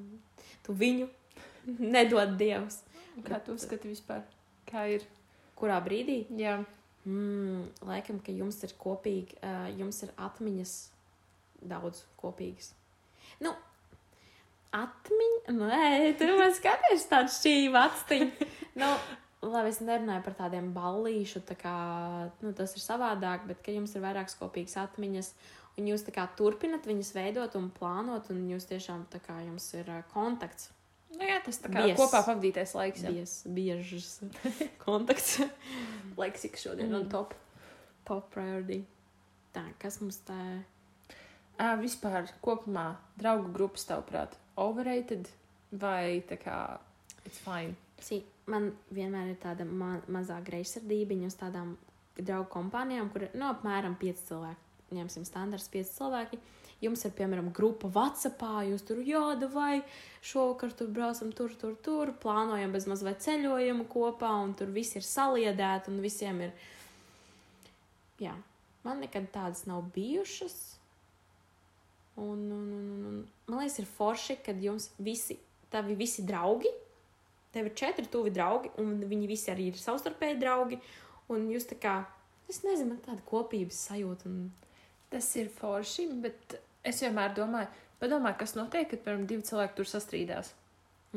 tu 0.66 0.74
viņu 0.74 1.08
nedod 1.96 2.34
dievs. 2.40 2.82
Kā 3.26 3.38
tu 3.42 3.54
uzskati 3.58 3.90
vispār? 3.90 4.22
Kā 4.68 4.88
ir? 4.94 5.06
Kurā 5.58 5.80
brīdī? 5.82 6.22
Jā, 6.38 6.60
Mm, 7.08 7.68
laikam, 7.88 8.18
ka 8.20 8.32
jums 8.34 8.58
ir 8.66 8.74
kopīgi, 8.76 9.38
uh, 9.40 9.68
jums 9.78 10.02
ir 10.04 10.10
atmiņas 10.20 10.72
daudz 11.70 12.02
kopīgas. 12.20 12.72
Nu, 13.40 13.54
atmiņa, 14.76 15.54
nē, 15.56 15.86
tu 16.20 16.28
man 16.36 16.52
skaties 16.56 17.06
tādu 17.08 17.32
šķīvu 17.32 17.80
atstiņu. 17.80 18.48
nu, 18.82 18.90
labi, 19.42 19.68
es 19.70 19.80
nerunāju 19.84 20.24
par 20.24 20.34
tādiem 20.38 20.72
ballīšu, 20.74 21.42
tā 21.48 21.54
kā, 21.58 21.74
nu, 22.42 22.52
tas 22.52 22.74
ir 22.76 22.82
savādāk, 22.82 23.46
bet 23.50 23.62
ka 23.62 23.72
jums 23.74 23.94
ir 23.96 24.02
vairākas 24.04 24.34
kopīgas 24.40 24.76
atmiņas, 24.82 25.32
un 25.78 25.86
jūs 25.92 26.02
tā 26.08 26.14
kā 26.16 26.24
turpinat 26.38 26.86
viņas 26.90 27.12
veidot 27.14 27.54
un 27.60 27.68
plānot, 27.70 28.30
un 28.34 28.44
jūs 28.50 28.66
tiešām 28.70 29.06
tā 29.12 29.20
kā 29.22 29.36
jums 29.46 29.68
ir 29.78 29.88
uh, 29.94 30.02
kontakts. 30.12 30.70
nu, 31.14 31.22
jā 31.24 31.38
tas 31.44 31.58
tā 31.62 31.70
kā 31.72 31.84
Bies. 31.86 31.96
kopā 31.98 32.20
pavadītais 32.26 32.74
laiks. 32.74 33.02
Jā. 33.06 33.10
Bies, 33.14 33.36
biežs 33.46 34.08
kontakts. 34.84 35.38
Leksika 36.20 36.58
šodien 36.58 36.90
Mm. 36.90 37.00
un 37.00 37.08
top. 37.08 37.34
Top 38.04 38.30
priority. 38.34 38.82
Tā, 39.54 39.62
kas 39.78 40.00
mums 40.00 40.18
tā 40.26 40.34
ir? 40.56 40.64
À, 41.58 41.74
vispār 41.80 42.28
kopumā 42.44 42.96
draugu 43.18 43.50
grupas, 43.52 43.84
tavuprāt, 43.88 44.34
overrated 44.56 45.28
vai 45.72 46.22
tā 46.28 46.36
kā 46.38 46.78
it's 47.24 47.38
fine? 47.42 47.74
Sī, 48.02 48.20
man 48.46 48.70
vienmēr 48.94 49.32
ir 49.32 49.40
tāda 49.42 49.66
ma 49.66 49.96
mazā 50.12 50.38
greizsirdība 50.46 51.16
uz 51.26 51.36
tādām 51.38 51.74
draugu 52.18 52.48
kompānijām, 52.52 53.10
kur 53.12 53.26
ir 53.26 53.34
no, 53.38 53.50
apmēram 53.54 53.96
5 53.98 54.24
cilvēki. 54.28 54.64
Ņemsim 54.94 55.26
standarts 55.28 55.68
5 55.72 55.92
cilvēki. 55.96 56.38
jums 56.80 57.02
ir, 57.04 57.12
piemēram, 57.18 57.50
grupa 57.54 57.90
WhatsAppā, 57.90 58.62
jūs 58.68 58.84
tur 58.86 59.00
jāda 59.02 59.48
vai 59.50 59.82
šovakar 60.22 60.72
tur 60.78 60.92
braucam 60.94 61.32
tur, 61.34 61.54
tur, 61.58 61.74
tur, 61.82 62.12
plānojam 62.22 62.72
bez 62.74 62.86
maz 62.86 63.02
vai 63.02 63.16
ceļojumu 63.18 63.88
kopā, 63.90 64.30
un 64.44 64.54
tur 64.54 64.70
viss 64.70 64.94
ir 64.94 65.06
saliedēti, 65.06 65.90
un 65.90 66.00
visiem 66.04 66.42
ir. 66.46 66.52
Jā, 68.22 68.34
man 68.86 69.02
nekad 69.02 69.26
tādas 69.34 69.66
nav 69.66 69.90
bijušas. 69.94 70.56
Un, 72.18 72.46
un, 72.50 72.70
un, 72.74 72.86
un 73.10 73.18
man 73.46 73.60
liekas, 73.62 73.78
ir 73.82 73.90
forši, 73.98 74.38
kad 74.46 74.62
jums 74.62 74.88
visi, 74.98 75.38
tavi 75.70 75.94
visi 75.98 76.24
draugi, 76.26 76.70
tev 77.54 77.68
ir 77.70 77.74
četri 77.78 78.06
tuvi 78.12 78.32
draugi, 78.34 78.70
un 78.82 78.96
viņi 79.08 79.28
visi 79.30 79.52
arī 79.52 79.70
ir 79.72 79.80
savstarpēji 79.80 80.38
draugi, 80.42 80.78
un 81.32 81.48
jūs 81.52 81.68
tā 81.70 81.78
kā, 81.80 81.96
es 82.50 82.62
nezinu, 82.64 82.94
man 82.94 83.02
tāda 83.04 83.24
kopības 83.28 83.82
sajūta. 83.88 84.30
Un... 84.30 84.48
Tas 85.08 85.28
ir 85.40 85.48
forši, 85.48 86.08
bet 86.20 86.58
es 86.84 87.00
vienmēr 87.00 87.32
domāju, 87.36 87.70
padomā, 88.00 88.34
kas 88.36 88.52
notiek, 88.58 88.88
kad, 88.90 89.00
piemēram, 89.04 89.24
divi 89.30 89.46
cilvēki 89.48 89.78
tur 89.78 89.88
sastrīdās. 89.88 90.52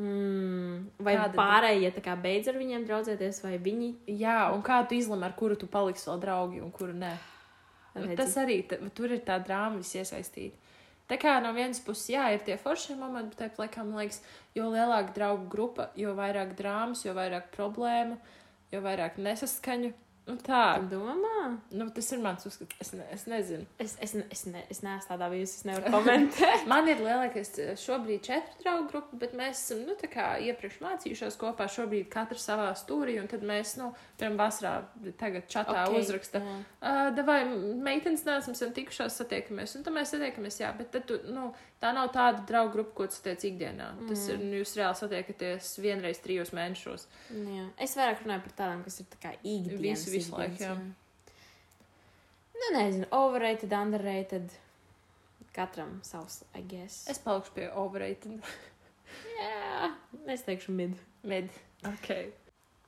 Mm, 0.00 0.86
vai 1.04 1.18
Kāda- 1.18 1.36
pārējie 1.36 1.90
tā 1.92 2.00
kā 2.00 2.14
beidz 2.16 2.48
ar 2.48 2.56
viņiem 2.56 2.86
draudzēties, 2.88 3.42
vai 3.44 3.58
viņi 3.60 3.90
Jā, 4.22 4.48
un 4.54 4.62
kā 4.64 4.78
tu 4.88 4.96
izlemj, 4.96 5.26
ar 5.26 5.34
kuru 5.36 5.58
tu 5.60 5.68
paliksi 5.68 6.08
vēl 6.08 6.22
draugi 6.22 6.62
un 6.64 6.72
kuru 6.72 6.96
nē? 6.96 7.12
Redzi. 7.94 8.16
Tas 8.16 8.36
arī 8.40 8.62
tur 8.96 9.12
ir 9.12 9.20
tā 9.20 9.36
drāma 9.44 9.76
viss 9.82 9.92
iesaistīta. 10.00 10.56
Tā 11.12 11.18
kā 11.20 11.32
no 11.44 11.50
vienas 11.52 11.76
puses, 11.84 12.06
jā, 12.14 12.22
ir 12.32 12.40
tie 12.40 12.54
foršie 12.56 12.94
momenti, 12.96 13.34
bet 13.34 13.42
tāpat 13.42 13.58
laikā 13.66 13.82
man 13.84 13.98
liekas, 14.00 14.22
jo 14.56 14.70
lielāka 14.72 15.12
draugu 15.12 15.44
grupa, 15.52 15.90
jo 15.92 16.14
vairāk 16.16 16.54
drāmas, 16.56 17.02
jo 17.04 17.12
vairāk 17.12 17.50
problēmu, 17.52 18.16
jo 18.72 18.80
vairāk 18.80 19.18
nesaskaņu. 19.20 19.90
Nu, 20.22 20.36
tā, 20.38 20.78
domā? 20.86 21.56
nu, 21.74 21.88
tas 21.90 22.08
ir 22.14 22.20
mans 22.22 22.44
uzskats. 22.46 22.76
Es, 22.78 22.92
ne, 22.94 23.02
es 23.10 23.24
nezinu. 23.26 23.66
Es, 23.82 23.96
es, 24.04 24.12
es, 24.30 24.44
ne, 24.46 24.60
es 24.70 24.78
neesmu 24.84 25.10
tādā 25.10 25.26
bijusi, 25.32 25.56
es 25.58 25.64
nevaru 25.66 25.90
komentēt. 25.96 26.66
Man 26.70 26.86
ir 26.90 27.02
lielākais 27.02 27.50
eh, 27.58 27.72
šobrīd 27.80 28.22
četru 28.28 28.62
draugu 28.62 28.86
grupa, 28.92 29.18
bet 29.18 29.34
mēs 29.38 29.64
esam 29.64 29.82
nu, 29.88 29.96
iepriekš 29.98 30.78
mācījušies 30.84 31.38
kopā. 31.40 31.66
Šobrīd 31.72 32.06
katrs 32.12 32.46
savā 32.46 32.68
stūrī, 32.78 33.16
un 33.18 33.26
tad 33.32 33.42
mēs, 33.48 33.74
nu, 33.80 33.90
piemēram, 34.20 34.38
vasarā 34.38 34.76
tagad 35.18 35.50
čatā 35.50 35.88
okay. 35.88 36.04
uzrakstām. 36.04 36.46
jā. 36.46 36.62
Uh, 36.78 37.22
vai 37.26 37.40
meitenes 37.82 38.22
nāc, 38.28 38.46
mēs 38.46 38.62
esam 38.62 38.76
tikušās, 38.78 39.18
satiekamies, 39.18 39.74
un 39.78 39.86
tad 39.88 39.98
mēs 39.98 40.14
satiekamies, 40.14 40.62
jā, 40.62 40.70
bet 40.78 40.94
tad, 40.94 41.08
tu, 41.10 41.18
nu, 41.34 41.50
tā 41.82 41.90
nav 41.96 42.08
tāda 42.14 42.44
draugu 42.48 42.72
grupa, 42.78 42.94
ko 43.00 43.06
tu 43.10 43.16
satiec 43.18 43.42
ikdienā. 43.50 43.90
Mm. 43.98 44.08
Tas 44.12 44.24
ir, 44.30 44.38
nu, 44.40 44.56
jūs 44.62 44.72
reāli 44.78 44.98
satiekaties 45.02 45.70
vienreiz 45.82 46.20
trijos 46.24 46.52
mēnešos. 46.56 47.06
Jā. 47.34 47.66
Es 47.86 47.96
vairāk 47.98 48.22
runāju 48.24 48.44
par 48.48 48.56
tādām, 48.62 48.82
kas 48.86 49.00
ir 49.02 49.08
tā 49.12 49.20
kā 49.26 49.32
ikdienas. 49.42 50.06
Visu- 50.06 50.14
visu 50.16 50.36
laiku, 50.38 50.54
ikdienas, 50.54 50.76
jā. 50.78 50.98
Nu, 52.62 52.68
nezinu, 52.78 53.06
overrated, 53.18 53.72
underrated. 53.74 54.52
Katram 55.52 55.98
savs, 56.06 56.44
I 56.56 56.62
guess. 56.64 57.02
Es 57.12 57.18
palikšu 57.20 57.52
pie 57.56 57.66
overrated. 57.76 58.38
Jā, 59.36 59.90
es 60.32 60.44
teikšu 60.46 60.72
mid. 60.72 60.94
Med. 61.28 61.50
Okay. 61.98 62.30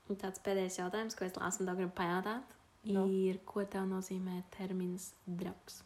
Un 0.08 0.16
tāds 0.20 0.40
pēdējais 0.44 0.78
jautājums, 0.78 1.16
ko 1.18 1.26
es 1.26 1.34
lāsu 1.36 1.60
un 1.60 1.68
tev 1.68 1.76
gribu 1.82 1.92
pajautāt, 1.98 2.54
Nu. 2.84 3.02
ir, 3.08 3.38
ko 3.48 3.64
tev 3.68 3.84
nozīmē 3.90 4.42
termins 4.56 5.10
draugs? 5.26 5.82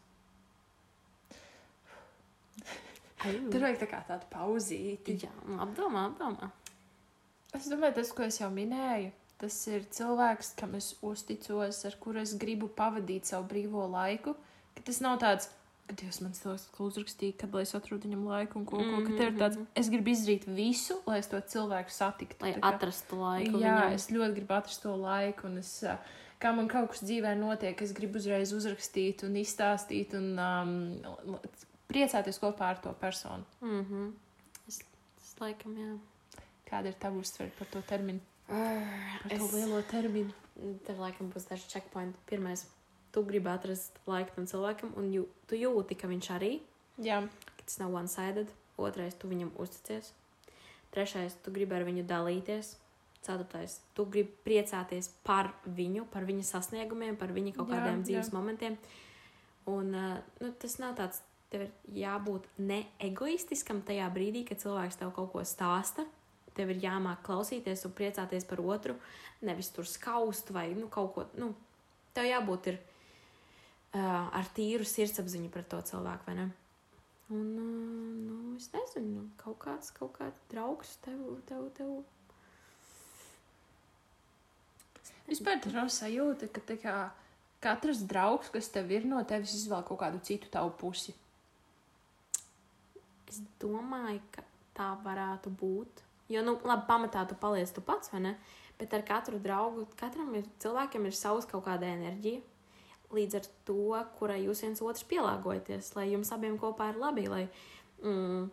Ai, 2.59 2.65
Tur 3.23 3.65
vajag 3.65 3.79
tā 3.81 3.87
kā 3.91 3.99
tādu 4.07 4.27
pauzīti. 4.31 5.17
Jā, 5.25 5.31
nu, 5.45 5.57
apdomā, 5.65 6.05
apdomā. 6.11 6.51
Es 7.57 7.65
domāju, 7.67 7.97
tas, 7.99 8.11
ko 8.15 8.23
es 8.27 8.37
jau 8.39 8.49
minēju, 8.53 9.11
tas 9.41 9.55
ir 9.71 9.87
cilvēks, 9.95 10.53
kam 10.59 10.75
es 10.77 10.91
uzticos, 11.05 11.79
ar 11.89 11.95
kuru 11.99 12.21
es 12.21 12.35
gribu 12.39 12.69
pavadīt 12.69 13.25
savu 13.29 13.47
brīvo 13.49 13.87
laiku. 13.89 14.35
Ka 14.77 14.85
tas 14.85 15.01
nav 15.03 15.17
tāds, 15.23 15.49
ka 15.89 15.95
Dievs 15.97 16.19
man 16.21 16.35
cilvēks 16.37 16.67
ko 16.75 16.85
uzrakstīja, 16.91 17.35
kad 17.41 17.55
lai 17.57 17.63
es 17.65 17.73
atrodu 17.73 18.05
viņam 18.05 18.27
laiku 18.29 18.59
un 18.61 18.67
ko, 18.69 18.77
ko. 18.77 19.01
Ka 19.07 19.15
tev 19.17 19.25
ir 19.31 19.37
tāds, 19.39 19.59
es 19.81 19.89
gribu 19.89 20.13
izdarīt 20.13 20.45
visu, 20.45 20.99
lai 21.09 21.17
es 21.23 21.27
to 21.31 21.41
cilvēku 21.41 21.91
satiktu. 21.95 22.45
Lai 22.45 22.53
kā- 22.53 22.61
atrastu 22.69 23.17
laiku. 23.19 23.57
Jā, 23.57 23.75
viņam. 23.89 23.95
es 23.97 24.07
ļoti 24.13 24.37
gribu 24.37 24.57
atrast 24.59 24.85
to 24.85 24.93
laiku, 24.95 25.49
un 25.49 25.57
es, 25.63 25.73
kā 26.39 26.53
man 26.55 26.69
kaut 26.69 26.91
kas 26.93 27.01
dzīvē 27.01 27.33
notiek, 27.41 27.81
es 27.81 27.91
gribu 27.97 28.21
uzreiz 28.21 28.53
uzrakstīt 28.53 29.25
un 29.25 29.33
izstāstīt 29.41 30.13
un 30.19 30.29
um, 30.37 31.39
priecāties 31.89 32.39
kopā 32.41 32.69
ar 32.73 32.81
to 32.83 32.93
personu. 32.93 33.43
Mm 33.61 33.85
-hmm. 33.85 34.11
es, 34.67 34.79
es 35.23 35.35
laikam, 35.39 35.75
jā. 35.77 35.97
Kāda 36.69 36.87
ir 36.87 36.93
tava 36.93 37.17
uztvere 37.17 37.51
par 37.59 37.67
to 37.67 37.81
terminu? 37.81 38.19
Par 38.47 39.29
to 39.29 39.35
Es- 39.35 39.53
lielo 39.53 39.81
terminu. 39.81 40.31
Tev 40.85 40.99
laikam 40.99 41.31
būs 41.33 41.47
daži 41.49 41.67
checkpointi. 41.69 42.17
Pirmais, 42.25 42.65
tu 43.11 43.23
gribi 43.23 43.49
atrast 43.49 43.99
laiku 44.07 44.35
tam 44.35 44.45
cilvēkam, 44.45 44.91
un 44.97 45.11
jū, 45.11 45.25
tu 45.47 45.55
jūti, 45.55 45.95
ka 45.97 46.07
viņš 46.07 46.29
arī, 46.39 46.59
Jā, 46.97 47.21
ka 47.45 47.63
tas 47.65 47.79
nav 47.79 47.93
one-sided. 47.93 48.47
Otrais, 48.77 49.15
tu 49.15 49.27
viņam 49.27 49.51
uzticies. 49.57 50.13
Trešais, 50.91 51.33
tu 51.43 51.51
gribi 51.51 51.75
ar 51.75 51.83
viņu 51.83 52.05
dalīties. 52.07 52.75
Ceturtais, 53.21 53.81
tu 53.93 54.05
gribi 54.05 54.31
priecāties 54.45 55.09
par 55.23 55.53
viņu, 55.67 56.05
par 56.11 56.23
viņa 56.23 56.43
sasniegumiem, 56.43 57.17
par 57.17 57.27
viņa 57.35 57.55
kaut 57.55 57.67
Jā, 57.69 57.75
kādiem 57.75 58.03
dzīves 58.03 58.29
jā. 58.29 58.33
momentiem. 58.33 58.77
Un 59.65 59.93
uh, 59.95 60.17
nu, 60.41 60.51
tas 60.51 60.77
nav 60.79 60.95
tāds, 60.95 61.19
tev 61.49 61.65
ir 61.65 62.03
jābūt 62.03 62.45
ne 62.61 62.83
egoistiskam 63.01 63.81
tajā 63.85 64.07
brīdī, 64.13 64.45
kad 64.47 64.61
cilvēks 64.61 64.99
tev 65.01 65.13
kaut 65.15 65.31
ko 65.33 65.43
stāsta. 65.47 66.05
Tev 66.57 66.73
ir 66.73 66.81
jāmāk 66.83 67.21
klausīties 67.25 67.85
un 67.87 67.93
priecāties 67.95 68.45
par 68.47 68.61
otru, 68.61 68.95
nevis 69.45 69.69
tur 69.73 69.87
skaust 69.87 70.51
vai 70.53 70.67
nu, 70.75 70.89
kaut 70.91 71.13
ko. 71.15 71.25
Nu, 71.39 71.53
tev 72.13 72.27
jābūt 72.27 72.71
ir, 72.73 72.79
uh, 73.95 74.27
ar 74.35 74.49
tīru 74.55 74.87
sirdsapziņu 74.87 75.51
pret 75.53 75.69
to 75.71 75.79
cilvēku, 75.91 76.27
vai 76.27 76.35
ne? 76.41 76.47
Un, 77.29 77.47
uh, 77.61 78.11
nu, 78.27 78.39
es 78.57 78.69
nezinu, 78.73 79.13
nu, 79.13 79.25
kaut 79.39 79.59
kāds, 79.63 79.93
kaut 79.95 80.17
kāds 80.17 80.49
draugs 80.51 80.97
tev, 81.05 81.21
tev, 81.49 81.69
tev. 81.77 81.99
Vispār 85.29 85.61
tā 85.61 85.85
sajūta, 85.93 86.49
ka 86.49 86.77
kā, 86.81 86.97
katrs 87.61 88.01
draugs, 88.09 88.49
kas 88.53 88.69
tev 88.73 88.89
ir, 88.91 89.05
no 89.05 89.21
tevis 89.29 89.53
izvēl 89.61 89.85
kaut 89.85 90.01
kādu 90.01 90.21
citu 90.25 90.49
tavu 90.51 90.73
pusi. 90.81 91.13
Es 93.29 93.41
domāju, 93.61 94.21
ka 94.33 94.43
tā 94.77 94.93
varētu 95.05 95.51
būt. 95.59 96.03
Jo, 96.29 96.43
nu, 96.45 96.55
labi, 96.65 96.85
pamatā 96.89 97.25
tu 97.29 97.37
paliec 97.39 97.71
tu 97.73 97.81
pats, 97.85 98.11
vai 98.13 98.21
ne? 98.27 98.35
Bet 98.79 98.93
ar 98.95 99.03
katru 99.05 99.39
draugu, 99.43 99.87
katram 99.99 100.31
ir, 100.39 100.47
cilvēkam 100.61 101.07
ir 101.09 101.17
savs 101.17 101.47
kaut 101.49 101.65
kāda 101.65 101.89
enerģija. 101.89 102.41
Līdz 103.13 103.39
ar 103.39 103.47
to, 103.65 103.83
kurai 104.19 104.43
jūs 104.43 104.61
viens 104.63 104.81
otrs 104.85 105.05
pielāgojaties, 105.09 105.95
lai 105.97 106.11
jums 106.11 106.29
abiem 106.31 106.59
kopā 106.61 106.91
ir 106.91 106.99
labi. 107.01 107.25
Lai, 107.31 107.45
mm, 108.03 108.43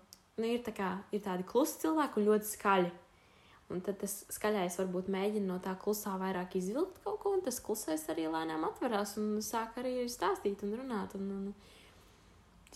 nu, 0.40 0.46
ir, 0.48 0.62
tā 0.64 0.72
kā, 0.76 0.94
ir 1.12 1.22
tādi 1.24 1.44
klusi 1.48 1.82
cilvēki 1.84 2.20
un 2.20 2.28
ļoti 2.30 2.50
skaļi. 2.54 2.94
Un 3.72 3.82
tad 3.82 3.98
tas 3.98 4.20
skaļais 4.30 4.78
varbūt 4.78 5.08
mēģina 5.10 5.48
no 5.48 5.56
tā 5.62 5.72
klusā 5.80 6.12
vairāk 6.20 6.54
izvilkt 6.58 7.00
kaut 7.02 7.18
ko, 7.22 7.32
un 7.34 7.42
tas 7.42 7.58
klusais 7.62 8.04
arī 8.12 8.28
lēnām 8.30 8.62
atverās 8.68 9.16
un 9.18 9.40
sāk 9.42 9.80
arī 9.82 10.04
stāstīt 10.10 10.62
un 10.62 10.76
runāt. 10.80 11.16
Un, 11.18 11.32
un, 11.34 11.48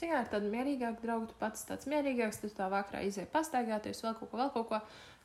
Cik 0.00 0.12
ar 0.16 0.28
tādu 0.32 0.48
mierīgāku 0.48 1.04
draugu, 1.04 1.26
tu 1.28 1.36
pats 1.36 1.66
tāds 1.68 1.88
mierīgāks, 1.90 2.40
tad 2.40 2.54
tā 2.56 2.70
vakarā 2.72 3.02
izēja 3.04 3.28
pastaigāties, 3.34 4.00
vēl 4.00 4.14
kaut 4.16 4.30
ko, 4.30 4.38
vēl 4.40 4.52
kaut 4.54 4.68
ko 4.70 4.78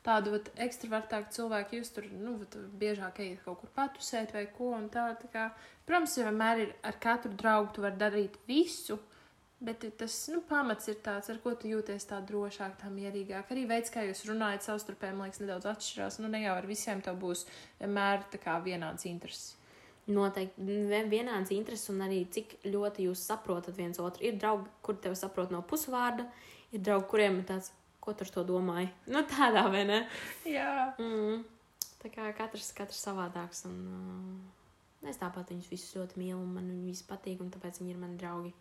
tādu 0.04 0.34
vat, 0.34 0.50
ekstravertāku 0.66 1.32
cilvēku. 1.32 1.78
Jūs 1.78 1.94
tur 1.96 2.10
nu, 2.12 2.36
vat, 2.42 2.58
biežāk 2.82 3.22
ejat 3.24 3.40
kaut 3.46 3.62
kur 3.62 3.72
patusēt 3.78 4.36
vai 4.36 4.44
ko. 4.58 4.74
Tā, 4.92 5.08
tā 5.22 5.32
kā, 5.32 5.48
protams, 5.88 6.18
jau 6.20 6.28
vienmēr 6.28 6.64
ir 6.66 6.74
ar 6.84 7.00
katru 7.00 7.32
draugu, 7.40 7.72
tu 7.72 7.86
vari 7.86 8.00
darīt 8.04 8.36
visu. 8.50 9.00
Bet 9.64 9.86
tas 9.96 10.14
nu, 10.28 10.42
pamats 10.44 10.92
ir 10.92 10.98
tāds, 11.00 11.30
ar 11.32 11.40
ko 11.40 11.54
tu 11.56 11.70
jūties 11.72 12.04
tā 12.10 12.20
drošāk, 12.28 12.76
tā 12.82 12.92
mierīgāk. 12.92 13.48
Arī 13.54 13.64
veids, 13.70 13.88
kā 13.94 14.04
jūs 14.04 14.26
runājat 14.28 14.68
savstarpēji, 14.68 15.16
man 15.16 15.30
liekas, 15.30 15.40
nedaudz 15.40 15.70
atšķirās. 15.72 16.20
Nu, 16.20 16.28
ne 16.28 16.44
jau 16.44 16.58
ar 16.60 16.68
visiem 16.68 17.00
tev 17.00 17.16
būs 17.22 17.46
vienmēr 17.80 18.28
tā 18.28 18.42
kā 18.42 18.60
vienāds 18.60 19.08
intereses. 19.08 19.54
Noteikti 20.06 20.62
vien- 20.62 21.08
vienāds 21.10 21.50
intereses 21.50 21.88
un 21.90 21.98
arī 22.04 22.20
cik 22.30 22.60
ļoti 22.64 23.08
jūs 23.08 23.24
saprotat 23.26 23.74
viens 23.74 23.98
otru. 23.98 24.22
Ir 24.22 24.36
draugi, 24.38 24.68
kur 24.82 24.94
tevi 25.02 25.16
saprot 25.18 25.50
no 25.50 25.62
pusvārda, 25.66 26.28
ir 26.72 26.78
draugi, 26.80 27.08
kuriem 27.10 27.40
ir 27.40 27.44
tāds, 27.48 27.72
ko 28.00 28.12
tu 28.14 28.22
ar 28.22 28.30
to 28.30 28.44
domāji. 28.46 28.90
Nu, 29.10 29.22
tādā 29.26 29.64
vai 29.72 29.84
ne? 29.84 30.06
Jā, 30.46 30.94
Mm. 30.98 31.42
Tā 32.02 32.10
kā 32.12 32.28
katrs, 32.38 32.68
katrs 32.76 33.00
savādāks. 33.02 33.64
Un, 33.66 33.80
uh, 35.02 35.08
es 35.10 35.16
tāpat 35.18 35.48
viņus 35.50 35.70
visus 35.72 35.96
ļoti 35.98 36.20
mīlu, 36.20 36.38
un 36.38 36.54
man 36.54 36.68
viņi 36.70 36.86
visi 36.92 37.04
patīk, 37.08 37.40
un 37.42 37.50
tāpēc 37.50 37.80
viņi 37.82 37.90
ir 37.90 37.98
mani 37.98 38.16
draugi. 38.20 38.52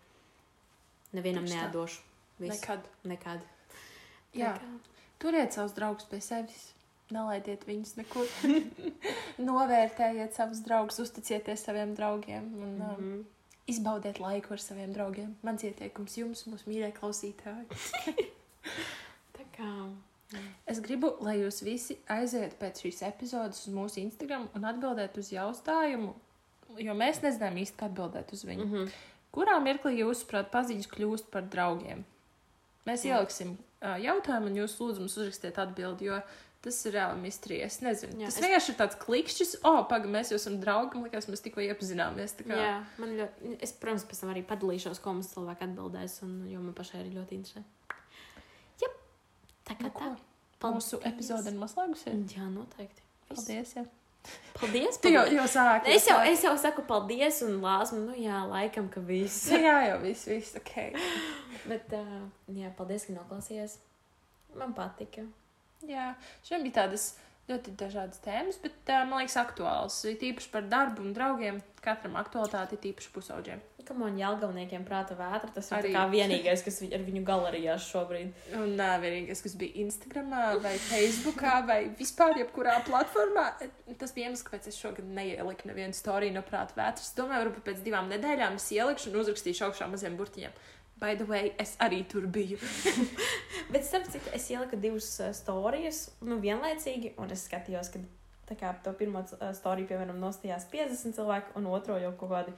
Nevienam 1.14 1.46
neatdošu. 1.46 2.02
Visu. 2.40 2.56
nekad. 2.58 2.88
Nekad. 3.06 3.46
Jā. 4.34 4.56
Kā- 4.58 4.80
Turiet 5.20 5.54
savus 5.54 5.72
draugus 5.78 6.04
pie 6.10 6.20
sevis. 6.20 6.74
Nelaidiet 7.14 7.68
viņus 7.68 7.96
nekur. 8.00 8.26
Novērtējiet 9.50 10.34
savus 10.34 10.64
draugus, 10.66 11.00
uzticieties 11.04 11.64
saviem 11.68 11.94
draugiem 11.96 12.44
un 12.54 12.76
mm 12.76 12.82
-hmm. 12.82 12.98
um, 12.98 13.06
Mhm. 13.12 13.22
izbaudiet 13.68 14.20
laiku 14.20 14.54
ar 14.54 14.60
saviem 14.60 14.94
draugiem. 14.94 15.36
Mans 15.42 15.64
ieteikums 15.64 16.18
jums, 16.18 16.46
mūsu 16.48 16.70
mīļie 16.70 16.92
klausītāji. 17.00 17.66
Tā 19.38 19.46
kā. 19.58 19.72
Es 20.66 20.80
gribu, 20.80 21.16
lai 21.22 21.38
jūs 21.40 21.64
visi 21.64 21.98
aiziet 22.08 22.60
pēc 22.60 22.82
šīs 22.82 23.02
epizodes 23.08 23.68
uz 23.68 23.74
mūsu 23.74 24.00
Instagram 24.02 24.50
un 24.56 24.66
atbildēt 24.66 25.18
uz 25.18 25.30
jautājumu, 25.32 26.14
jo 26.78 26.94
mēs 26.94 27.22
nezinām 27.22 27.58
īsti, 27.62 27.78
kā 27.78 27.86
atbildēt 27.86 28.34
uz 28.34 28.44
viņu. 28.44 28.66
Mm 28.66 28.74
-hmm. 28.74 28.90
Kurā 29.32 29.60
mirklī 29.60 30.00
jūsuprāt 30.00 30.50
paziņas 30.52 30.88
kļūst 30.88 31.30
par 31.32 31.44
draugiem? 31.44 32.06
Mēs 32.86 33.06
Jā. 33.06 33.18
ieliksim 33.18 33.58
uh, 33.58 33.98
jautājumu, 34.02 34.48
un 34.48 34.56
jūs 34.56 34.78
lūdzu 34.80 35.00
mums 35.00 35.18
uzrakstiet 35.18 35.58
atbildi, 35.60 36.06
jo 36.06 36.22
tas 36.66 36.78
ir 36.90 36.96
reāli 36.98 37.22
mistrija. 37.24 37.66
Es 37.70 37.80
nezinu. 37.86 38.18
Jā, 38.20 38.28
tas 38.32 38.38
es- 38.40 38.44
vienkārši 38.44 38.74
ir 38.74 38.78
tāds 38.82 38.98
klikšķis, 39.06 39.54
oh, 39.64 39.80
pagaidi, 39.90 40.12
mēs 40.18 40.32
jau 40.34 40.40
esam 40.42 40.60
draugi, 40.62 40.98
man 41.00 41.08
liekas, 41.08 41.30
mēs 41.32 41.44
tikko 41.46 41.64
iepazināmies. 41.66 42.36
kā- 42.42 42.58
Jā, 42.60 42.76
man 43.00 43.16
ļoti, 43.22 43.56
es, 43.62 43.72
protams, 43.82 44.06
pēc 44.10 44.20
tam 44.26 44.34
arī 44.36 44.44
padalīšos, 44.46 45.02
ko 45.02 45.14
mums 45.14 45.32
cilvēki 45.34 45.68
atbildēs, 45.70 46.22
un, 46.28 46.36
jo 46.52 46.60
man 46.60 46.74
pašai 46.78 47.04
arī 47.04 47.14
ļoti 47.16 47.40
interesē. 47.40 47.64
Jā, 48.82 48.90
tā 49.70 49.78
kā 49.78 49.84
Nu, 49.88 49.90
tā. 49.90 50.16
ko? 50.60 50.72
Mūsu 50.74 51.00
epizode 51.06 51.48
ir 51.54 51.60
noslēgusies. 51.60 52.26
Jā, 52.36 52.48
noteikti. 52.50 53.02
Paldies! 53.30 53.74
Jā. 53.78 53.86
Paldies! 54.60 54.98
Tu 54.98 55.10
jau, 55.14 55.22
paldies. 55.22 55.38
jau 55.38 55.46
sāki. 55.54 55.88
Es 55.94 56.06
jau, 56.08 56.18
es 56.26 56.42
jau 56.42 56.54
saku 56.58 56.82
paldies 56.88 57.42
un 57.46 57.60
lāsmu, 57.62 58.00
nu 58.08 58.14
jā, 58.18 58.40
laikam, 58.50 58.88
ka 58.90 59.00
viss. 59.06 59.52
Nu, 59.52 59.60
jā, 59.62 59.76
jau 59.92 60.00
viss, 60.02 60.26
viss 60.26 60.56
ok. 60.58 60.96
Bet, 61.70 61.94
uh, 61.94 62.24
jā, 62.50 62.72
paldies, 62.76 63.06
ka 63.06 63.14
noklausījāties. 63.14 63.78
Man 64.56 64.74
patika. 64.74 65.28
Jā, 65.90 66.10
šiem 66.48 66.64
bija 66.66 66.82
tādas 66.84 67.12
ļoti 67.50 67.76
dažādas 67.78 68.18
tēmas, 68.26 68.56
bet 68.64 68.90
uh, 68.90 69.04
man 69.06 69.20
liekas, 69.22 69.36
aktuāls. 69.38 70.00
Ir 70.10 70.16
tīpaši 70.18 70.50
par 70.50 70.64
darbu 70.72 71.04
un 71.06 71.12
draugiem. 71.14 71.60
Katram 71.86 72.16
aktualitāte 72.18 72.74
ir 72.74 72.80
tīpaši 72.88 73.12
pusauģiem. 73.14 73.60
Kam 73.86 74.00
man 74.02 74.16
jāgalniekiem 74.18 74.82
prāta 74.88 75.14
vētra, 75.14 75.52
tas 75.54 75.68
ir 75.70 75.92
kā 75.94 76.08
vienīgais, 76.10 76.64
kas 76.66 76.80
vi- 76.82 76.90
ar 76.98 77.04
viņu 77.06 77.22
galerijās 77.28 77.86
šobrīd. 77.92 78.32
Un 78.58 78.74
uh, 78.82 78.96
vienīgais, 79.04 79.44
kas 79.46 79.54
bija 79.62 79.78
Instagram 79.84 80.34
vai 80.64 80.72
Facebook 80.88 81.44
vai 81.70 81.78
vispār 82.00 82.34
jebkurā 82.42 82.80
platformā, 82.88 83.44
tas 84.02 84.16
bija 84.18 84.32
iemesls, 84.32 84.42
kāpēc 84.48 84.66
es 84.72 84.80
šogad 84.82 85.06
neieliku 85.06 85.70
nevienu 85.70 85.94
storiju 85.94 86.34
no 86.34 86.42
prāta 86.50 86.74
vētras. 86.80 87.14
Domāju, 87.20 87.46
varbūt 87.46 87.68
pēc 87.70 87.86
divām 87.86 88.10
nedēļām 88.10 88.58
es 88.58 88.72
ielikšu 88.74 89.14
un 89.14 89.22
uzrakstīšu 89.22 89.68
augšā 89.70 89.86
maziem 89.94 90.18
burtiņiem. 90.18 90.58
By 91.00 91.16
the 91.20 91.26
way, 91.28 91.52
es 91.60 91.76
arī 91.84 92.04
tur 92.08 92.28
biju. 92.32 92.58
Bet, 93.74 93.84
starp 93.84 94.08
citu, 94.12 94.30
es 94.36 94.48
ieliku 94.52 94.80
divas 94.80 95.10
uh, 95.20 95.34
stāstus, 95.36 96.06
nu, 96.24 96.40
vienlaicīgi, 96.44 97.16
un 97.20 97.34
es 97.36 97.48
skatījos, 97.50 97.92
ka 97.92 98.56
kā 98.56 98.72
to 98.86 98.94
pirmo 98.96 99.26
uh, 99.26 99.50
storiju, 99.58 99.90
piemēram, 99.92 100.22
nostājās 100.22 100.70
50 100.72 101.18
cilvēku, 101.18 101.56
un 101.60 101.68
otro 101.74 102.00
jau 102.00 102.14
kaut 102.20 102.32
kādi 102.36 102.56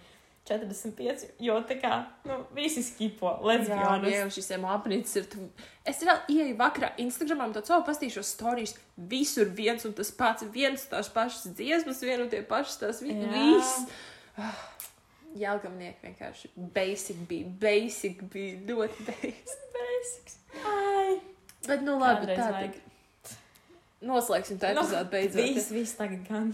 45. 0.48 1.26
Jo 1.44 1.58
tā 1.68 1.76
kā, 1.82 1.94
nu, 2.28 2.40
visi 2.56 2.84
skipo, 2.86 3.34
let's 3.44 3.68
be 3.68 3.76
Jā, 3.76 3.90
honest. 3.90 4.16
jau 4.16 4.30
šis 4.38 4.54
emocijas 4.56 5.16
ir. 5.20 5.28
Tu... 5.32 5.44
Es 5.88 6.00
vēl 6.08 6.22
ieeju 6.32 6.56
vakarā 6.60 6.94
Instagramā, 7.04 7.50
tad 7.56 7.68
savu 7.68 7.84
pastīšos 7.88 8.32
stāstus. 8.38 8.78
Visur 9.12 9.52
viens 9.58 9.84
un 9.86 9.94
tas 9.98 10.12
pats, 10.16 10.48
viens 10.54 10.88
tās 10.90 11.12
pašas 11.14 11.52
dziesmas, 11.58 12.02
viena 12.06 12.24
un 12.26 12.32
tie 12.32 12.42
pašas 12.48 12.80
tās 12.82 13.04
vi 13.04 13.18
Jā. 13.18 13.28
viss. 13.34 13.90
Jēlgamnieki 15.42 16.04
vienkārši 16.08 16.52
basic 16.76 17.24
bija, 17.30 17.50
basic 17.62 18.22
bija 18.34 18.60
ļoti 18.70 19.08
basic. 19.12 19.56
Basics. 19.78 20.40
Ai, 20.68 21.20
Bet, 21.68 21.82
nu, 21.84 21.98
labi, 22.00 22.28
Kādreiz 22.28 22.40
tā 22.40 22.50
vajag. 22.54 22.76
tad. 22.76 23.38
Noslēgsim 24.08 24.60
tā 24.62 24.72
epizode 24.76 25.10
beidzot. 25.12 25.42
Viss, 25.42 25.72
viss 25.74 25.98
tagad 25.98 26.22
gan. 26.30 26.52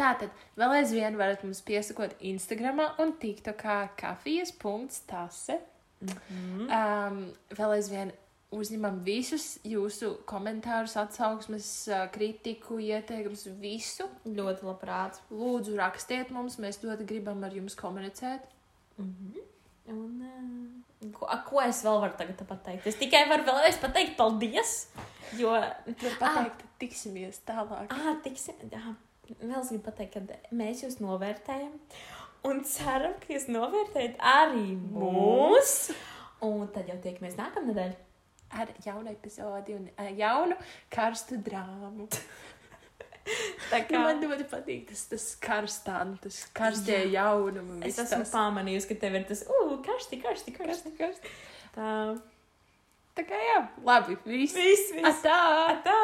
Tātad, 0.00 0.32
vēl 0.58 0.74
aizvien 0.80 1.16
varat 1.20 1.44
mums 1.46 1.62
piesakot 1.64 2.14
Instagram 2.32 2.82
un 3.02 3.14
TikTokā 3.22 3.76
kafijas.tase. 4.00 5.60
Mm. 6.02 6.66
Um, 6.66 7.20
vēl 7.54 7.76
aizvien 7.76 8.10
uzņemam 8.52 9.00
visus 9.06 9.56
jūsu 9.66 10.12
komentārus, 10.28 10.96
atsauksmes, 11.00 11.68
kritiku, 12.14 12.78
ieteikumus, 12.82 13.46
visu. 13.60 14.08
Ļoti 14.26 14.68
labprāt. 14.68 15.20
Lūdzu, 15.32 15.76
rakstiet 15.80 16.32
mums, 16.34 16.58
mēs 16.62 16.82
ļoti 16.84 17.08
gribam 17.08 17.42
ar 17.44 17.56
jums 17.56 17.78
komunicēt. 17.78 18.46
Mm 18.98 19.14
-hmm. 19.14 19.48
Un, 19.92 20.22
uh, 20.22 21.10
ko, 21.12 21.26
a, 21.26 21.40
ko 21.42 21.60
es 21.60 21.82
vēl 21.84 22.00
varu 22.00 22.14
tagad 22.18 22.44
pateikt? 22.46 22.86
Es 22.86 22.96
tikai 23.00 23.24
varu 23.28 23.42
vēlreiz 23.48 23.80
pateikt 23.82 24.16
paldies, 24.16 24.88
jo... 25.38 25.56
Tur 25.98 26.14
pateikt, 26.20 26.62
tiksimies 26.78 27.40
tālāk. 27.46 27.90
Ah, 27.90 28.14
tiksim, 28.22 28.54
jā, 28.70 28.94
vēl 29.40 29.60
es 29.60 29.68
gribu 29.68 29.84
pateikt, 29.88 30.14
ka 30.14 30.54
mēs 30.54 30.84
jūs 30.84 31.00
novērtējam 31.00 31.74
un 32.48 32.62
ceram, 32.66 33.14
ka 33.22 33.34
jūs 33.34 33.48
novērtējat 33.50 34.16
arī 34.18 34.72
mūs. 34.78 35.92
Un 36.42 36.66
tad 36.74 36.88
jau 36.90 36.98
tiekamies 37.02 37.36
nākamnedēļ 37.38 37.92
ar 38.58 38.68
jaunu 38.84 39.08
epizodi 39.12 39.72
un 39.78 39.84
uh, 39.92 40.10
jaunu 40.18 40.56
karstu 40.92 41.34
drāmu. 41.42 42.08
Tā 43.70 43.78
kā 43.86 44.00
man 44.02 44.18
ļoti 44.18 44.44
patīk 44.50 44.88
tas, 44.88 45.04
tas 45.12 45.24
karstāns, 45.42 46.10
nu, 46.10 46.16
tas 46.24 46.36
karstie 46.56 46.98
Jā. 47.04 47.10
jaunumi. 47.20 47.78
Es 47.86 47.96
esmu 48.02 48.24
tas... 48.24 48.32
pamanījusi, 48.34 48.88
ka 48.90 48.94
tev 49.04 49.12
ir 49.20 49.24
tas, 49.30 49.40
uh, 49.46 49.78
karsti, 49.86 50.14
karsti, 50.24 50.50
karsti. 50.58 50.90
karsti, 50.98 51.00
karsti. 51.00 51.22
Tā. 51.76 51.86
Tā 53.12 53.22
kā 53.28 53.36
jā, 53.36 53.68
labi, 53.84 54.16
viss. 54.26 54.56
Viss, 54.56 54.92
viss. 54.96 55.20
Atā. 55.22 55.76
Atā. 55.76 56.00